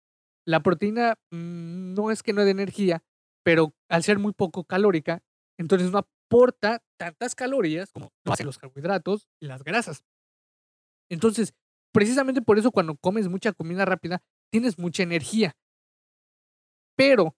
La 0.46 0.62
proteína 0.62 1.16
mm, 1.32 1.94
no 1.94 2.12
es 2.12 2.24
que 2.24 2.34
no 2.34 2.46
dé 2.46 2.52
energía, 2.52 3.04
pero 3.44 3.74
al 3.90 4.04
ser 4.04 4.20
muy 4.20 4.34
poco 4.34 4.64
calórica, 4.64 5.24
entonces 5.58 5.92
no 5.92 6.00
aporta 6.00 6.84
tantas 6.98 7.36
calorías 7.36 7.92
como 7.92 8.12
lo 8.24 8.34
hacen 8.34 8.46
los 8.46 8.60
carbohidratos 8.60 9.28
y 9.42 9.48
las 9.48 9.64
grasas. 9.64 10.04
Entonces, 11.10 11.54
precisamente 11.98 12.44
por 12.44 12.60
eso 12.60 12.70
cuando 12.70 12.96
comes 12.96 13.28
mucha 13.28 13.54
comida 13.54 13.84
rápida, 13.84 14.22
tienes 14.52 14.78
mucha 14.78 15.02
energía. 15.02 15.58
Pero, 16.96 17.36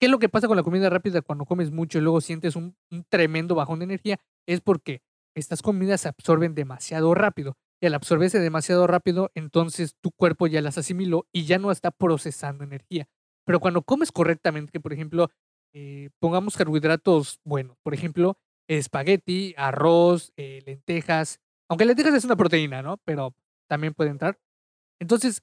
¿qué 0.00 0.06
es 0.06 0.10
lo 0.10 0.18
que 0.18 0.28
pasa 0.28 0.48
con 0.48 0.56
la 0.56 0.64
comida 0.64 0.90
rápida 0.90 1.22
cuando 1.22 1.44
comes 1.44 1.70
mucho 1.70 1.98
y 1.98 2.00
luego 2.00 2.20
sientes 2.20 2.56
un, 2.56 2.74
tremendo 3.08 3.54
bajón 3.54 3.78
de 3.78 3.84
energía? 3.84 4.18
Es 4.48 4.60
porque 4.60 5.00
estas 5.36 5.62
comidas 5.62 6.00
se 6.00 6.08
absorben 6.08 6.56
demasiado 6.56 7.14
rápido. 7.14 7.56
Y 7.80 7.86
al 7.86 7.94
absorberse 7.94 8.40
demasiado 8.40 8.88
rápido, 8.88 9.30
entonces 9.36 9.94
tu 10.00 10.10
cuerpo 10.10 10.48
ya 10.48 10.60
las 10.60 10.76
asimiló 10.76 11.28
y 11.32 11.44
ya 11.44 11.60
no 11.60 11.70
está 11.70 11.92
procesando 11.92 12.64
energía. 12.64 13.06
Pero 13.46 13.60
cuando 13.60 13.82
comes 13.82 14.10
correctamente, 14.10 14.72
que 14.72 14.80
por 14.80 14.92
ejemplo, 14.92 15.30
eh, 15.72 16.10
pongamos 16.18 16.56
carbohidratos 16.56 17.38
buenos, 17.44 17.76
por 17.84 17.94
ejemplo, 17.94 18.36
espagueti, 18.66 19.54
arroz, 19.56 20.32
eh, 20.36 20.64
lentejas, 20.66 21.38
aunque 21.68 21.84
lentejas 21.84 22.14
es 22.14 22.24
una 22.24 22.34
proteína, 22.34 22.82
¿no? 22.82 22.96
Pero 23.04 23.36
también 23.72 23.94
puede 23.94 24.10
entrar. 24.10 24.38
Entonces, 25.00 25.42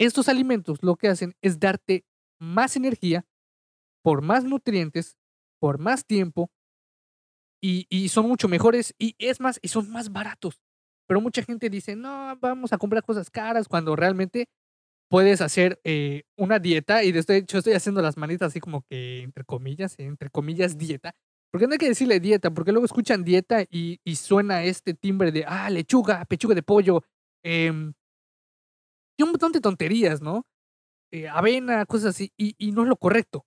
estos 0.00 0.28
alimentos 0.28 0.82
lo 0.82 0.96
que 0.96 1.06
hacen 1.06 1.36
es 1.42 1.60
darte 1.60 2.04
más 2.40 2.74
energía 2.74 3.24
por 4.02 4.20
más 4.20 4.42
nutrientes, 4.42 5.16
por 5.60 5.78
más 5.78 6.04
tiempo 6.04 6.50
y, 7.60 8.08
son 8.08 8.26
mucho 8.26 8.48
mejores 8.48 8.96
y 8.98 9.14
es 9.18 9.38
más, 9.38 9.60
y 9.62 9.68
son 9.68 9.88
más 9.92 10.10
baratos. 10.10 10.60
Pero 11.06 11.20
mucha 11.20 11.44
gente 11.44 11.70
dice, 11.70 11.94
no, 11.94 12.36
vamos 12.40 12.72
a 12.72 12.78
comprar 12.78 13.04
cosas 13.04 13.30
caras 13.30 13.68
cuando 13.68 13.94
realmente 13.94 14.48
puedes 15.08 15.40
hacer 15.40 15.80
eh, 15.84 16.24
una 16.36 16.58
dieta 16.58 17.04
y 17.04 17.12
de 17.12 17.20
hecho 17.36 17.58
estoy 17.58 17.74
haciendo 17.74 18.02
las 18.02 18.16
manitas 18.16 18.48
así 18.48 18.58
como 18.58 18.82
que 18.90 19.22
entre 19.22 19.44
comillas, 19.44 19.94
entre 19.98 20.30
comillas 20.30 20.76
dieta. 20.76 21.14
Porque 21.52 21.68
no 21.68 21.74
hay 21.74 21.78
que 21.78 21.88
decirle 21.88 22.18
dieta, 22.18 22.50
porque 22.50 22.72
luego 22.72 22.86
escuchan 22.86 23.22
dieta 23.22 23.64
y, 23.70 24.00
suena 24.16 24.64
este 24.64 24.94
timbre 24.94 25.30
de, 25.30 25.44
ah, 25.46 25.70
lechuga, 25.70 26.24
pechuga 26.24 26.56
de 26.56 26.64
pollo, 26.64 27.04
em, 27.46 27.94
y 29.18 29.22
un 29.22 29.30
montón 29.30 29.52
de 29.52 29.60
tonterías, 29.60 30.20
¿no? 30.20 30.46
Eh, 31.12 31.28
avena, 31.28 31.86
cosas 31.86 32.10
así, 32.16 32.32
y, 32.38 32.54
y 32.58 32.72
no 32.72 32.82
es 32.82 32.88
lo 32.88 32.96
correcto. 32.96 33.46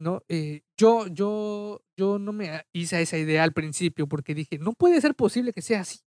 ¿no? 0.00 0.22
Eh, 0.28 0.62
yo, 0.78 1.06
yo, 1.08 1.82
yo 1.96 2.18
no 2.18 2.32
me 2.32 2.64
hice 2.72 2.96
a 2.96 3.00
esa 3.00 3.18
idea 3.18 3.44
al 3.44 3.52
principio 3.52 4.06
porque 4.08 4.34
dije, 4.34 4.58
no 4.58 4.72
puede 4.74 5.00
ser 5.00 5.14
posible 5.14 5.52
que 5.52 5.62
sea 5.62 5.80
así. 5.80 6.00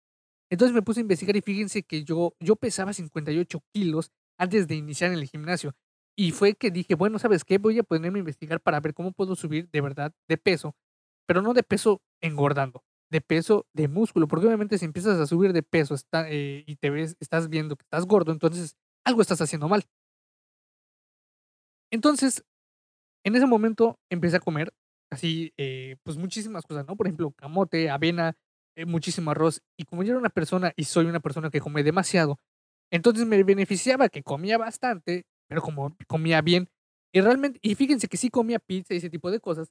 Entonces 0.51 0.75
me 0.75 0.81
puse 0.81 0.99
a 0.99 1.03
investigar 1.03 1.35
y 1.35 1.41
fíjense 1.41 1.83
que 1.83 2.03
yo, 2.03 2.35
yo 2.39 2.55
pesaba 2.55 2.93
58 2.93 3.63
kilos 3.73 4.11
antes 4.37 4.67
de 4.67 4.75
iniciar 4.75 5.11
en 5.11 5.19
el 5.19 5.27
gimnasio. 5.27 5.75
Y 6.17 6.31
fue 6.31 6.55
que 6.55 6.71
dije, 6.71 6.95
bueno, 6.95 7.19
¿sabes 7.19 7.43
qué? 7.45 7.57
Voy 7.57 7.79
a 7.79 7.83
ponerme 7.83 8.19
a 8.19 8.21
investigar 8.21 8.61
para 8.61 8.79
ver 8.79 8.93
cómo 8.93 9.11
puedo 9.13 9.35
subir 9.35 9.69
de 9.71 9.81
verdad 9.81 10.13
de 10.29 10.37
peso, 10.37 10.75
pero 11.27 11.41
no 11.41 11.53
de 11.53 11.63
peso 11.63 12.01
engordando, 12.21 12.83
de 13.11 13.21
peso 13.21 13.65
de 13.73 13.87
músculo, 13.87 14.27
porque 14.27 14.47
obviamente 14.47 14.77
si 14.77 14.85
empiezas 14.85 15.19
a 15.19 15.27
subir 15.27 15.53
de 15.53 15.63
peso 15.63 15.95
está, 15.95 16.29
eh, 16.29 16.63
y 16.67 16.75
te 16.77 16.89
ves, 16.89 17.15
estás 17.19 17.49
viendo 17.49 17.75
que 17.75 17.83
estás 17.83 18.05
gordo, 18.05 18.31
entonces 18.31 18.75
algo 19.05 19.21
estás 19.21 19.41
haciendo 19.41 19.67
mal. 19.69 19.85
Entonces 21.91 22.43
en 23.25 23.35
ese 23.35 23.47
momento 23.47 23.99
empecé 24.09 24.37
a 24.37 24.39
comer 24.39 24.73
así, 25.11 25.53
eh, 25.57 25.97
pues 26.03 26.17
muchísimas 26.17 26.65
cosas, 26.65 26.85
¿no? 26.87 26.95
Por 26.95 27.07
ejemplo, 27.07 27.31
camote, 27.31 27.89
avena, 27.89 28.35
eh, 28.75 28.85
muchísimo 28.85 29.31
arroz. 29.31 29.61
Y 29.77 29.85
como 29.85 30.03
yo 30.03 30.11
era 30.11 30.19
una 30.19 30.29
persona 30.29 30.73
y 30.75 30.85
soy 30.85 31.05
una 31.05 31.19
persona 31.19 31.49
que 31.49 31.61
come 31.61 31.83
demasiado, 31.83 32.39
entonces 32.91 33.25
me 33.27 33.43
beneficiaba 33.43 34.09
que 34.09 34.23
comía 34.23 34.57
bastante, 34.57 35.25
pero 35.47 35.61
como 35.61 35.95
comía 36.07 36.41
bien. 36.41 36.69
Y 37.13 37.21
realmente, 37.21 37.59
y 37.61 37.75
fíjense 37.75 38.07
que 38.07 38.17
sí 38.17 38.29
comía 38.29 38.59
pizza 38.59 38.93
y 38.93 38.97
ese 38.97 39.09
tipo 39.09 39.31
de 39.31 39.39
cosas. 39.39 39.69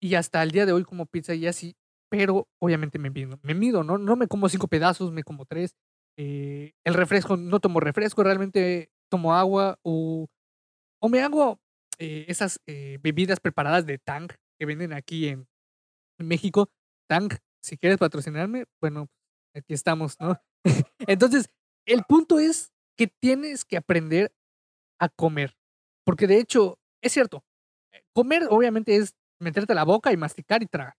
Y 0.00 0.14
hasta 0.14 0.42
el 0.42 0.50
día 0.52 0.66
de 0.66 0.72
hoy 0.72 0.84
como 0.84 1.06
pizza 1.06 1.34
y 1.34 1.46
así, 1.46 1.76
pero 2.08 2.48
obviamente 2.60 2.98
me 2.98 3.10
mido, 3.10 3.38
me 3.42 3.54
mido, 3.54 3.82
¿no? 3.82 3.98
No 3.98 4.16
me 4.16 4.28
como 4.28 4.48
cinco 4.48 4.68
pedazos, 4.68 5.12
me 5.12 5.22
como 5.22 5.44
tres. 5.44 5.74
Eh, 6.18 6.72
el 6.84 6.94
refresco, 6.94 7.36
no 7.36 7.60
tomo 7.60 7.80
refresco, 7.80 8.22
realmente 8.22 8.90
tomo 9.10 9.34
agua 9.34 9.78
o, 9.82 10.28
o 11.00 11.08
me 11.08 11.20
hago 11.20 11.60
eh, 11.98 12.26
esas 12.28 12.60
eh, 12.66 12.98
bebidas 13.00 13.40
preparadas 13.40 13.86
de 13.86 13.98
Tang 13.98 14.28
que 14.58 14.66
venden 14.66 14.92
aquí 14.92 15.28
en, 15.28 15.46
México. 16.18 16.70
Tang, 17.08 17.28
si 17.62 17.76
quieres 17.76 17.98
patrocinarme, 17.98 18.64
bueno, 18.80 19.08
aquí 19.54 19.74
estamos, 19.74 20.18
¿no? 20.18 20.40
Entonces, 21.06 21.50
el 21.86 22.04
punto 22.04 22.38
es 22.38 22.72
que 22.96 23.06
tienes 23.06 23.66
que 23.66 23.76
aprender 23.76 24.34
a 24.98 25.10
comer. 25.10 25.54
Porque 26.04 26.26
de 26.26 26.38
hecho, 26.38 26.78
es 27.02 27.12
cierto, 27.12 27.44
eh, 27.92 28.02
comer 28.14 28.44
obviamente 28.48 28.96
es 28.96 29.14
meterte 29.38 29.72
a 29.72 29.76
la 29.76 29.84
boca 29.84 30.10
y 30.10 30.16
masticar 30.16 30.62
y 30.62 30.66
tragar. 30.66 30.96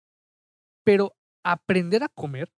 Pero 0.88 1.18
aprender 1.44 2.02
a 2.02 2.08
comer 2.08 2.50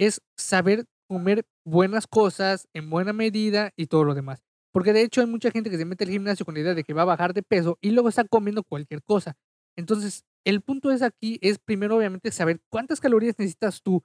es 0.00 0.22
saber 0.34 0.86
comer 1.10 1.44
buenas 1.62 2.06
cosas 2.06 2.68
en 2.72 2.88
buena 2.88 3.12
medida 3.12 3.74
y 3.76 3.88
todo 3.88 4.02
lo 4.02 4.14
demás. 4.14 4.42
Porque 4.72 4.94
de 4.94 5.02
hecho 5.02 5.20
hay 5.20 5.26
mucha 5.26 5.50
gente 5.50 5.68
que 5.68 5.76
se 5.76 5.84
mete 5.84 6.04
al 6.04 6.10
gimnasio 6.10 6.46
con 6.46 6.54
la 6.54 6.62
idea 6.62 6.72
de 6.72 6.84
que 6.84 6.94
va 6.94 7.02
a 7.02 7.04
bajar 7.04 7.34
de 7.34 7.42
peso 7.42 7.76
y 7.82 7.90
luego 7.90 8.08
está 8.08 8.24
comiendo 8.24 8.62
cualquier 8.62 9.02
cosa. 9.02 9.36
Entonces, 9.76 10.24
el 10.46 10.62
punto 10.62 10.90
es 10.90 11.02
aquí, 11.02 11.38
es 11.42 11.58
primero 11.58 11.98
obviamente 11.98 12.30
saber 12.30 12.62
cuántas 12.70 12.98
calorías 12.98 13.38
necesitas 13.38 13.82
tú 13.82 14.02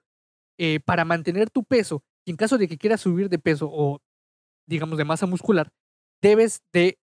eh, 0.60 0.82
para 0.82 1.06
mantener 1.06 1.50
tu 1.50 1.64
peso. 1.64 2.04
Y 2.26 2.32
en 2.32 2.36
caso 2.36 2.58
de 2.58 2.68
que 2.68 2.78
quieras 2.78 3.00
subir 3.00 3.30
de 3.30 3.40
peso 3.40 3.70
o, 3.72 4.02
digamos, 4.68 4.98
de 4.98 5.06
masa 5.06 5.28
muscular, 5.28 5.72
debes 6.22 6.62
de 6.74 7.00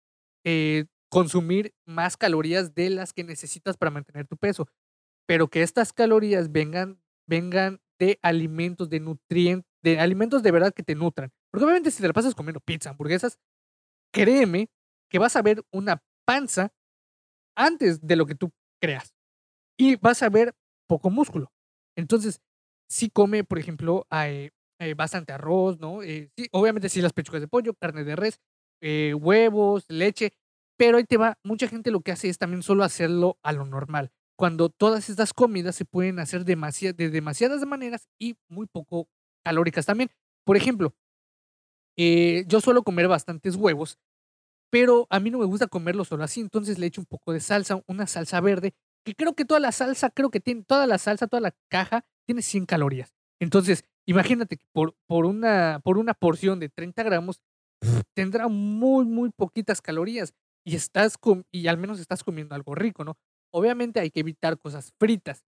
eh, 0.46 0.86
consumir 1.10 1.74
más 1.86 2.16
calorías 2.16 2.74
de 2.74 2.90
las 2.90 3.12
que 3.12 3.26
necesitas 3.26 3.76
para 3.76 3.92
mantener 3.92 4.28
tu 4.28 4.38
peso. 4.38 4.70
Pero 5.26 5.48
que 5.48 5.62
estas 5.62 5.94
calorías 5.94 6.52
vengan, 6.52 7.02
vengan 7.28 7.82
de 8.00 8.20
alimentos, 8.22 8.90
de 8.90 9.00
nutrientes, 9.00 9.70
de 9.82 10.00
alimentos 10.00 10.44
de 10.44 10.52
verdad 10.52 10.74
que 10.74 10.84
te 10.84 10.96
nutran. 10.96 11.32
Porque 11.52 11.66
obviamente 11.66 11.92
si 11.92 12.02
te 12.02 12.08
la 12.08 12.14
pasas 12.14 12.36
comiendo 12.36 12.60
pizza, 12.60 12.90
hamburguesas, 12.90 13.40
créeme 14.12 14.70
que 15.10 15.20
vas 15.20 15.36
a 15.36 15.42
ver 15.42 15.64
una 15.72 16.04
panza 16.26 16.74
antes 17.56 18.02
de 18.06 18.16
lo 18.16 18.26
que 18.26 18.36
tú 18.36 18.52
creas. 18.82 19.14
Y 19.78 19.96
vas 19.98 20.24
a 20.24 20.30
ver 20.30 20.56
poco 20.88 21.10
músculo. 21.10 21.52
Entonces, 21.96 22.42
si 22.90 23.10
come, 23.10 23.44
por 23.44 23.60
ejemplo, 23.60 24.06
hay, 24.10 24.52
bastante 24.98 25.32
arroz, 25.32 25.80
¿no? 25.80 26.04
Eh, 26.04 26.30
sí, 26.36 26.48
obviamente 26.52 26.90
sí 26.90 27.02
las 27.02 27.14
pechugas 27.14 27.42
de 27.42 27.48
pollo, 27.48 27.74
carne 27.74 28.04
de 28.04 28.18
res, 28.18 28.42
eh, 28.82 29.14
huevos, 29.14 29.86
leche, 29.88 30.34
pero 30.78 30.98
ahí 30.98 31.06
te 31.06 31.16
va, 31.16 31.38
mucha 31.44 31.70
gente 31.70 31.90
lo 31.90 32.02
que 32.02 32.12
hace 32.12 32.28
es 32.28 32.38
también 32.38 32.64
solo 32.64 32.84
hacerlo 32.84 33.40
a 33.44 33.54
lo 33.54 33.66
normal, 33.66 34.12
cuando 34.36 34.70
todas 34.70 35.10
estas 35.10 35.34
comidas 35.34 35.76
se 35.76 35.86
pueden 35.86 36.20
hacer 36.20 36.46
de 36.46 37.10
demasiadas 37.10 37.66
maneras 37.66 38.08
y 38.20 38.36
muy 38.50 38.68
poco 38.68 39.08
calóricas 39.44 39.86
también. 39.86 40.10
Por 40.46 40.58
ejemplo, 40.58 40.94
eh, 41.98 42.46
yo 42.48 42.60
suelo 42.62 42.84
comer 42.84 43.08
bastantes 43.08 43.56
huevos, 43.56 44.00
pero 44.72 45.08
a 45.10 45.20
mí 45.20 45.30
no 45.30 45.40
me 45.40 45.46
gusta 45.46 45.68
comerlo 45.68 46.06
solo 46.06 46.24
así, 46.24 46.42
entonces 46.42 46.80
le 46.80 46.88
echo 46.88 47.02
un 47.02 47.06
poco 47.06 47.32
de 47.34 47.40
salsa, 47.40 47.82
una 47.88 48.08
salsa 48.08 48.42
verde, 48.42 48.74
que 49.06 49.14
creo 49.14 49.36
que 49.36 49.46
toda 49.46 49.60
la 49.60 49.72
salsa, 49.72 50.10
creo 50.10 50.32
que 50.32 50.40
tiene, 50.40 50.64
toda 50.64 50.88
la 50.88 50.98
salsa, 50.98 51.28
toda 51.28 51.42
la 51.42 51.54
caja 51.70 52.06
tiene 52.26 52.42
100 52.42 52.66
calorías. 52.66 53.14
Entonces, 53.40 53.84
imagínate 54.08 54.58
que 54.58 54.66
por, 54.72 54.96
por, 55.08 55.26
una, 55.26 55.80
por 55.84 55.98
una 55.98 56.14
porción 56.14 56.60
de 56.60 56.70
30 56.70 57.04
gramos 57.04 57.42
tendrá 58.16 58.48
muy, 58.48 59.06
muy 59.06 59.30
poquitas 59.30 59.82
calorías 59.82 60.34
y, 60.66 60.76
estás 60.76 61.18
y 61.52 61.68
al 61.68 61.78
menos 61.78 62.00
estás 62.00 62.24
comiendo 62.24 62.56
algo 62.56 62.74
rico, 62.76 63.04
¿no? 63.04 63.18
Obviamente 63.54 64.00
hay 64.00 64.10
que 64.10 64.22
evitar 64.22 64.58
cosas 64.58 64.94
fritas. 65.00 65.44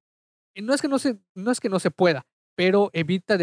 No 0.55 0.73
es 0.73 0.81
que 0.81 0.87
no 0.87 0.99
se, 0.99 1.19
no 1.35 1.51
es 1.51 1.59
que 1.59 1.69
no 1.69 1.79
se 1.79 1.91
pueda, 1.91 2.25
pero 2.55 2.89
evita 2.93 3.37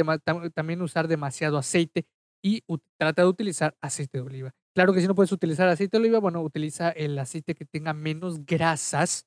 también 0.54 0.80
usar 0.82 1.08
demasiado 1.08 1.58
aceite 1.58 2.06
y 2.42 2.62
trata 2.98 3.22
de 3.22 3.28
utilizar 3.28 3.76
aceite 3.80 4.18
de 4.18 4.24
oliva. 4.24 4.52
Claro 4.74 4.92
que 4.92 5.00
si 5.00 5.06
no 5.06 5.14
puedes 5.14 5.32
utilizar 5.32 5.68
aceite 5.68 5.96
de 5.96 6.02
oliva, 6.02 6.18
bueno, 6.18 6.40
utiliza 6.42 6.90
el 6.90 7.18
aceite 7.18 7.54
que 7.54 7.66
tenga 7.66 7.92
menos 7.92 8.44
grasas 8.46 9.26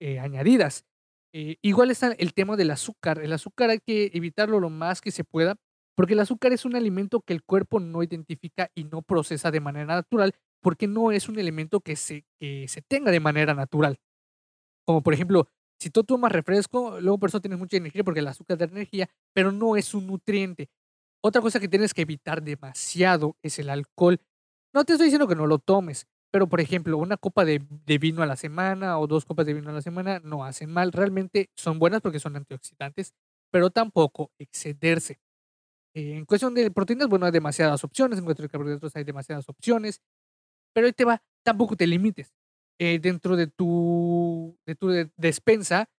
eh, 0.00 0.18
añadidas. 0.18 0.84
Eh, 1.32 1.56
igual 1.62 1.90
está 1.90 2.12
el 2.12 2.34
tema 2.34 2.56
del 2.56 2.70
azúcar. 2.72 3.20
El 3.20 3.32
azúcar 3.32 3.70
hay 3.70 3.78
que 3.78 4.10
evitarlo 4.14 4.58
lo 4.58 4.70
más 4.70 5.00
que 5.00 5.12
se 5.12 5.24
pueda, 5.24 5.56
porque 5.94 6.14
el 6.14 6.20
azúcar 6.20 6.52
es 6.52 6.64
un 6.64 6.74
alimento 6.74 7.20
que 7.20 7.34
el 7.34 7.44
cuerpo 7.44 7.78
no 7.78 8.02
identifica 8.02 8.70
y 8.74 8.84
no 8.84 9.02
procesa 9.02 9.50
de 9.50 9.60
manera 9.60 9.94
natural, 9.94 10.34
porque 10.60 10.88
no 10.88 11.12
es 11.12 11.28
un 11.28 11.38
elemento 11.38 11.80
que 11.80 11.94
se, 11.94 12.24
que 12.40 12.66
se 12.66 12.82
tenga 12.82 13.12
de 13.12 13.20
manera 13.20 13.54
natural. 13.54 13.98
Como 14.90 15.04
por 15.04 15.14
ejemplo, 15.14 15.46
si 15.78 15.88
tú 15.88 16.02
tomas 16.02 16.32
refresco, 16.32 17.00
luego 17.00 17.16
por 17.16 17.28
eso 17.28 17.40
tienes 17.40 17.60
mucha 17.60 17.76
energía, 17.76 18.02
porque 18.02 18.18
el 18.18 18.26
azúcar 18.26 18.58
da 18.58 18.64
energía, 18.64 19.08
pero 19.32 19.52
no 19.52 19.76
es 19.76 19.94
un 19.94 20.08
nutriente. 20.08 20.68
Otra 21.22 21.40
cosa 21.40 21.60
que 21.60 21.68
tienes 21.68 21.94
que 21.94 22.02
evitar 22.02 22.42
demasiado 22.42 23.36
es 23.40 23.60
el 23.60 23.70
alcohol. 23.70 24.20
No 24.74 24.84
te 24.84 24.94
estoy 24.94 25.06
diciendo 25.06 25.28
que 25.28 25.36
no 25.36 25.46
lo 25.46 25.60
tomes, 25.60 26.08
pero 26.32 26.48
por 26.48 26.60
ejemplo, 26.60 26.98
una 26.98 27.16
copa 27.16 27.44
de, 27.44 27.60
vino 28.00 28.20
a 28.20 28.26
la 28.26 28.34
semana 28.34 28.98
o 28.98 29.06
dos 29.06 29.24
copas 29.24 29.46
de 29.46 29.54
vino 29.54 29.70
a 29.70 29.72
la 29.72 29.80
semana 29.80 30.18
no 30.24 30.44
hacen 30.44 30.72
mal. 30.72 30.90
Realmente 30.90 31.50
son 31.54 31.78
buenas 31.78 32.00
porque 32.00 32.18
son 32.18 32.34
antioxidantes, 32.34 33.14
pero 33.52 33.70
tampoco 33.70 34.32
excederse. 34.40 35.20
Eh, 35.94 36.16
en 36.16 36.24
cuestión 36.24 36.52
de 36.52 36.68
proteínas, 36.72 37.06
bueno, 37.06 37.26
hay 37.26 37.32
demasiadas 37.32 37.84
opciones, 37.84 38.18
en 38.18 38.24
cuestión 38.24 38.48
de 38.48 38.50
carbohidratos 38.50 38.96
hay 38.96 39.04
demasiadas 39.04 39.48
opciones, 39.48 40.02
pero 40.74 40.88
ahí 40.88 40.92
te 40.92 41.04
va, 41.04 41.22
tampoco 41.44 41.76
te 41.76 41.86
limites. 41.86 42.34
Eh, 42.82 42.98
dentro 42.98 43.36
de 43.36 43.46
tu, 43.46 44.58
de 44.64 44.74
tu 44.74 44.88
despensa, 45.18 45.90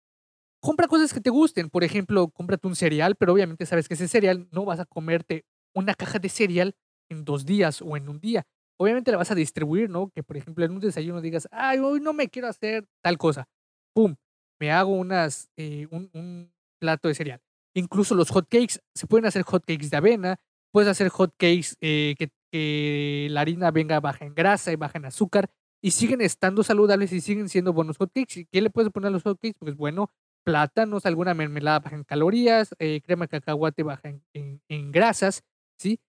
compra 0.62 0.88
cosas 0.88 1.12
que 1.12 1.21
te 1.21 1.29
gusten. 1.29 1.69
Por 1.69 1.85
ejemplo, 1.85 2.29
cómprate 2.29 2.66
un 2.66 2.75
cereal, 2.75 3.16
pero 3.16 3.35
obviamente 3.35 3.66
sabes 3.66 3.87
que 3.87 3.93
ese 3.93 4.09
cereal 4.09 4.49
no 4.51 4.64
vas 4.64 4.81
a 4.81 4.87
comerte 4.87 5.45
una 5.75 5.93
caja 5.95 6.19
de 6.19 6.31
cereal 6.31 6.75
en 7.11 7.27
dos 7.27 7.45
días 7.45 7.83
o 7.83 7.99
en 7.99 8.09
un 8.09 8.19
día. 8.19 8.47
Obviamente 8.79 9.11
la 9.11 9.19
vas 9.19 9.31
a 9.31 9.35
distribuir, 9.35 9.90
¿no? 9.90 10.09
Que 10.09 10.23
por 10.23 10.38
ejemplo 10.38 10.64
en 10.64 10.73
un 10.73 10.81
desayuno 10.81 11.21
digas, 11.21 11.47
ay, 11.51 11.81
hoy 11.81 12.01
no 12.01 12.14
me 12.14 12.29
quiero 12.29 12.49
hacer 12.49 12.87
tal 13.03 13.19
cosa. 13.19 13.47
¡Pum! 13.95 14.16
Me 14.59 14.73
hago 14.73 14.93
unas, 14.93 15.51
eh, 15.59 15.87
un, 15.90 16.51
plato 16.81 17.09
de 17.09 17.14
cereal. 17.14 17.43
Incluso 17.75 18.14
los 18.14 18.31
hot 18.31 18.49
cakes, 18.49 18.81
se 18.95 19.07
pueden 19.07 19.27
hacer 19.27 19.43
hot 19.43 19.66
cakes 19.66 19.90
de 19.90 19.99
avena, 19.99 20.40
puedes 20.73 20.88
hacer 20.88 21.11
hot 21.11 21.35
cakes 21.37 21.77
eh, 21.83 22.14
que, 22.19 22.31
que, 22.51 23.29
la 23.31 23.43
harina 23.43 23.71
venga 23.71 24.01
baja 24.01 24.25
en 24.25 24.35
grasa 24.35 24.73
y 24.73 24.77
baja 24.77 24.97
en 24.97 25.05
azúcar 25.05 25.51
y 25.83 25.93
siguen 25.93 26.21
estando 26.21 26.62
saludables 26.62 27.12
y 27.12 27.21
siguen 27.21 27.49
siendo 27.49 27.73
buenos 27.73 27.97
hot 27.97 28.12
cakes. 28.14 28.47
¿Qué 28.51 28.61
le 28.61 28.71
puedes 28.71 28.93
poner 28.93 29.09
a 29.09 29.11
los 29.11 29.23
hot 29.23 29.38
cakes? 29.40 29.59
Pues 29.59 29.77
bueno, 29.77 30.11
plátanos, 30.45 31.07
alguna 31.07 31.35
mermelada 31.35 31.81
baja 31.81 31.97
en 31.97 32.05
calorías, 32.05 32.75
eh, 32.79 33.01
crema 33.03 33.25
de 33.25 33.29
cacahuate 33.29 33.83
baja 33.83 34.12
en, 34.35 34.93
grasas, 34.93 35.43
¿sí? 35.79 36.01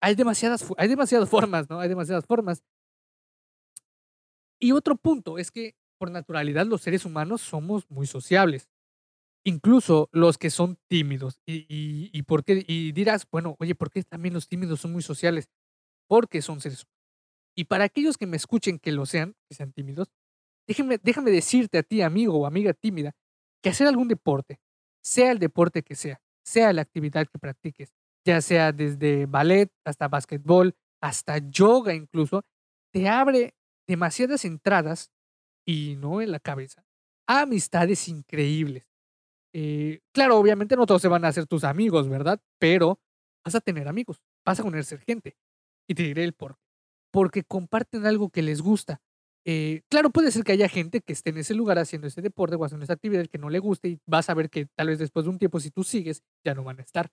Hay 0.00 0.14
demasiadas, 0.14 0.64
hay 0.76 0.88
demasiadas 0.88 1.28
formas, 1.30 1.68
¿no? 1.68 1.80
Hay 1.80 1.88
demasiadas 1.88 2.26
formas. 2.26 2.62
Y 4.60 4.72
otro 4.72 4.96
punto 4.96 5.38
es 5.38 5.50
que 5.50 5.74
por 5.98 6.10
naturalidad 6.10 6.66
los 6.66 6.82
seres 6.82 7.04
humanos 7.04 7.40
somos 7.40 7.90
muy 7.90 8.06
sociables. 8.06 8.68
Incluso 9.44 10.08
los 10.12 10.36
que 10.36 10.50
son 10.50 10.78
tímidos. 10.88 11.40
Y, 11.46 11.66
y, 11.68 12.10
y, 12.12 12.22
por 12.22 12.44
qué, 12.44 12.64
y 12.66 12.92
dirás, 12.92 13.26
bueno, 13.30 13.56
oye, 13.60 13.74
¿por 13.74 13.90
qué 13.90 14.02
también 14.02 14.34
los 14.34 14.48
tímidos 14.48 14.80
son 14.80 14.92
muy 14.92 15.02
sociales? 15.02 15.48
Porque 16.08 16.42
son 16.42 16.60
seres 16.60 16.84
humanos. 16.84 16.97
Y 17.58 17.64
para 17.64 17.82
aquellos 17.82 18.16
que 18.16 18.28
me 18.28 18.36
escuchen 18.36 18.78
que 18.78 18.92
lo 18.92 19.04
sean, 19.04 19.34
que 19.48 19.56
sean 19.56 19.72
tímidos, 19.72 20.12
déjame, 20.68 20.98
déjame 21.02 21.32
decirte 21.32 21.78
a 21.78 21.82
ti, 21.82 22.02
amigo 22.02 22.38
o 22.38 22.46
amiga 22.46 22.72
tímida, 22.72 23.16
que 23.60 23.70
hacer 23.70 23.88
algún 23.88 24.06
deporte, 24.06 24.60
sea 25.02 25.32
el 25.32 25.40
deporte 25.40 25.82
que 25.82 25.96
sea, 25.96 26.22
sea 26.44 26.72
la 26.72 26.82
actividad 26.82 27.26
que 27.26 27.40
practiques, 27.40 27.92
ya 28.24 28.40
sea 28.42 28.70
desde 28.70 29.26
ballet 29.26 29.72
hasta 29.84 30.06
básquetbol, 30.06 30.76
hasta 31.02 31.38
yoga 31.38 31.94
incluso, 31.94 32.44
te 32.92 33.08
abre 33.08 33.56
demasiadas 33.88 34.44
entradas, 34.44 35.10
y 35.66 35.96
no 35.96 36.22
en 36.22 36.30
la 36.30 36.38
cabeza, 36.38 36.84
a 37.26 37.40
amistades 37.40 38.06
increíbles. 38.08 38.84
Eh, 39.52 39.98
claro, 40.14 40.38
obviamente 40.38 40.76
no 40.76 40.86
todos 40.86 41.02
se 41.02 41.08
van 41.08 41.24
a 41.24 41.28
hacer 41.28 41.48
tus 41.48 41.64
amigos, 41.64 42.08
¿verdad? 42.08 42.40
Pero 42.60 43.00
vas 43.44 43.56
a 43.56 43.60
tener 43.60 43.88
amigos, 43.88 44.22
vas 44.46 44.60
a 44.60 44.62
conocer 44.62 45.00
gente. 45.00 45.36
Y 45.88 45.96
te 45.96 46.04
diré 46.04 46.22
el 46.22 46.34
por 46.34 46.56
qué. 46.56 46.67
Porque 47.10 47.42
comparten 47.44 48.06
algo 48.06 48.30
que 48.30 48.42
les 48.42 48.60
gusta, 48.60 49.00
eh, 49.50 49.82
claro, 49.88 50.10
puede 50.10 50.30
ser 50.30 50.44
que 50.44 50.52
haya 50.52 50.68
gente 50.68 51.00
que 51.00 51.14
esté 51.14 51.30
en 51.30 51.38
ese 51.38 51.54
lugar 51.54 51.78
haciendo 51.78 52.06
ese 52.06 52.20
deporte 52.20 52.56
o 52.56 52.64
haciendo 52.64 52.84
esa 52.84 52.92
actividad 52.92 53.26
que 53.26 53.38
no 53.38 53.48
le 53.48 53.60
guste 53.60 53.88
y 53.88 53.98
vas 54.06 54.28
a 54.28 54.34
ver 54.34 54.50
que 54.50 54.66
tal 54.76 54.88
vez 54.88 54.98
después 54.98 55.24
de 55.24 55.30
un 55.30 55.38
tiempo, 55.38 55.58
si 55.58 55.70
tú 55.70 55.84
sigues, 55.84 56.22
ya 56.44 56.54
no 56.54 56.64
van 56.64 56.80
a 56.80 56.82
estar. 56.82 57.10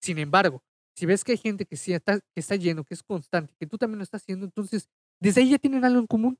Sin 0.00 0.18
embargo, 0.18 0.62
si 0.96 1.06
ves 1.06 1.24
que 1.24 1.32
hay 1.32 1.38
gente 1.38 1.66
que 1.66 1.76
sí 1.76 1.92
está, 1.92 2.18
que 2.20 2.40
está 2.40 2.56
lleno, 2.56 2.84
que 2.84 2.94
es 2.94 3.02
constante, 3.02 3.54
que 3.58 3.66
tú 3.66 3.76
también 3.76 3.98
lo 3.98 4.04
estás 4.04 4.22
haciendo, 4.22 4.46
entonces 4.46 4.88
desde 5.20 5.42
ahí 5.42 5.50
ya 5.50 5.58
tienen 5.58 5.84
algo 5.84 6.00
en 6.00 6.06
común, 6.06 6.38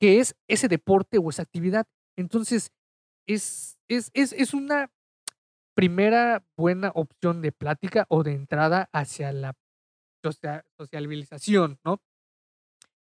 que 0.00 0.20
es 0.20 0.34
ese 0.48 0.68
deporte 0.68 1.18
o 1.18 1.30
esa 1.30 1.42
actividad. 1.42 1.86
Entonces, 2.16 2.72
es, 3.28 3.78
es, 3.88 4.10
es, 4.14 4.32
es 4.32 4.52
una 4.52 4.90
primera 5.74 6.44
buena 6.56 6.90
opción 6.94 7.42
de 7.42 7.52
plática 7.52 8.06
o 8.08 8.22
de 8.24 8.32
entrada 8.32 8.88
hacia 8.92 9.32
la 9.32 9.54
socialización, 10.76 11.78
¿no? 11.84 12.00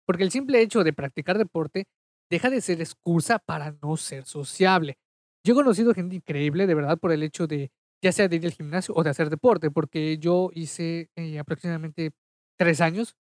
Porque 0.06 0.24
el 0.24 0.30
simple 0.30 0.60
hecho 0.60 0.84
de 0.84 0.92
practicar 0.92 1.38
deporte 1.38 1.86
deja 2.30 2.50
de 2.50 2.60
ser 2.60 2.80
excusa 2.80 3.38
para 3.38 3.76
no 3.82 3.96
ser 3.96 4.24
sociable. 4.24 4.98
Yo 5.44 5.52
he 5.52 5.56
conocido 5.56 5.94
gente 5.94 6.16
increíble, 6.16 6.66
de 6.66 6.74
verdad, 6.74 6.98
por 6.98 7.12
el 7.12 7.22
hecho 7.22 7.46
de, 7.46 7.70
ya 8.02 8.12
sea 8.12 8.28
de 8.28 8.36
ir 8.36 8.46
al 8.46 8.52
gimnasio 8.52 8.94
o 8.94 9.02
de 9.02 9.10
hacer 9.10 9.30
deporte, 9.30 9.70
porque 9.70 10.18
yo 10.18 10.50
hice 10.54 11.10
eh, 11.16 11.38
aproximadamente 11.38 12.12
tres 12.58 12.80
años, 12.80 13.16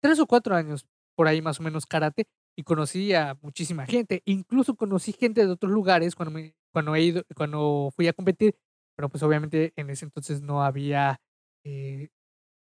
tres 0.00 0.20
o 0.20 0.26
cuatro 0.26 0.54
años, 0.54 0.86
por 1.16 1.28
ahí 1.28 1.42
más 1.42 1.60
o 1.60 1.62
menos 1.62 1.86
karate, 1.86 2.26
y 2.56 2.62
conocí 2.62 3.12
a 3.14 3.36
muchísima 3.42 3.86
gente. 3.86 4.22
Incluso 4.24 4.76
conocí 4.76 5.12
gente 5.12 5.44
de 5.44 5.52
otros 5.52 5.72
lugares 5.72 6.14
cuando, 6.14 6.32
me, 6.32 6.54
cuando, 6.72 6.94
he 6.94 7.02
ido, 7.02 7.22
cuando 7.34 7.90
fui 7.94 8.06
a 8.06 8.12
competir, 8.12 8.56
pero 8.96 9.08
pues 9.08 9.22
obviamente 9.22 9.72
en 9.76 9.90
ese 9.90 10.04
entonces 10.04 10.40
no 10.40 10.62
había 10.62 11.20
eh, 11.64 12.08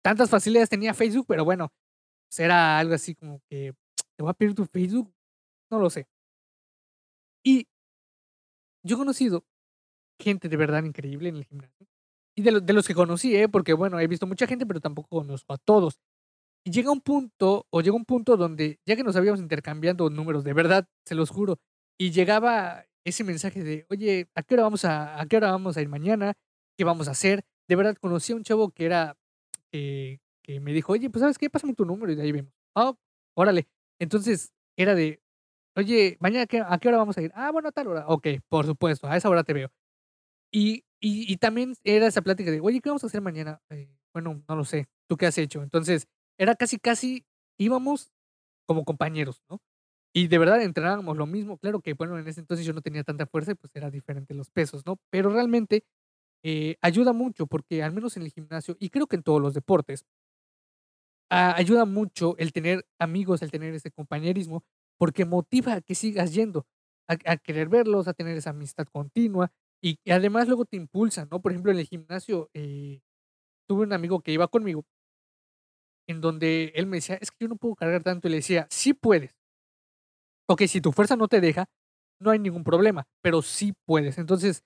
tantas 0.04 0.30
facilidades, 0.30 0.70
tenía 0.70 0.94
Facebook, 0.94 1.26
pero 1.28 1.46
bueno, 1.46 1.72
era 2.40 2.80
algo 2.80 2.94
así 2.94 3.16
como 3.16 3.42
que, 3.50 3.74
¿te 4.16 4.24
voy 4.24 4.30
a 4.30 4.34
pedir 4.34 4.56
tu 4.56 4.66
Facebook? 4.66 5.14
No 5.72 5.80
lo 5.80 5.90
sé. 5.90 6.08
Y 7.44 7.68
yo 8.84 8.96
he 8.96 9.00
conocido 9.00 9.46
gente 10.20 10.50
de 10.50 10.58
verdad 10.58 10.84
increíble 10.84 11.30
en 11.30 11.38
el 11.38 11.46
gimnasio. 11.46 11.88
Y 12.36 12.42
de, 12.42 12.62
de 12.62 12.74
los 12.74 12.88
que 12.88 12.96
conocí, 12.96 13.36
¿eh? 13.36 13.50
porque 13.50 13.74
bueno, 13.74 14.00
he 14.00 14.08
visto 14.08 14.28
mucha 14.28 14.48
gente, 14.48 14.66
pero 14.66 14.80
tampoco 14.80 15.20
conozco 15.20 15.54
a 15.54 15.58
todos. 15.58 16.00
Y 16.66 16.72
llega 16.72 16.92
un 16.92 17.02
punto, 17.02 17.68
o 17.70 17.82
llega 17.82 17.96
un 17.96 18.06
punto 18.06 18.38
donde, 18.38 18.80
ya 18.86 18.96
que 18.96 19.04
nos 19.04 19.16
habíamos 19.16 19.42
intercambiando 19.42 20.10
números, 20.10 20.44
de 20.44 20.54
verdad, 20.54 20.88
se 21.06 21.16
los 21.16 21.30
juro, 21.30 21.60
y 22.00 22.12
llegaba 22.12 22.86
ese 23.06 23.24
mensaje 23.24 23.64
de, 23.64 23.86
oye, 23.90 24.30
¿a 24.34 24.44
qué 24.44 24.56
hora 24.56 24.64
vamos 24.64 24.86
a, 24.86 25.20
a 25.20 25.26
qué 25.28 25.38
hora 25.38 25.52
vamos 25.52 25.76
a 25.76 25.82
ir 25.82 25.90
mañana? 25.90 26.34
¿Qué 26.78 26.86
vamos 26.86 27.08
a 27.08 27.12
hacer? 27.12 27.44
De 27.68 27.76
verdad, 27.76 27.98
conocí 28.00 28.32
a 28.32 28.38
un 28.38 28.44
chavo 28.44 28.72
que 28.72 28.86
era, 28.86 29.18
eh, 29.74 30.20
que 30.44 30.60
me 30.60 30.74
dijo, 30.74 30.94
oye, 30.94 31.10
pues 31.10 31.22
sabes 31.22 31.38
qué, 31.38 31.50
pásame 31.50 31.74
tu 31.74 31.86
número 31.86 32.12
y 32.12 32.16
de 32.16 32.24
ahí 32.24 32.32
vemos. 32.32 32.54
Ah, 32.76 32.94
órale. 33.36 33.68
Entonces 34.00 34.52
era 34.78 34.96
de, 34.96 35.22
oye, 35.76 36.18
mañana 36.20 36.48
a 36.68 36.80
qué 36.80 36.88
hora 36.90 36.98
vamos 36.98 37.18
a 37.18 37.22
ir? 37.22 37.32
Ah, 37.36 37.52
bueno, 37.52 37.70
a 37.70 37.72
tal 37.72 37.88
hora. 37.88 38.06
Ok, 38.08 38.28
por 38.50 38.66
supuesto, 38.66 39.08
a 39.08 39.18
esa 39.18 39.30
hora 39.30 39.44
te 39.44 39.54
veo. 39.54 39.72
Y, 40.52 40.86
y, 41.02 41.32
y 41.32 41.38
también 41.38 41.76
era 41.84 42.08
esa 42.08 42.22
plática 42.22 42.52
de, 42.52 42.62
oye, 42.62 42.80
¿qué 42.82 42.90
vamos 42.90 43.04
a 43.04 43.08
hacer 43.08 43.22
mañana? 43.22 43.62
Eh, 43.70 43.90
bueno, 44.14 44.44
no 44.48 44.56
lo 44.56 44.66
sé. 44.66 44.88
¿Tú 45.10 45.18
qué 45.18 45.26
has 45.28 45.38
hecho? 45.38 45.64
Entonces 45.64 46.08
era 46.38 46.56
casi, 46.56 46.80
casi, 46.80 47.26
íbamos 47.60 48.12
como 48.68 48.86
compañeros, 48.86 49.44
¿no? 49.50 49.62
Y 50.14 50.28
de 50.28 50.38
verdad 50.40 50.62
entrenábamos 50.64 51.18
lo 51.18 51.28
mismo. 51.28 51.58
Claro 51.58 51.82
que, 51.82 51.94
bueno, 51.94 52.20
en 52.20 52.28
ese 52.28 52.42
entonces 52.42 52.66
yo 52.66 52.74
no 52.74 52.82
tenía 52.82 53.04
tanta 53.04 53.26
fuerza 53.28 53.52
y 53.52 53.56
pues 53.56 53.76
era 53.76 53.92
diferente 53.92 54.34
los 54.36 54.52
pesos, 54.52 54.86
¿no? 54.86 55.00
Pero 55.12 55.32
realmente 55.32 55.86
eh, 56.44 56.78
ayuda 56.82 57.14
mucho 57.14 57.48
porque 57.48 57.84
al 57.84 57.94
menos 57.94 58.18
en 58.18 58.24
el 58.24 58.32
gimnasio 58.32 58.76
y 58.80 58.90
creo 58.90 59.08
que 59.08 59.16
en 59.18 59.24
todos 59.24 59.42
los 59.42 59.54
deportes, 59.54 60.06
ayuda 61.30 61.86
mucho 61.86 62.36
el 62.38 62.54
tener 62.54 62.86
amigos, 63.00 63.42
el 63.42 63.52
tener 63.52 63.74
ese 63.74 63.92
compañerismo, 63.92 64.64
porque 64.98 65.26
motiva 65.26 65.74
a 65.74 65.82
que 65.82 65.96
sigas 65.96 66.34
yendo, 66.34 66.66
a, 67.08 67.38
querer 67.38 67.70
verlos, 67.70 68.08
a 68.08 68.14
tener 68.14 68.38
esa 68.38 68.52
amistad 68.52 68.86
continua 68.92 69.52
y, 69.82 70.00
además 70.12 70.48
luego 70.48 70.66
te 70.66 70.78
impulsan, 70.78 71.28
¿no? 71.32 71.42
Por 71.42 71.52
ejemplo, 71.52 71.72
en 71.72 71.80
el 71.80 71.88
gimnasio 71.88 72.50
eh, 72.54 73.02
tuve 73.68 73.84
un 73.84 73.94
amigo 73.94 74.22
que 74.22 74.32
iba 74.32 74.48
conmigo 74.48 74.86
en 76.08 76.22
donde 76.22 76.72
él 76.76 76.86
me 76.86 76.98
decía, 76.98 77.16
es 77.22 77.32
que 77.32 77.38
yo 77.42 77.48
no 77.48 77.56
puedo 77.56 77.76
cargar 77.76 78.04
tanto 78.04 78.28
y 78.28 78.32
le 78.32 78.38
decía, 78.38 78.68
sí 78.70 78.94
puedes. 78.94 79.36
Ok, 80.48 80.64
si 80.68 80.82
tu 80.82 80.92
fuerza 80.92 81.16
no 81.16 81.28
te 81.28 81.40
deja, 81.42 81.66
no 82.20 82.32
hay 82.32 82.40
ningún 82.40 82.64
problema, 82.64 83.08
pero 83.22 83.42
sí 83.42 83.74
puedes. 83.86 84.18
Entonces, 84.18 84.64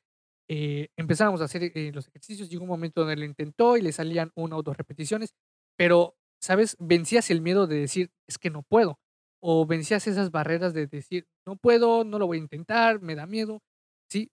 eh, 0.50 0.90
a 0.98 1.44
hacer 1.44 1.72
eh, 1.76 1.92
los 1.94 2.08
ejercicios, 2.08 2.50
llegó 2.50 2.64
un 2.64 2.70
momento 2.70 3.02
donde 3.02 3.18
lo 3.18 3.26
intentó 3.26 3.78
y 3.78 3.82
le 3.82 3.92
salían 3.92 4.32
una 4.36 4.58
o 4.58 4.64
dos 4.64 4.78
repeticiones, 4.78 5.36
pero 5.78 6.17
¿sabes? 6.42 6.76
Vencías 6.80 7.30
el 7.32 7.42
miedo 7.42 7.68
de 7.68 7.80
decir, 7.80 8.12
es 8.28 8.38
que 8.38 8.50
no 8.50 8.64
puedo. 8.64 9.00
O 9.42 9.66
vencías 9.66 10.08
esas 10.08 10.32
barreras 10.32 10.74
de 10.74 10.88
decir, 10.88 11.28
no 11.46 11.56
puedo, 11.56 12.04
no 12.04 12.20
lo 12.20 12.28
voy 12.28 12.38
a 12.38 12.42
intentar, 12.42 13.02
me 13.02 13.16
da 13.16 13.26
miedo. 13.28 13.62
Sí, 14.10 14.32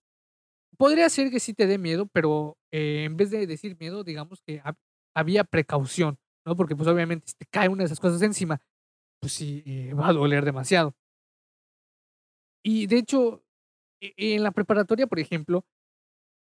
podría 0.77 1.09
ser 1.09 1.31
que 1.31 1.39
sí 1.39 1.53
te 1.53 1.67
dé 1.67 1.77
miedo, 1.77 2.07
pero 2.07 2.57
eh, 2.71 3.03
en 3.05 3.17
vez 3.17 3.31
de 3.31 3.47
decir 3.47 3.77
miedo, 3.79 4.03
digamos 4.03 4.41
que 4.41 4.61
había 5.15 5.43
precaución, 5.43 6.17
¿no? 6.45 6.55
Porque 6.55 6.75
pues 6.75 6.87
obviamente 6.87 7.27
si 7.27 7.35
te 7.35 7.45
cae 7.45 7.69
una 7.69 7.83
de 7.83 7.85
esas 7.85 7.99
cosas 7.99 8.21
encima, 8.21 8.61
pues 9.21 9.33
sí, 9.33 9.63
eh, 9.65 9.93
va 9.99 10.09
a 10.09 10.13
doler 10.13 10.45
demasiado. 10.45 10.95
Y 12.63 12.87
de 12.87 12.97
hecho, 12.97 13.43
e, 14.01 14.13
en 14.17 14.43
la 14.43 14.51
preparatoria, 14.51 15.07
por 15.07 15.19
ejemplo, 15.19 15.65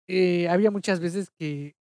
eh, 0.08 0.48
había 0.48 0.70
muchas 0.70 1.00
veces 1.00 1.30
que 1.30 1.76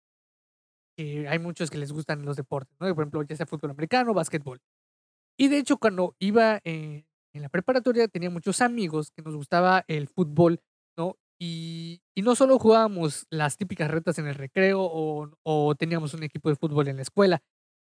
hay 0.98 1.38
muchos 1.38 1.70
que 1.70 1.78
les 1.78 1.92
gustan 1.92 2.24
los 2.24 2.36
deportes, 2.36 2.76
¿no? 2.80 2.92
Por 2.94 3.02
ejemplo, 3.02 3.22
ya 3.22 3.36
sea 3.36 3.46
fútbol 3.46 3.70
americano, 3.70 4.14
básquetbol. 4.14 4.60
Y 5.38 5.48
de 5.48 5.58
hecho, 5.58 5.76
cuando 5.76 6.16
iba 6.18 6.60
en 6.64 7.04
la 7.34 7.48
preparatoria, 7.48 8.08
tenía 8.08 8.30
muchos 8.30 8.60
amigos 8.60 9.10
que 9.10 9.22
nos 9.22 9.36
gustaba 9.36 9.84
el 9.88 10.08
fútbol, 10.08 10.60
¿no? 10.96 11.16
Y, 11.38 12.00
y 12.14 12.22
no 12.22 12.34
solo 12.34 12.58
jugábamos 12.58 13.26
las 13.28 13.58
típicas 13.58 13.90
retas 13.90 14.18
en 14.18 14.26
el 14.26 14.34
recreo 14.34 14.80
o, 14.80 15.30
o, 15.42 15.74
teníamos 15.74 16.14
un 16.14 16.22
equipo 16.22 16.48
de 16.48 16.56
fútbol 16.56 16.88
en 16.88 16.96
la 16.96 17.02
escuela, 17.02 17.42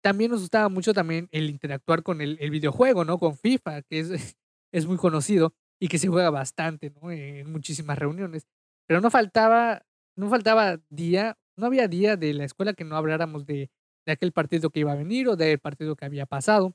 también 0.02 0.30
nos 0.30 0.40
gustaba 0.40 0.68
mucho 0.68 0.92
también 0.92 1.28
el 1.30 1.48
interactuar 1.48 2.02
con 2.02 2.20
el, 2.20 2.36
el 2.40 2.50
videojuego, 2.50 3.04
¿no? 3.04 3.18
Con 3.18 3.36
FIFA, 3.36 3.82
que 3.82 4.00
es, 4.00 4.10
es 4.72 4.86
muy 4.86 4.98
conocido 4.98 5.54
y 5.80 5.88
que 5.88 5.98
se 5.98 6.08
juega 6.08 6.28
bastante, 6.28 6.90
¿no? 6.90 7.10
En 7.10 7.50
muchísimas 7.50 7.98
reuniones. 7.98 8.46
Pero 8.86 9.00
no 9.00 9.10
faltaba 9.10 9.82
no 10.16 10.28
faltaba 10.28 10.78
día 10.90 11.38
no 11.56 11.66
había 11.66 11.88
día 11.88 12.16
de 12.16 12.34
la 12.34 12.44
escuela 12.44 12.74
que 12.74 12.84
no 12.84 12.96
habláramos 12.96 13.46
de, 13.46 13.70
de 14.06 14.12
aquel 14.12 14.32
partido 14.32 14.70
que 14.70 14.80
iba 14.80 14.92
a 14.92 14.96
venir 14.96 15.28
o 15.28 15.36
del 15.36 15.58
partido 15.58 15.96
que 15.96 16.04
había 16.04 16.26
pasado. 16.26 16.74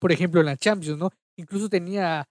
Por 0.00 0.12
ejemplo, 0.12 0.40
en 0.40 0.46
la 0.46 0.56
Champions, 0.56 0.98
¿no? 0.98 1.10
Incluso 1.36 1.68
tenía 1.68 2.28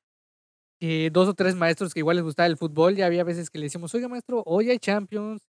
eh, 0.82 1.10
dos 1.14 1.30
o 1.30 1.34
tres 1.34 1.56
maestros 1.56 1.94
que 1.94 2.02
igual 2.02 2.18
les 2.18 2.26
gustaba 2.26 2.48
el 2.48 2.58
fútbol. 2.58 2.96
Ya 2.96 3.06
había 3.06 3.24
veces 3.24 3.50
que 3.50 3.60
le 3.60 3.66
decíamos, 3.66 3.94
oiga, 3.96 4.08
maestro, 4.08 4.44
hoy 4.46 4.70
hay 4.70 4.80
Champions, 4.80 5.42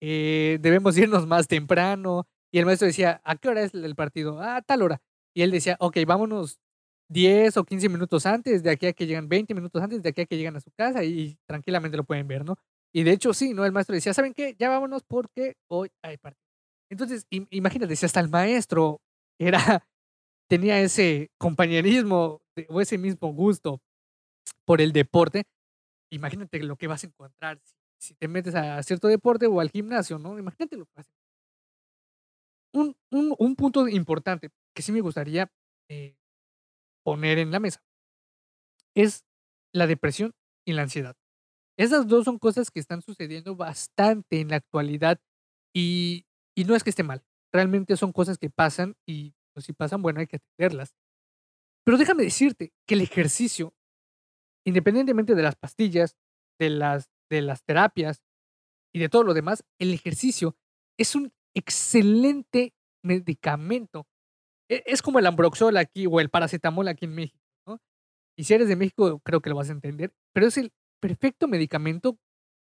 eh, 0.00 0.58
debemos 0.60 0.96
irnos 0.98 1.26
más 1.26 1.48
temprano. 1.48 2.26
Y 2.52 2.58
el 2.58 2.66
maestro 2.66 2.86
decía, 2.86 3.20
¿a 3.24 3.36
qué 3.36 3.48
hora 3.48 3.62
es 3.62 3.74
el 3.74 3.94
partido? 3.96 4.40
A 4.40 4.62
tal 4.62 4.82
hora. 4.82 5.00
Y 5.34 5.42
él 5.42 5.50
decía, 5.50 5.76
ok, 5.80 5.98
vámonos 6.06 6.58
10 7.08 7.56
o 7.56 7.64
15 7.64 7.88
minutos 7.88 8.26
antes, 8.26 8.62
de 8.62 8.70
aquí 8.70 8.86
a 8.86 8.92
que 8.92 9.06
llegan 9.06 9.28
20 9.28 9.54
minutos 9.54 9.82
antes, 9.82 10.02
de 10.02 10.08
aquí 10.10 10.22
a 10.22 10.26
que 10.26 10.36
llegan 10.36 10.56
a 10.56 10.60
su 10.60 10.70
casa 10.72 11.04
y 11.04 11.36
tranquilamente 11.46 11.96
lo 11.96 12.04
pueden 12.04 12.28
ver, 12.28 12.44
¿no? 12.44 12.56
Y 12.94 13.02
de 13.02 13.12
hecho, 13.12 13.34
sí, 13.34 13.54
¿no? 13.54 13.64
El 13.64 13.72
maestro 13.72 13.94
decía, 13.94 14.14
¿saben 14.14 14.34
qué? 14.34 14.54
Ya 14.56 14.68
vámonos 14.68 15.02
porque 15.02 15.56
hoy 15.68 15.90
hay 16.02 16.16
partido. 16.16 16.44
Entonces, 16.88 17.26
imagínate, 17.50 17.96
si 17.96 18.06
hasta 18.06 18.20
el 18.20 18.28
maestro 18.28 19.00
era, 19.38 19.50
tenía 20.48 20.80
ese 20.80 21.30
compañerismo 21.38 22.40
o 22.68 22.80
ese 22.80 22.98
mismo 22.98 23.32
gusto 23.32 23.80
por 24.64 24.80
el 24.80 24.92
deporte, 24.92 25.44
imagínate 26.12 26.62
lo 26.62 26.76
que 26.76 26.86
vas 26.86 27.02
a 27.04 27.08
encontrar 27.08 27.60
si, 27.98 28.14
te 28.14 28.28
metes 28.28 28.54
a 28.54 28.82
cierto 28.84 29.08
deporte 29.08 29.46
o 29.46 29.60
al 29.60 29.70
gimnasio, 29.70 30.18
¿no? 30.18 30.38
Imagínate 30.38 30.76
lo 30.76 30.86
que 30.86 30.92
vas 30.96 31.08
a 31.08 31.14
un, 32.72 32.96
un 33.10 33.56
punto 33.56 33.88
importante 33.88 34.50
que 34.74 34.82
sí 34.82 34.92
me 34.92 35.00
gustaría 35.00 35.50
eh, 35.88 36.16
poner 37.04 37.38
en 37.38 37.50
la 37.50 37.60
mesa 37.60 37.82
es 38.94 39.24
la 39.72 39.86
depresión 39.86 40.34
y 40.64 40.72
la 40.72 40.82
ansiedad. 40.82 41.16
Esas 41.78 42.06
dos 42.06 42.24
son 42.24 42.38
cosas 42.38 42.70
que 42.70 42.80
están 42.80 43.02
sucediendo 43.02 43.56
bastante 43.56 44.40
en 44.40 44.48
la 44.48 44.56
actualidad 44.56 45.20
y, 45.74 46.26
y 46.56 46.64
no 46.64 46.74
es 46.74 46.84
que 46.84 46.90
esté 46.90 47.02
mal, 47.02 47.24
realmente 47.52 47.96
son 47.96 48.12
cosas 48.12 48.38
que 48.38 48.50
pasan 48.50 48.96
y 49.06 49.34
pues, 49.54 49.66
si 49.66 49.72
pasan, 49.72 50.02
bueno, 50.02 50.20
hay 50.20 50.26
que 50.26 50.36
atenderlas. 50.36 50.94
Pero 51.84 51.98
déjame 51.98 52.22
decirte 52.22 52.72
que 52.86 52.94
el 52.94 53.00
ejercicio, 53.00 53.74
independientemente 54.64 55.34
de 55.34 55.42
las 55.42 55.56
pastillas, 55.56 56.16
de 56.58 56.70
las, 56.70 57.10
de 57.30 57.42
las 57.42 57.64
terapias 57.64 58.22
y 58.94 59.00
de 59.00 59.08
todo 59.08 59.24
lo 59.24 59.34
demás, 59.34 59.64
el 59.80 59.92
ejercicio 59.92 60.56
es 60.98 61.14
un 61.14 61.32
excelente 61.54 62.74
medicamento 63.02 64.06
e, 64.68 64.82
es 64.86 65.02
como 65.02 65.18
el 65.18 65.26
ambroxol 65.26 65.76
aquí 65.76 66.06
o 66.06 66.20
el 66.20 66.30
paracetamol 66.30 66.88
aquí 66.88 67.04
en 67.06 67.14
México. 67.14 67.40
Y 68.36 68.44
si 68.44 68.54
eres 68.54 68.68
de 68.68 68.76
México, 68.76 69.20
creo 69.24 69.40
que 69.40 69.50
lo 69.50 69.56
vas 69.56 69.68
a 69.68 69.72
entender, 69.72 70.12
pero 70.32 70.46
es 70.46 70.56
el 70.56 70.72
perfecto 71.04 71.46
medicamento 71.48 72.16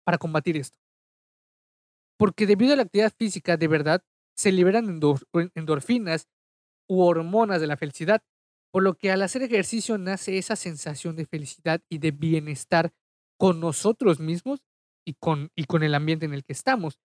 para 0.03 0.17
combatir 0.17 0.57
esto. 0.57 0.79
Porque 2.19 2.47
debido 2.47 2.73
a 2.73 2.77
la 2.77 2.85
actividad 2.85 3.13
física, 3.13 3.59
de 3.59 3.69
verdad, 3.69 4.03
se 4.35 4.51
liberan 4.51 4.99
endorfinas 5.55 6.27
u 6.89 7.03
hormonas 7.03 7.61
de 7.61 7.67
la 7.67 7.77
felicidad, 7.77 8.23
por 8.73 8.83
lo 8.83 8.95
que 8.95 9.13
al 9.13 9.21
hacer 9.21 9.43
ejercicio 9.43 9.99
nace 9.99 10.39
esa 10.39 10.57
sensación 10.57 11.17
de 11.17 11.27
felicidad 11.27 11.83
y 11.91 11.99
de 11.99 12.13
bienestar 12.13 12.95
con 13.39 13.61
nosotros 13.61 14.21
mismos 14.21 14.63
y 15.07 15.17
con, 15.21 15.51
y 15.55 15.65
con 15.65 15.83
el 15.83 15.95
ambiente 15.95 16.25
en 16.25 16.33
el 16.33 16.43
que 16.43 16.55
estamos. 16.55 16.99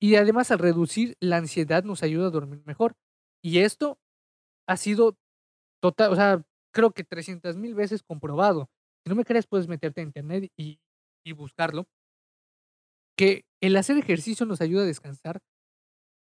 Y 0.00 0.14
además 0.14 0.50
al 0.50 0.58
reducir 0.58 1.18
la 1.20 1.36
ansiedad 1.36 1.84
nos 1.84 2.02
ayuda 2.02 2.28
a 2.28 2.30
dormir 2.30 2.62
mejor. 2.64 2.94
Y 3.44 3.58
esto 3.58 3.98
ha 4.66 4.78
sido 4.78 5.18
total, 5.82 6.12
o 6.12 6.16
sea, 6.16 6.42
creo 6.72 6.92
que 6.92 7.04
300 7.04 7.58
mil 7.58 7.74
veces 7.74 8.02
comprobado. 8.02 8.70
No 9.08 9.14
me 9.14 9.24
crees, 9.24 9.46
puedes 9.46 9.68
meterte 9.68 10.00
a 10.00 10.04
internet 10.04 10.50
y, 10.56 10.80
y 11.24 11.32
buscarlo. 11.32 11.86
Que 13.16 13.44
el 13.60 13.76
hacer 13.76 13.98
ejercicio 13.98 14.46
nos 14.46 14.60
ayuda 14.60 14.82
a 14.82 14.86
descansar 14.86 15.40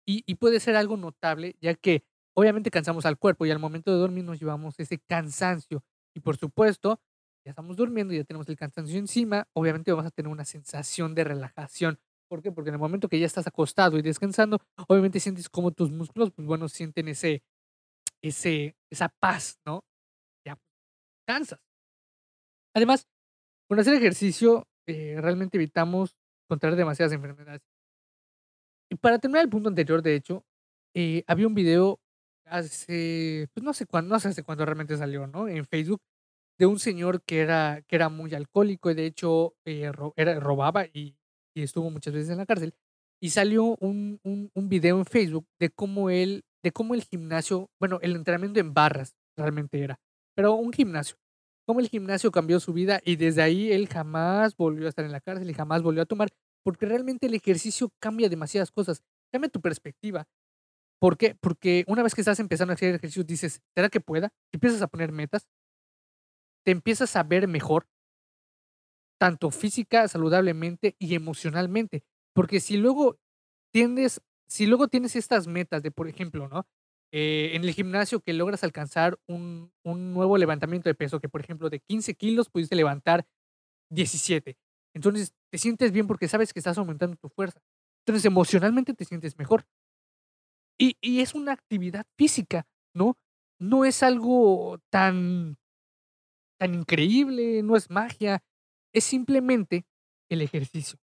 y, 0.06 0.34
puede 0.34 0.60
ser 0.60 0.76
algo 0.76 0.96
notable, 0.96 1.56
ya 1.60 1.74
que 1.74 2.04
obviamente 2.34 2.70
cansamos 2.70 3.06
al 3.06 3.18
cuerpo 3.18 3.46
y 3.46 3.50
al 3.50 3.58
momento 3.58 3.92
de 3.92 3.98
dormir 3.98 4.24
nos 4.24 4.40
llevamos 4.40 4.78
ese 4.80 4.98
cansancio. 4.98 5.84
Y 6.14 6.20
por 6.20 6.36
supuesto, 6.36 7.00
ya 7.44 7.50
estamos 7.50 7.76
durmiendo, 7.76 8.12
y 8.12 8.18
ya 8.18 8.24
tenemos 8.24 8.48
el 8.48 8.56
cansancio 8.56 8.98
encima, 8.98 9.46
obviamente 9.54 9.92
vamos 9.92 10.06
a 10.06 10.10
tener 10.10 10.30
una 10.30 10.44
sensación 10.44 11.14
de 11.14 11.24
relajación. 11.24 12.00
¿Por 12.28 12.42
qué? 12.42 12.50
Porque 12.50 12.70
en 12.70 12.74
el 12.74 12.80
momento 12.80 13.08
que 13.08 13.18
ya 13.18 13.26
estás 13.26 13.46
acostado 13.46 13.98
y 13.98 14.02
descansando, 14.02 14.58
obviamente 14.88 15.20
sientes 15.20 15.48
como 15.48 15.70
tus 15.70 15.90
músculos, 15.90 16.32
pues 16.32 16.46
bueno, 16.46 16.68
sienten 16.68 17.08
ese, 17.08 17.42
esa 18.20 19.08
paz, 19.20 19.58
¿no? 19.64 19.84
Ya 20.44 20.58
cansas. 21.26 21.60
Además, 22.74 23.06
con 23.68 23.78
hacer 23.78 23.94
ejercicio 23.94 24.66
eh, 24.86 25.16
realmente 25.20 25.56
evitamos 25.56 26.16
contraer 26.48 26.76
demasiadas 26.76 27.12
enfermedades. 27.12 27.62
Y 28.90 28.96
para 28.96 29.18
terminar 29.18 29.44
el 29.44 29.50
punto 29.50 29.68
anterior, 29.68 30.02
de 30.02 30.14
hecho, 30.14 30.44
eh, 30.94 31.24
había 31.26 31.46
un 31.46 31.54
video 31.54 32.00
hace, 32.44 33.48
pues 33.54 33.64
no 33.64 33.72
sé 33.72 33.86
cuándo, 33.86 34.14
no 34.14 34.20
sé 34.20 34.28
hace 34.28 34.42
cuándo 34.42 34.64
realmente 34.66 34.96
salió, 34.96 35.26
¿no? 35.26 35.48
En 35.48 35.64
Facebook, 35.64 36.02
de 36.58 36.66
un 36.66 36.78
señor 36.78 37.22
que 37.22 37.40
era, 37.40 37.82
que 37.88 37.96
era 37.96 38.08
muy 38.08 38.34
alcohólico 38.34 38.90
y 38.90 38.94
de 38.94 39.06
hecho 39.06 39.54
eh, 39.64 39.90
era, 40.16 40.38
robaba 40.40 40.86
y, 40.86 41.16
y, 41.54 41.62
estuvo 41.62 41.90
muchas 41.90 42.12
veces 42.12 42.30
en 42.30 42.38
la 42.38 42.46
cárcel. 42.46 42.74
Y 43.20 43.30
salió 43.30 43.76
un, 43.76 44.20
un, 44.24 44.50
un 44.54 44.68
video 44.68 44.98
en 44.98 45.06
Facebook 45.06 45.46
de 45.58 45.70
cómo 45.70 46.10
él 46.10 46.44
de 46.62 46.72
cómo 46.72 46.94
el 46.94 47.02
gimnasio, 47.02 47.70
bueno, 47.80 47.98
el 48.02 48.14
entrenamiento 48.14 48.60
en 48.60 48.72
barras 48.72 49.16
realmente 49.36 49.82
era, 49.82 49.98
pero 50.34 50.54
un 50.54 50.72
gimnasio, 50.72 51.16
cómo 51.66 51.80
el 51.80 51.88
gimnasio 51.88 52.30
cambió 52.30 52.60
su 52.60 52.72
vida 52.72 53.00
y 53.04 53.16
desde 53.16 53.42
ahí 53.42 53.72
él 53.72 53.88
jamás 53.88 54.56
volvió 54.56 54.86
a 54.86 54.88
estar 54.88 55.04
en 55.04 55.12
la 55.12 55.20
cárcel 55.20 55.50
y 55.50 55.54
jamás 55.54 55.82
volvió 55.82 56.02
a 56.02 56.06
tomar, 56.06 56.28
porque 56.64 56.86
realmente 56.86 57.26
el 57.26 57.34
ejercicio 57.34 57.90
cambia 58.00 58.28
demasiadas 58.28 58.70
cosas, 58.70 59.02
cambia 59.32 59.50
tu 59.50 59.60
perspectiva. 59.60 60.26
¿Por 61.00 61.16
qué? 61.18 61.36
Porque 61.40 61.84
una 61.88 62.02
vez 62.02 62.14
que 62.14 62.22
estás 62.22 62.40
empezando 62.40 62.72
a 62.72 62.74
hacer 62.74 62.90
ejercicio 62.94 63.24
dices, 63.24 63.60
¿será 63.74 63.88
que 63.88 64.00
pueda? 64.00 64.30
Te 64.50 64.56
empiezas 64.56 64.82
a 64.82 64.88
poner 64.88 65.12
metas, 65.12 65.46
te 66.64 66.70
empiezas 66.72 67.14
a 67.16 67.22
ver 67.22 67.46
mejor, 67.48 67.86
tanto 69.18 69.50
física, 69.50 70.08
saludablemente 70.08 70.96
y 70.98 71.14
emocionalmente. 71.14 72.02
Porque 72.34 72.60
si 72.60 72.76
luego 72.76 73.18
tiendes 73.72 74.20
si 74.48 74.66
luego 74.66 74.88
tienes 74.88 75.16
estas 75.16 75.46
metas 75.46 75.82
de, 75.82 75.90
por 75.90 76.08
ejemplo, 76.08 76.46
¿no? 76.48 76.66
Eh, 77.14 77.54
en 77.54 77.62
el 77.62 77.74
gimnasio 77.74 78.20
que 78.20 78.32
logras 78.32 78.64
alcanzar 78.64 79.18
un, 79.28 79.70
un, 79.84 80.14
nuevo 80.14 80.38
levantamiento 80.38 80.88
de 80.88 80.94
peso, 80.94 81.20
que 81.20 81.28
por 81.28 81.42
ejemplo 81.42 81.68
de 81.68 81.80
15 81.80 82.14
kilos 82.14 82.48
pudiste 82.48 82.74
levantar 82.74 83.26
17. 83.90 84.56
Entonces 84.94 85.34
te 85.50 85.58
sientes 85.58 85.92
bien 85.92 86.06
porque 86.06 86.26
sabes 86.26 86.54
que 86.54 86.60
estás 86.60 86.78
aumentando 86.78 87.16
tu 87.16 87.28
fuerza. 87.28 87.60
Entonces 88.00 88.24
emocionalmente 88.24 88.94
te 88.94 89.04
sientes 89.04 89.36
mejor. 89.36 89.66
Y, 90.78 90.96
y 91.02 91.20
es 91.20 91.34
una 91.34 91.52
actividad 91.52 92.06
física, 92.16 92.66
¿no? 92.94 93.18
No 93.60 93.84
es 93.84 94.02
algo 94.02 94.78
tan, 94.90 95.58
tan 96.58 96.74
increíble, 96.74 97.62
no 97.62 97.76
es 97.76 97.90
magia, 97.90 98.42
es 98.94 99.04
simplemente 99.04 99.84
el 100.30 100.40
ejercicio. 100.40 100.98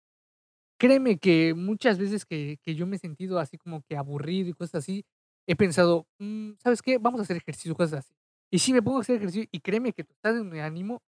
Créeme 0.80 1.18
que 1.18 1.54
muchas 1.54 1.98
veces 1.98 2.24
que, 2.24 2.58
que 2.62 2.74
yo 2.74 2.86
me 2.86 2.96
he 2.96 2.98
sentido 2.98 3.38
así 3.38 3.58
como 3.58 3.82
que 3.82 3.96
aburrido 3.96 4.48
y 4.48 4.54
cosas 4.54 4.76
así, 4.76 5.04
he 5.48 5.56
pensado, 5.56 6.06
mm, 6.18 6.52
¿sabes 6.62 6.82
qué? 6.82 6.98
Vamos 6.98 7.20
a 7.20 7.22
hacer 7.24 7.38
ejercicio, 7.38 7.74
cosas 7.74 8.00
así. 8.00 8.14
Y 8.52 8.58
si 8.60 8.72
me 8.72 8.82
pongo 8.82 8.98
a 8.98 9.00
hacer 9.00 9.16
ejercicio 9.16 9.48
y 9.50 9.60
créeme 9.60 9.92
que 9.94 10.04
tu 10.04 10.12
estado 10.12 10.44
de 10.44 10.60
ánimo 10.60 11.02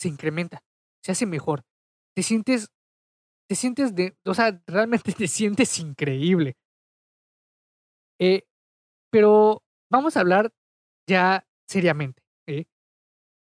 se 0.00 0.08
incrementa, 0.08 0.62
se 1.04 1.12
hace 1.12 1.26
mejor. 1.26 1.62
Te 2.16 2.22
sientes, 2.22 2.70
te 3.48 3.54
sientes 3.56 3.94
de, 3.94 4.16
o 4.24 4.34
sea, 4.34 4.62
realmente 4.66 5.12
te 5.12 5.28
sientes 5.28 5.78
increíble. 5.78 6.56
Eh, 8.18 8.44
pero 9.10 9.62
vamos 9.90 10.16
a 10.16 10.20
hablar 10.20 10.52
ya 11.08 11.46
seriamente. 11.68 12.22
¿eh? 12.48 12.66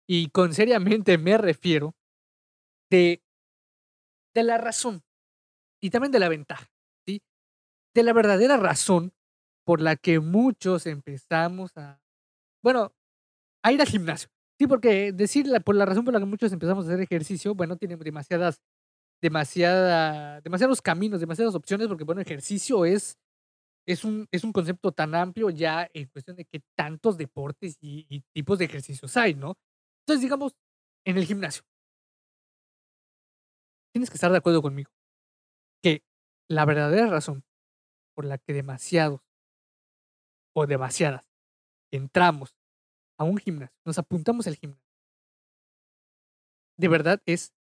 Y 0.07 0.29
con 0.29 0.53
seriamente 0.53 1.17
me 1.17 1.37
refiero 1.37 1.95
de, 2.89 3.21
de 4.33 4.43
la 4.43 4.57
razón 4.57 5.03
y 5.81 5.89
también 5.89 6.11
de 6.11 6.19
la 6.19 6.29
ventaja, 6.29 6.67
¿sí? 7.05 7.21
De 7.95 8.03
la 8.03 8.13
verdadera 8.13 8.57
razón 8.57 9.13
por 9.67 9.81
la 9.81 9.97
que 9.97 10.21
muchos 10.21 10.85
empezamos 10.87 11.75
a, 11.75 11.99
bueno, 12.63 12.93
a 13.63 13.73
ir 13.73 13.81
al 13.81 13.87
gimnasio. 13.87 14.29
Sí, 14.59 14.67
porque 14.67 15.11
decir 15.13 15.47
por 15.65 15.75
la 15.75 15.85
razón 15.85 16.05
por 16.05 16.13
la 16.13 16.21
que 16.21 16.25
muchos 16.27 16.53
empezamos 16.53 16.85
a 16.85 16.89
hacer 16.89 17.01
ejercicio, 17.01 17.55
bueno, 17.55 17.77
tiene 17.77 17.97
demasiadas, 17.97 18.61
demasiada, 19.21 20.41
demasiados 20.41 20.81
caminos, 20.81 21.19
demasiadas 21.21 21.55
opciones, 21.55 21.87
porque 21.87 22.05
bueno, 22.05 22.21
ejercicio 22.21 22.85
es, 22.85 23.17
es 23.87 24.05
un, 24.05 24.27
es 24.31 24.43
un 24.43 24.53
concepto 24.53 24.91
tan 24.91 25.15
amplio 25.15 25.49
ya 25.51 25.89
en 25.93 26.07
cuestión 26.09 26.37
de 26.37 26.45
que 26.45 26.61
tantos 26.77 27.17
deportes 27.17 27.77
y, 27.81 28.07
y 28.09 28.21
tipos 28.33 28.59
de 28.59 28.65
ejercicios 28.65 29.17
hay, 29.17 29.35
¿no? 29.35 29.55
Entonces, 30.01 30.23
digamos, 30.23 30.53
en 31.05 31.17
el 31.17 31.25
gimnasio. 31.25 31.63
Tienes 33.93 34.09
que 34.09 34.15
estar 34.15 34.31
de 34.31 34.37
acuerdo 34.37 34.61
conmigo 34.61 34.91
que 35.83 36.03
la 36.49 36.65
verdadera 36.65 37.07
razón 37.07 37.43
por 38.15 38.25
la 38.25 38.37
que 38.37 38.53
demasiados 38.53 39.21
o 40.57 40.65
demasiadas 40.65 41.23
entramos 41.91 42.55
a 43.19 43.23
un 43.23 43.37
gimnasio, 43.37 43.75
nos 43.85 43.99
apuntamos 43.99 44.47
al 44.47 44.55
gimnasio, 44.55 44.83
de 46.79 46.87
verdad 46.87 47.21
es 47.25 47.53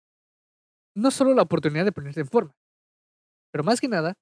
no 0.96 1.10
solo 1.10 1.34
la 1.34 1.42
oportunidad 1.42 1.84
de 1.84 1.92
ponerse 1.92 2.20
en 2.20 2.26
forma, 2.26 2.56
pero 3.52 3.64
más 3.64 3.80
que 3.80 3.88
nada, 3.88 4.14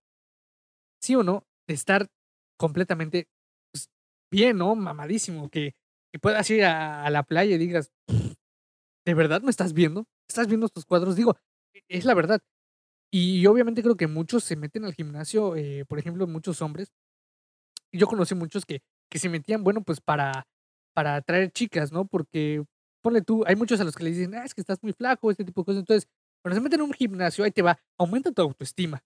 sí 1.01 1.15
o 1.15 1.23
no, 1.23 1.47
de 1.69 1.75
estar 1.75 2.09
completamente 2.59 3.29
pues, 3.73 3.91
bien, 4.31 4.59
¿no? 4.59 4.75
Mamadísimo, 4.75 5.49
que, 5.51 5.77
que 6.13 6.19
puedas 6.19 6.51
ir 6.51 6.65
a, 6.65 7.09
la 7.11 7.23
playa 7.23 7.55
y 7.55 7.59
digas, 7.59 7.93
¿de 9.07 9.15
verdad 9.15 9.43
me 9.43 9.51
estás 9.51 9.73
viendo? 9.73 10.07
¿Estás 10.29 10.49
viendo 10.49 10.67
estos 10.67 10.85
cuadros? 10.85 11.15
Digo, 11.15 11.37
e, 11.75 11.85
es 11.89 12.05
la 12.05 12.15
verdad. 12.15 12.41
Y 13.13 13.47
obviamente 13.47 13.83
creo 13.83 13.97
que 13.97 14.09
muchos 14.09 14.43
se 14.43 14.57
meten 14.57 14.85
al 14.85 14.95
gimnasio, 14.95 15.55
eh, 15.55 15.85
por 15.87 16.01
ejemplo, 16.01 16.27
muchos 16.27 16.61
hombres. 16.61 16.93
Yo 17.95 18.07
conocí 18.07 18.35
muchos 18.35 18.65
que, 18.67 18.83
que 19.11 19.19
se 19.19 19.29
metían, 19.29 19.65
bueno, 19.65 19.83
pues 19.83 20.01
para, 20.01 20.47
para 20.95 21.17
atraer 21.17 21.51
chicas, 21.53 21.93
¿no? 21.93 22.07
Porque, 22.07 22.65
ponle 23.03 23.23
tú, 23.23 23.45
hay 23.47 23.57
muchos 23.57 23.81
a 23.81 23.85
los 23.85 23.95
que 23.97 24.05
le 24.05 24.11
dicen, 24.11 24.35
ah, 24.35 24.45
es 24.45 24.55
que 24.55 24.61
estás 24.61 24.83
muy 24.83 24.93
flaco, 24.93 25.31
este 25.31 25.45
tipo 25.45 25.63
de 25.63 25.67
cosas. 25.67 25.81
Entonces, 25.81 26.09
cuando 26.43 26.57
se 26.57 26.63
meten 26.63 26.81
en 26.81 26.87
un 26.87 26.93
gimnasio, 26.93 27.45
ahí 27.45 27.51
te 27.53 27.63
va, 27.63 27.79
aumenta 27.99 28.33
tu 28.33 28.43
autoestima. 28.43 29.03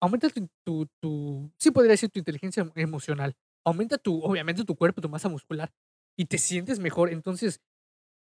Aumenta 0.00 0.28
tu, 0.28 0.48
tu, 0.64 0.86
tu 1.00 1.52
sí 1.58 1.70
podría 1.70 1.92
decir 1.92 2.10
tu 2.10 2.18
inteligencia 2.18 2.70
emocional. 2.74 3.34
Aumenta 3.64 3.98
tu, 3.98 4.20
obviamente, 4.22 4.64
tu 4.64 4.76
cuerpo, 4.76 5.00
tu 5.00 5.08
masa 5.08 5.28
muscular. 5.28 5.72
Y 6.18 6.26
te 6.26 6.38
sientes 6.38 6.78
mejor. 6.78 7.10
Entonces, 7.10 7.60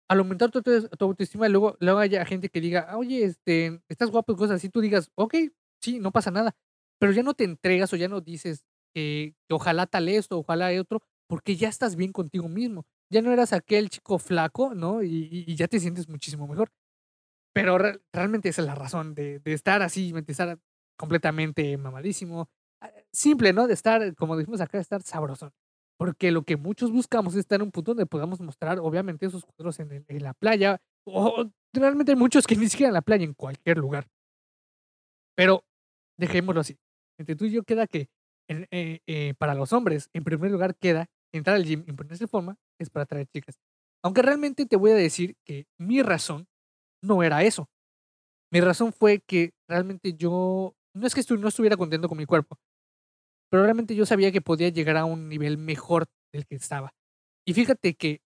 al 0.09 0.19
aumentar 0.19 0.51
tu, 0.51 0.61
tu 0.61 1.05
autoestima, 1.05 1.49
luego, 1.49 1.77
luego 1.79 1.99
haya 1.99 2.25
gente 2.25 2.49
que 2.49 2.61
diga, 2.61 2.87
"Ah, 2.89 2.97
oye, 2.97 3.23
este, 3.25 3.81
estás 3.89 4.11
guapo 4.11 4.33
y 4.33 4.35
cosas 4.35 4.57
así, 4.57 4.69
tú 4.69 4.81
digas, 4.81 5.11
ok, 5.15 5.35
sí, 5.81 5.99
no 5.99 6.11
pasa 6.11 6.31
nada. 6.31 6.55
Pero 6.99 7.11
ya 7.13 7.23
no 7.23 7.33
te 7.33 7.43
entregas 7.45 7.91
o 7.93 7.97
ya 7.97 8.07
no 8.09 8.21
dices 8.21 8.65
que, 8.93 9.35
que 9.47 9.53
ojalá 9.55 9.87
tal 9.87 10.09
esto, 10.09 10.37
ojalá 10.39 10.69
otro, 10.79 11.01
porque 11.27 11.55
ya 11.55 11.69
estás 11.69 11.95
bien 11.95 12.11
contigo 12.11 12.47
mismo. 12.49 12.85
Ya 13.09 13.21
no 13.21 13.31
eras 13.31 13.53
aquel 13.53 13.89
chico 13.89 14.17
flaco, 14.19 14.73
¿no? 14.75 15.03
Y, 15.03 15.45
y- 15.47 15.55
ya 15.55 15.67
te 15.67 15.79
sientes 15.79 16.09
muchísimo 16.09 16.47
mejor. 16.47 16.71
Pero 17.53 17.77
re- 17.77 17.99
realmente 18.11 18.49
esa 18.49 18.61
es 18.61 18.67
la 18.67 18.75
razón 18.75 19.13
de, 19.15 19.39
de 19.39 19.53
estar 19.53 19.81
así, 19.81 20.11
de 20.11 20.23
estar 20.27 20.59
completamente 20.97 21.77
mamadísimo. 21.77 22.49
Ah, 22.81 22.91
Simple, 23.11 23.53
¿no? 23.53 23.67
De 23.67 23.73
estar, 23.73 24.15
como 24.15 24.37
dijimos 24.37 24.61
acá, 24.61 24.77
de 24.77 24.81
estar 24.83 25.01
sabrosón. 25.03 25.51
Porque 25.97 26.31
lo 26.31 26.43
que 26.43 26.57
muchos 26.57 26.91
buscamos 26.91 27.33
es 27.33 27.41
estar 27.41 27.57
en 27.57 27.63
un 27.63 27.71
punto 27.71 27.91
donde 27.91 28.05
podamos 28.07 28.39
mostrar, 28.41 28.79
obviamente, 28.79 29.25
esos 29.27 29.45
cuadros 29.45 29.79
en, 29.79 29.91
el- 29.91 30.05
en 30.07 30.23
la 30.23 30.33
playa. 30.33 30.81
O 31.05 31.45
realmente 31.73 32.11
hay 32.13 32.17
muchos 32.17 32.47
que 32.47 32.55
ni 32.55 32.67
siquiera 32.69 32.89
en 32.89 32.93
la 32.95 33.01
playa, 33.01 33.23
en 33.25 33.33
cualquier 33.33 33.77
lugar. 33.77 34.07
Pero 35.35 35.65
dejémoslo 36.17 36.61
así. 36.61 36.77
Entre 37.17 37.35
tú 37.35 37.45
y 37.45 37.51
yo 37.51 37.63
queda 37.63 37.87
que 37.87 38.09
en- 38.49 38.67
eh, 38.71 38.99
eh, 39.07 39.33
para 39.37 39.53
los 39.55 39.73
hombres, 39.73 40.09
en 40.13 40.23
primer 40.23 40.51
lugar, 40.51 40.75
queda 40.77 41.07
entrar 41.33 41.55
al 41.55 41.65
gym 41.65 41.83
y 41.87 41.93
ponerse 41.93 42.25
en 42.25 42.29
forma 42.29 42.55
es 42.79 42.89
para 42.89 43.03
atraer 43.03 43.27
chicas. 43.27 43.55
Aunque 44.03 44.21
realmente 44.21 44.65
te 44.65 44.75
voy 44.77 44.91
a 44.91 44.95
decir 44.95 45.35
que 45.45 45.65
mi 45.79 46.01
razón 46.01 46.47
no 47.03 47.23
era 47.23 47.43
eso. 47.43 47.69
Mi 48.51 48.61
razón 48.61 48.93
fue 48.93 49.21
que 49.27 49.51
realmente 49.69 50.13
yo, 50.13 50.75
no 50.95 51.07
es 51.07 51.15
que 51.15 51.21
estu- 51.21 51.39
no 51.39 51.47
estuviera 51.49 51.77
contento 51.77 52.09
con 52.09 52.17
mi 52.17 52.25
cuerpo, 52.25 52.57
pero 53.51 53.63
realmente 53.63 53.95
yo 53.95 54.05
sabía 54.05 54.31
que 54.31 54.41
podía 54.41 54.69
llegar 54.69 54.97
a 54.97 55.05
un 55.05 55.29
nivel 55.29 55.57
mejor 55.57 56.05
del 56.33 56.45
que 56.45 56.55
estaba. 56.55 56.91
Y 57.47 57.53
fíjate 57.53 57.95
que 57.95 58.21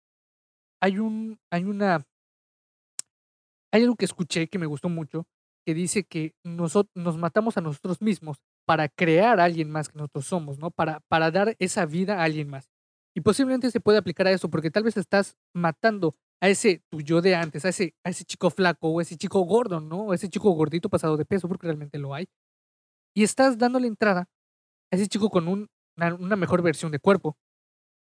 hay 0.82 0.98
un, 0.98 1.38
hay 1.52 1.64
una, 1.64 2.04
hay 3.72 3.82
algo 3.82 3.96
que 3.96 4.04
escuché 4.04 4.48
que 4.48 4.58
me 4.58 4.66
gustó 4.66 4.88
mucho, 4.88 5.26
que 5.66 5.74
dice 5.74 6.04
que 6.04 6.34
nosotros 6.44 6.92
nos 6.94 7.16
matamos 7.18 7.56
a 7.56 7.60
nosotros 7.60 8.00
mismos 8.02 8.38
para 8.66 8.88
crear 8.88 9.40
a 9.40 9.44
alguien 9.44 9.70
más 9.70 9.88
que 9.88 9.98
nosotros 9.98 10.26
somos, 10.26 10.58
¿no? 10.58 10.70
Para, 10.70 11.00
para 11.08 11.30
dar 11.30 11.56
esa 11.58 11.86
vida 11.86 12.20
a 12.20 12.24
alguien 12.24 12.48
más. 12.48 12.70
Y 13.16 13.20
posiblemente 13.20 13.70
se 13.70 13.80
puede 13.80 13.98
aplicar 13.98 14.26
a 14.26 14.32
eso, 14.32 14.50
porque 14.50 14.70
tal 14.70 14.82
vez 14.84 14.96
estás 14.96 15.36
matando 15.54 16.16
a 16.42 16.48
ese 16.48 16.82
tu 16.90 17.00
yo 17.00 17.20
de 17.22 17.34
antes, 17.36 17.64
a 17.64 17.68
ese, 17.70 17.94
a 18.04 18.10
ese 18.10 18.24
chico 18.24 18.50
flaco 18.50 18.88
o 18.88 19.00
ese 19.00 19.16
chico 19.16 19.40
gordo, 19.42 19.80
¿no? 19.80 20.06
O 20.06 20.14
ese 20.14 20.28
chico 20.28 20.50
gordito 20.52 20.88
pasado 20.90 21.16
de 21.16 21.24
peso, 21.24 21.48
porque 21.48 21.66
realmente 21.66 21.98
lo 21.98 22.14
hay. 22.14 22.26
Y 23.14 23.22
estás 23.24 23.58
dándole 23.58 23.88
entrada 23.88 24.28
a 24.92 24.96
ese 24.96 25.08
chico 25.08 25.30
con 25.30 25.48
un- 25.48 25.68
una, 25.98 26.14
una 26.14 26.36
mejor 26.36 26.62
versión 26.62 26.92
de 26.92 27.00
cuerpo, 27.00 27.36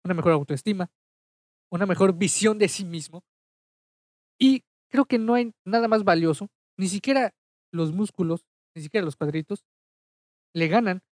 una 0.04 0.14
mejor 0.14 0.32
autoestima, 0.32 0.90
una 1.72 1.86
mejor 1.86 2.14
visión 2.16 2.58
de 2.58 2.68
sí 2.68 2.84
mismo. 2.84 3.24
Y 4.38 4.64
creo 4.90 5.04
que 5.04 5.18
no 5.18 5.34
hay 5.34 5.52
nada 5.64 5.88
más 5.88 6.04
valioso, 6.04 6.48
ni 6.78 6.88
siquiera 6.88 7.32
los 7.72 7.92
músculos, 7.92 8.44
ni 8.74 8.82
siquiera 8.82 9.04
los 9.04 9.16
cuadritos, 9.16 9.64
le 10.54 10.68
ganan 10.68 11.02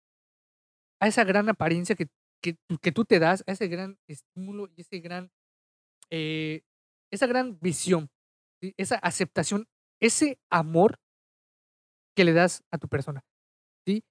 a 1.01 1.09
esa 1.09 1.25
gran 1.25 1.49
apariencia 1.49 1.97
que, 1.97 2.09
que, 2.43 2.57
que 2.83 2.93
tú 2.93 3.05
te 3.05 3.19
das, 3.19 3.43
a 3.47 3.53
ese 3.53 3.69
gran 3.69 3.99
estímulo 4.07 4.69
y 4.77 4.83
ese 4.83 5.01
gran, 5.01 5.31
eh, 6.11 6.63
esa 7.13 7.27
gran 7.27 7.59
visión, 7.61 8.11
¿sí? 8.63 8.75
esa 8.77 8.97
aceptación, 8.97 9.69
ese 10.01 10.39
amor 10.51 10.99
que 12.17 12.25
le 12.25 12.33
das 12.33 12.63
a 12.71 12.79
tu 12.79 12.89
persona. 12.89 13.23
¿sí? 13.87 14.03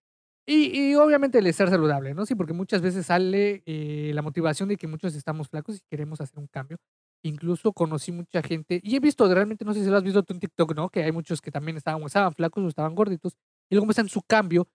Y, 0.48 0.92
y 0.92 0.96
obviamente 0.96 1.40
el 1.40 1.48
estar 1.48 1.70
saludable, 1.70 2.14
¿no? 2.14 2.26
Sí, 2.26 2.36
porque 2.36 2.54
muchas 2.54 2.82
veces 2.82 3.08
sale 3.08 3.64
eh, 3.66 4.12
la 4.14 4.22
motivación 4.22 4.70
de 4.70 4.78
que 4.78 4.88
muchos 4.88 5.16
estamos 5.16 5.50
flacos 5.50 5.78
y 5.78 5.82
queremos 5.90 6.22
hacer 6.22 6.40
un 6.40 6.48
cambio. 6.48 6.78
Incluso 7.24 7.74
conocí 7.74 8.12
mucha 8.14 8.42
gente, 8.44 8.82
y 8.84 8.96
he 8.96 9.00
visto, 9.02 9.34
realmente 9.34 9.66
no 9.66 9.74
sé 9.74 9.84
si 9.84 9.90
lo 9.90 9.98
has 9.98 10.04
visto 10.04 10.24
tú 10.24 10.34
en 10.34 10.40
TikTok, 10.42 10.76
¿no? 10.76 10.90
Que 10.90 11.04
hay 11.04 11.12
muchos 11.12 11.42
que 11.42 11.52
también 11.52 11.78
estaban, 11.78 12.02
estaban 12.04 12.34
flacos 12.34 12.64
o 12.64 12.70
estaban 12.70 12.96
gorditos, 12.96 13.36
y 13.70 13.76
luego 13.76 13.86
muestran 13.88 14.10
su 14.10 14.22
cambio, 14.24 14.68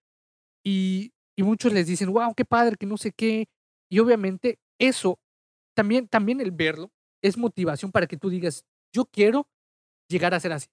y, 0.65 1.13
y 1.37 1.43
muchos 1.43 1.73
les 1.73 1.87
dicen, 1.87 2.13
wow, 2.13 2.35
qué 2.35 2.45
padre, 2.45 2.77
que 2.77 2.87
no 2.87 2.97
sé 2.97 3.13
qué. 3.13 3.49
Y 3.91 3.99
obviamente 4.01 4.59
eso, 4.81 5.19
también, 5.77 6.09
también 6.09 6.41
el 6.41 6.53
verlo, 6.53 6.91
es 7.23 7.39
motivación 7.39 7.93
para 7.93 8.07
que 8.07 8.17
tú 8.17 8.31
digas, 8.31 8.65
yo 8.95 9.07
quiero 9.07 9.49
llegar 10.09 10.35
a 10.35 10.41
ser 10.41 10.53
así. 10.53 10.69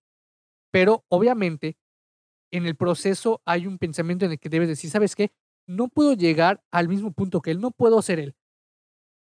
Pero 0.72 1.06
obviamente 1.10 1.78
en 2.52 2.66
el 2.66 2.76
proceso 2.76 3.42
hay 3.46 3.68
un 3.68 3.78
pensamiento 3.78 4.26
en 4.26 4.32
el 4.32 4.40
que 4.40 4.50
debes 4.50 4.68
decir, 4.68 4.90
¿sabes 4.90 5.16
qué? 5.16 5.32
No 5.68 5.88
puedo 5.88 6.14
llegar 6.14 6.64
al 6.72 6.88
mismo 6.90 7.12
punto 7.12 7.42
que 7.42 7.52
él, 7.52 7.62
no 7.62 7.72
puedo 7.72 8.02
ser 8.02 8.20
él. 8.20 8.36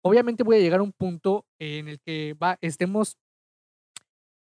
Obviamente 0.03 0.43
voy 0.43 0.57
a 0.57 0.59
llegar 0.59 0.80
a 0.80 0.84
un 0.84 0.93
punto 0.93 1.45
en 1.59 1.88
el 1.88 1.99
que 1.99 2.34
va, 2.36 2.57
estemos 2.61 3.18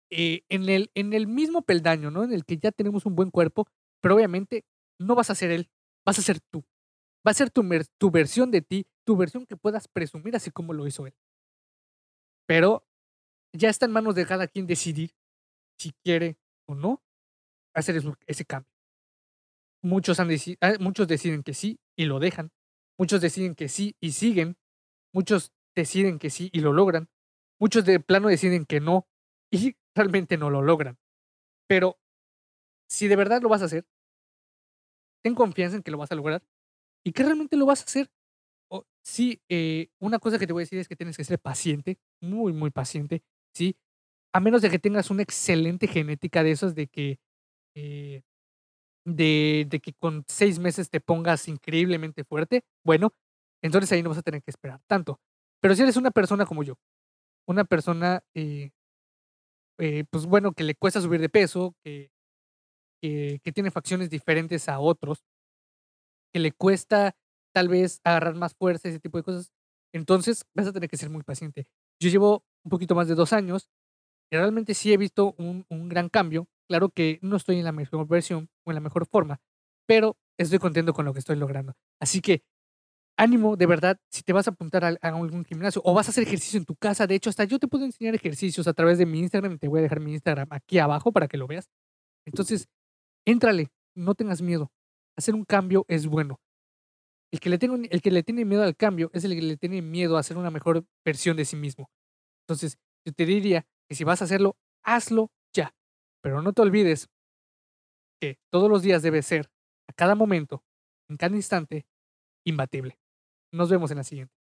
eh, 0.10 0.42
en, 0.50 0.70
el, 0.70 0.92
en 0.96 1.14
el 1.14 1.28
mismo 1.28 1.64
peldaño, 1.64 2.12
¿no? 2.12 2.24
En 2.24 2.34
el 2.34 2.46
que 2.46 2.58
ya 2.58 2.72
tenemos 2.72 3.06
un 3.06 3.16
buen 3.16 3.32
cuerpo, 3.32 3.66
pero 4.02 4.16
obviamente 4.16 4.64
no 5.00 5.16
vas 5.16 5.30
a 5.30 5.36
ser 5.36 5.52
él, 5.52 5.70
vas 6.06 6.20
a 6.20 6.22
ser 6.22 6.40
tú. 6.52 6.64
Va 7.28 7.32
a 7.32 7.36
ser 7.36 7.52
tu, 7.52 7.64
tu 8.00 8.12
versión 8.12 8.52
de 8.52 8.62
ti, 8.62 8.88
tu 9.06 9.18
versión 9.18 9.46
que 9.46 9.58
puedas 9.58 9.88
presumir 9.88 10.36
así 10.36 10.52
como 10.52 10.74
lo 10.74 10.88
hizo 10.88 11.08
él. 11.08 11.16
Pero 12.46 12.86
ya 13.54 13.70
está 13.70 13.86
en 13.88 13.94
manos 13.94 14.16
de 14.16 14.26
cada 14.28 14.48
quien 14.48 14.68
decidir 14.68 15.16
si 15.80 15.94
quiere 16.04 16.38
o 16.68 16.76
no 16.76 17.04
hacer 17.76 18.02
ese 18.28 18.46
cambio. 18.46 18.72
Muchos, 19.82 20.20
han 20.20 20.30
deci- 20.30 20.58
ah, 20.62 20.74
muchos 20.80 21.08
deciden 21.08 21.44
que 21.44 21.54
sí 21.54 21.80
y 21.98 22.06
lo 22.06 22.20
dejan. 22.20 22.52
Muchos 22.98 23.22
deciden 23.22 23.56
que 23.56 23.68
sí 23.68 23.96
y 24.00 24.12
siguen. 24.14 24.58
Muchos 25.14 25.52
deciden 25.76 26.20
que 26.20 26.30
sí 26.30 26.50
y 26.54 26.62
lo 26.62 26.74
logran. 26.74 27.10
Muchos 27.60 27.86
de 27.86 28.00
plano 28.00 28.30
deciden 28.30 28.66
que 28.66 28.80
no 28.80 29.08
y 29.52 29.76
realmente 29.96 30.38
no 30.38 30.50
lo 30.50 30.62
logran. 30.62 30.98
Pero 31.68 32.00
si 32.90 33.08
de 33.10 33.16
verdad 33.18 33.42
lo 33.42 33.50
vas 33.50 33.62
a 33.64 33.66
hacer, 33.66 33.86
ten 35.24 35.36
confianza 35.36 35.78
en 35.78 35.84
que 35.84 35.92
lo 35.92 35.98
vas 35.98 36.12
a 36.12 36.16
lograr 36.16 36.44
y 37.06 37.14
que 37.14 37.24
realmente 37.24 37.58
lo 37.58 37.66
vas 37.68 37.82
a 37.82 37.86
hacer. 37.86 38.12
O, 38.72 38.86
sí, 39.04 39.42
eh, 39.50 39.90
una 40.00 40.20
cosa 40.20 40.40
que 40.40 40.48
te 40.48 40.54
voy 40.54 40.64
a 40.64 40.66
decir 40.66 40.80
es 40.80 40.88
que 40.90 40.96
tienes 40.98 41.18
que 41.18 41.24
ser 41.26 41.40
paciente, 41.40 42.00
muy, 42.22 42.54
muy 42.54 42.72
paciente, 42.72 43.24
¿sí? 43.56 43.78
A 44.34 44.40
menos 44.42 44.62
de 44.64 44.70
que 44.72 44.80
tengas 44.80 45.12
una 45.12 45.24
excelente 45.24 45.88
genética 45.88 46.44
de 46.44 46.52
esos 46.52 46.76
de 46.76 46.88
que 46.88 47.20
eh, 47.76 48.24
de, 49.06 49.66
de 49.70 49.80
que 49.80 49.94
con 49.94 50.24
seis 50.28 50.60
meses 50.60 50.90
te 50.90 51.02
pongas 51.02 51.48
increíblemente 51.48 52.24
fuerte, 52.24 52.64
bueno, 52.86 53.14
entonces 53.64 53.92
ahí 53.92 54.04
no 54.04 54.10
vas 54.10 54.20
a 54.20 54.24
tener 54.24 54.42
que 54.44 54.52
esperar 54.52 54.82
tanto. 54.88 55.20
Pero 55.62 55.76
si 55.76 55.84
eres 55.84 55.98
una 55.98 56.12
persona 56.12 56.46
como 56.46 56.64
yo, 56.64 56.76
una 57.48 57.66
persona, 57.66 58.24
eh, 59.78 60.06
pues 60.10 60.26
bueno, 60.26 60.54
que 60.54 60.64
le 60.64 60.76
cuesta 60.76 61.02
subir 61.02 61.20
de 61.22 61.30
peso, 61.30 61.76
que, 61.84 62.12
que, 63.04 63.42
que 63.44 63.52
tiene 63.52 63.70
facciones 63.70 64.10
diferentes 64.10 64.70
a 64.70 64.80
otros, 64.80 65.26
que 66.34 66.40
le 66.40 66.54
cuesta 66.54 67.18
tal 67.54 67.68
vez 67.68 68.00
agarrar 68.06 68.36
más 68.36 68.56
fuerza, 68.56 68.88
ese 68.88 69.02
tipo 69.02 69.18
de 69.18 69.26
cosas, 69.26 69.52
entonces 69.94 70.46
vas 70.56 70.68
a 70.68 70.72
tener 70.72 70.90
que 70.90 70.96
ser 70.96 71.10
muy 71.10 71.22
paciente. 71.22 71.68
Yo 72.02 72.10
llevo 72.10 72.46
un 72.64 72.70
poquito 72.70 72.96
más 72.96 73.10
de 73.10 73.16
dos 73.16 73.34
años 73.34 73.68
y 74.32 74.38
realmente 74.38 74.74
sí 74.74 74.94
he 74.94 74.98
visto 74.98 75.36
un, 75.38 75.66
un 75.70 75.90
gran 75.90 76.08
cambio. 76.08 76.48
Claro 76.70 76.90
que 76.90 77.20
no 77.22 77.36
estoy 77.36 77.60
en 77.60 77.66
la 77.66 77.74
mejor 77.74 78.08
versión 78.08 78.50
o 78.66 78.72
en 78.72 78.76
la 78.76 78.82
mejor 78.82 79.06
forma, 79.06 79.42
pero 79.86 80.16
estoy 80.40 80.60
contento 80.60 80.94
con 80.94 81.04
lo 81.04 81.12
que 81.12 81.20
estoy 81.20 81.36
logrando. 81.36 81.74
Así 82.00 82.22
que 82.22 82.42
ánimo, 83.18 83.58
de 83.58 83.66
verdad, 83.66 84.00
si 84.10 84.24
te 84.24 84.32
vas 84.34 84.48
a 84.48 84.52
apuntar 84.52 84.86
a 84.86 84.98
algún 85.02 85.44
gimnasio 85.44 85.82
o 85.84 85.94
vas 85.94 86.08
a 86.08 86.12
hacer 86.12 86.24
ejercicio 86.24 86.58
en 86.58 86.66
tu 86.66 86.76
casa, 86.78 87.06
de 87.06 87.16
hecho, 87.16 87.30
hasta 87.30 87.44
yo 87.44 87.60
te 87.60 87.68
puedo 87.68 87.86
enseñar 87.86 88.16
ejercicios 88.16 88.68
a 88.68 88.74
través 88.74 88.98
de 88.98 89.06
mi 89.06 89.20
Instagram, 89.20 89.60
te 89.60 89.68
voy 89.68 89.80
a 89.80 89.84
dejar 89.84 90.00
mi 90.00 90.14
Instagram 90.14 90.48
aquí 90.52 90.80
abajo 90.80 91.12
para 91.12 91.28
que 91.28 91.38
lo 91.38 91.48
veas. 91.48 91.70
Entonces, 92.26 92.70
éntrale, 93.26 93.72
no 93.96 94.16
tengas 94.16 94.42
miedo. 94.42 94.72
Hacer 95.18 95.36
un 95.36 95.46
cambio 95.46 95.86
es 95.88 96.08
bueno. 96.08 96.40
El 97.32 97.40
que, 97.40 97.50
le 97.50 97.58
tenga, 97.58 97.74
un- 97.76 97.88
el 97.90 98.02
que 98.02 98.12
le 98.12 98.24
tiene 98.24 98.46
miedo 98.46 98.64
al 98.64 98.76
cambio 98.76 99.10
es 99.14 99.24
el 99.24 99.36
que 99.36 99.42
le 99.42 99.58
tiene 99.58 99.82
miedo 99.82 100.18
a 100.18 100.24
ser 100.24 100.38
una 100.38 100.52
mejor 100.52 100.86
versión 101.06 101.36
de 101.38 101.46
sí 101.46 101.56
mismo. 101.56 101.90
Entonces, 102.46 102.78
yo 103.06 103.14
te 103.14 103.26
diría 103.26 103.66
que 103.90 103.96
si 103.96 104.04
vas 104.04 104.22
a 104.22 104.26
hacerlo, 104.26 104.58
hazlo 104.84 105.32
ya. 105.56 105.76
Pero 106.24 106.42
no 106.42 106.54
te 106.54 106.62
olvides 106.62 107.10
que 108.20 108.38
todos 108.52 108.70
los 108.70 108.82
días 108.82 109.02
debe 109.02 109.22
ser, 109.22 109.50
a 109.90 109.94
cada 109.94 110.16
momento, 110.16 110.64
en 111.10 111.18
cada 111.18 111.36
instante, 111.36 111.86
imbatible. 112.46 113.00
Nos 113.54 113.70
vemos 113.70 113.92
en 113.92 113.98
la 114.00 114.06
siguiente. 114.06 114.36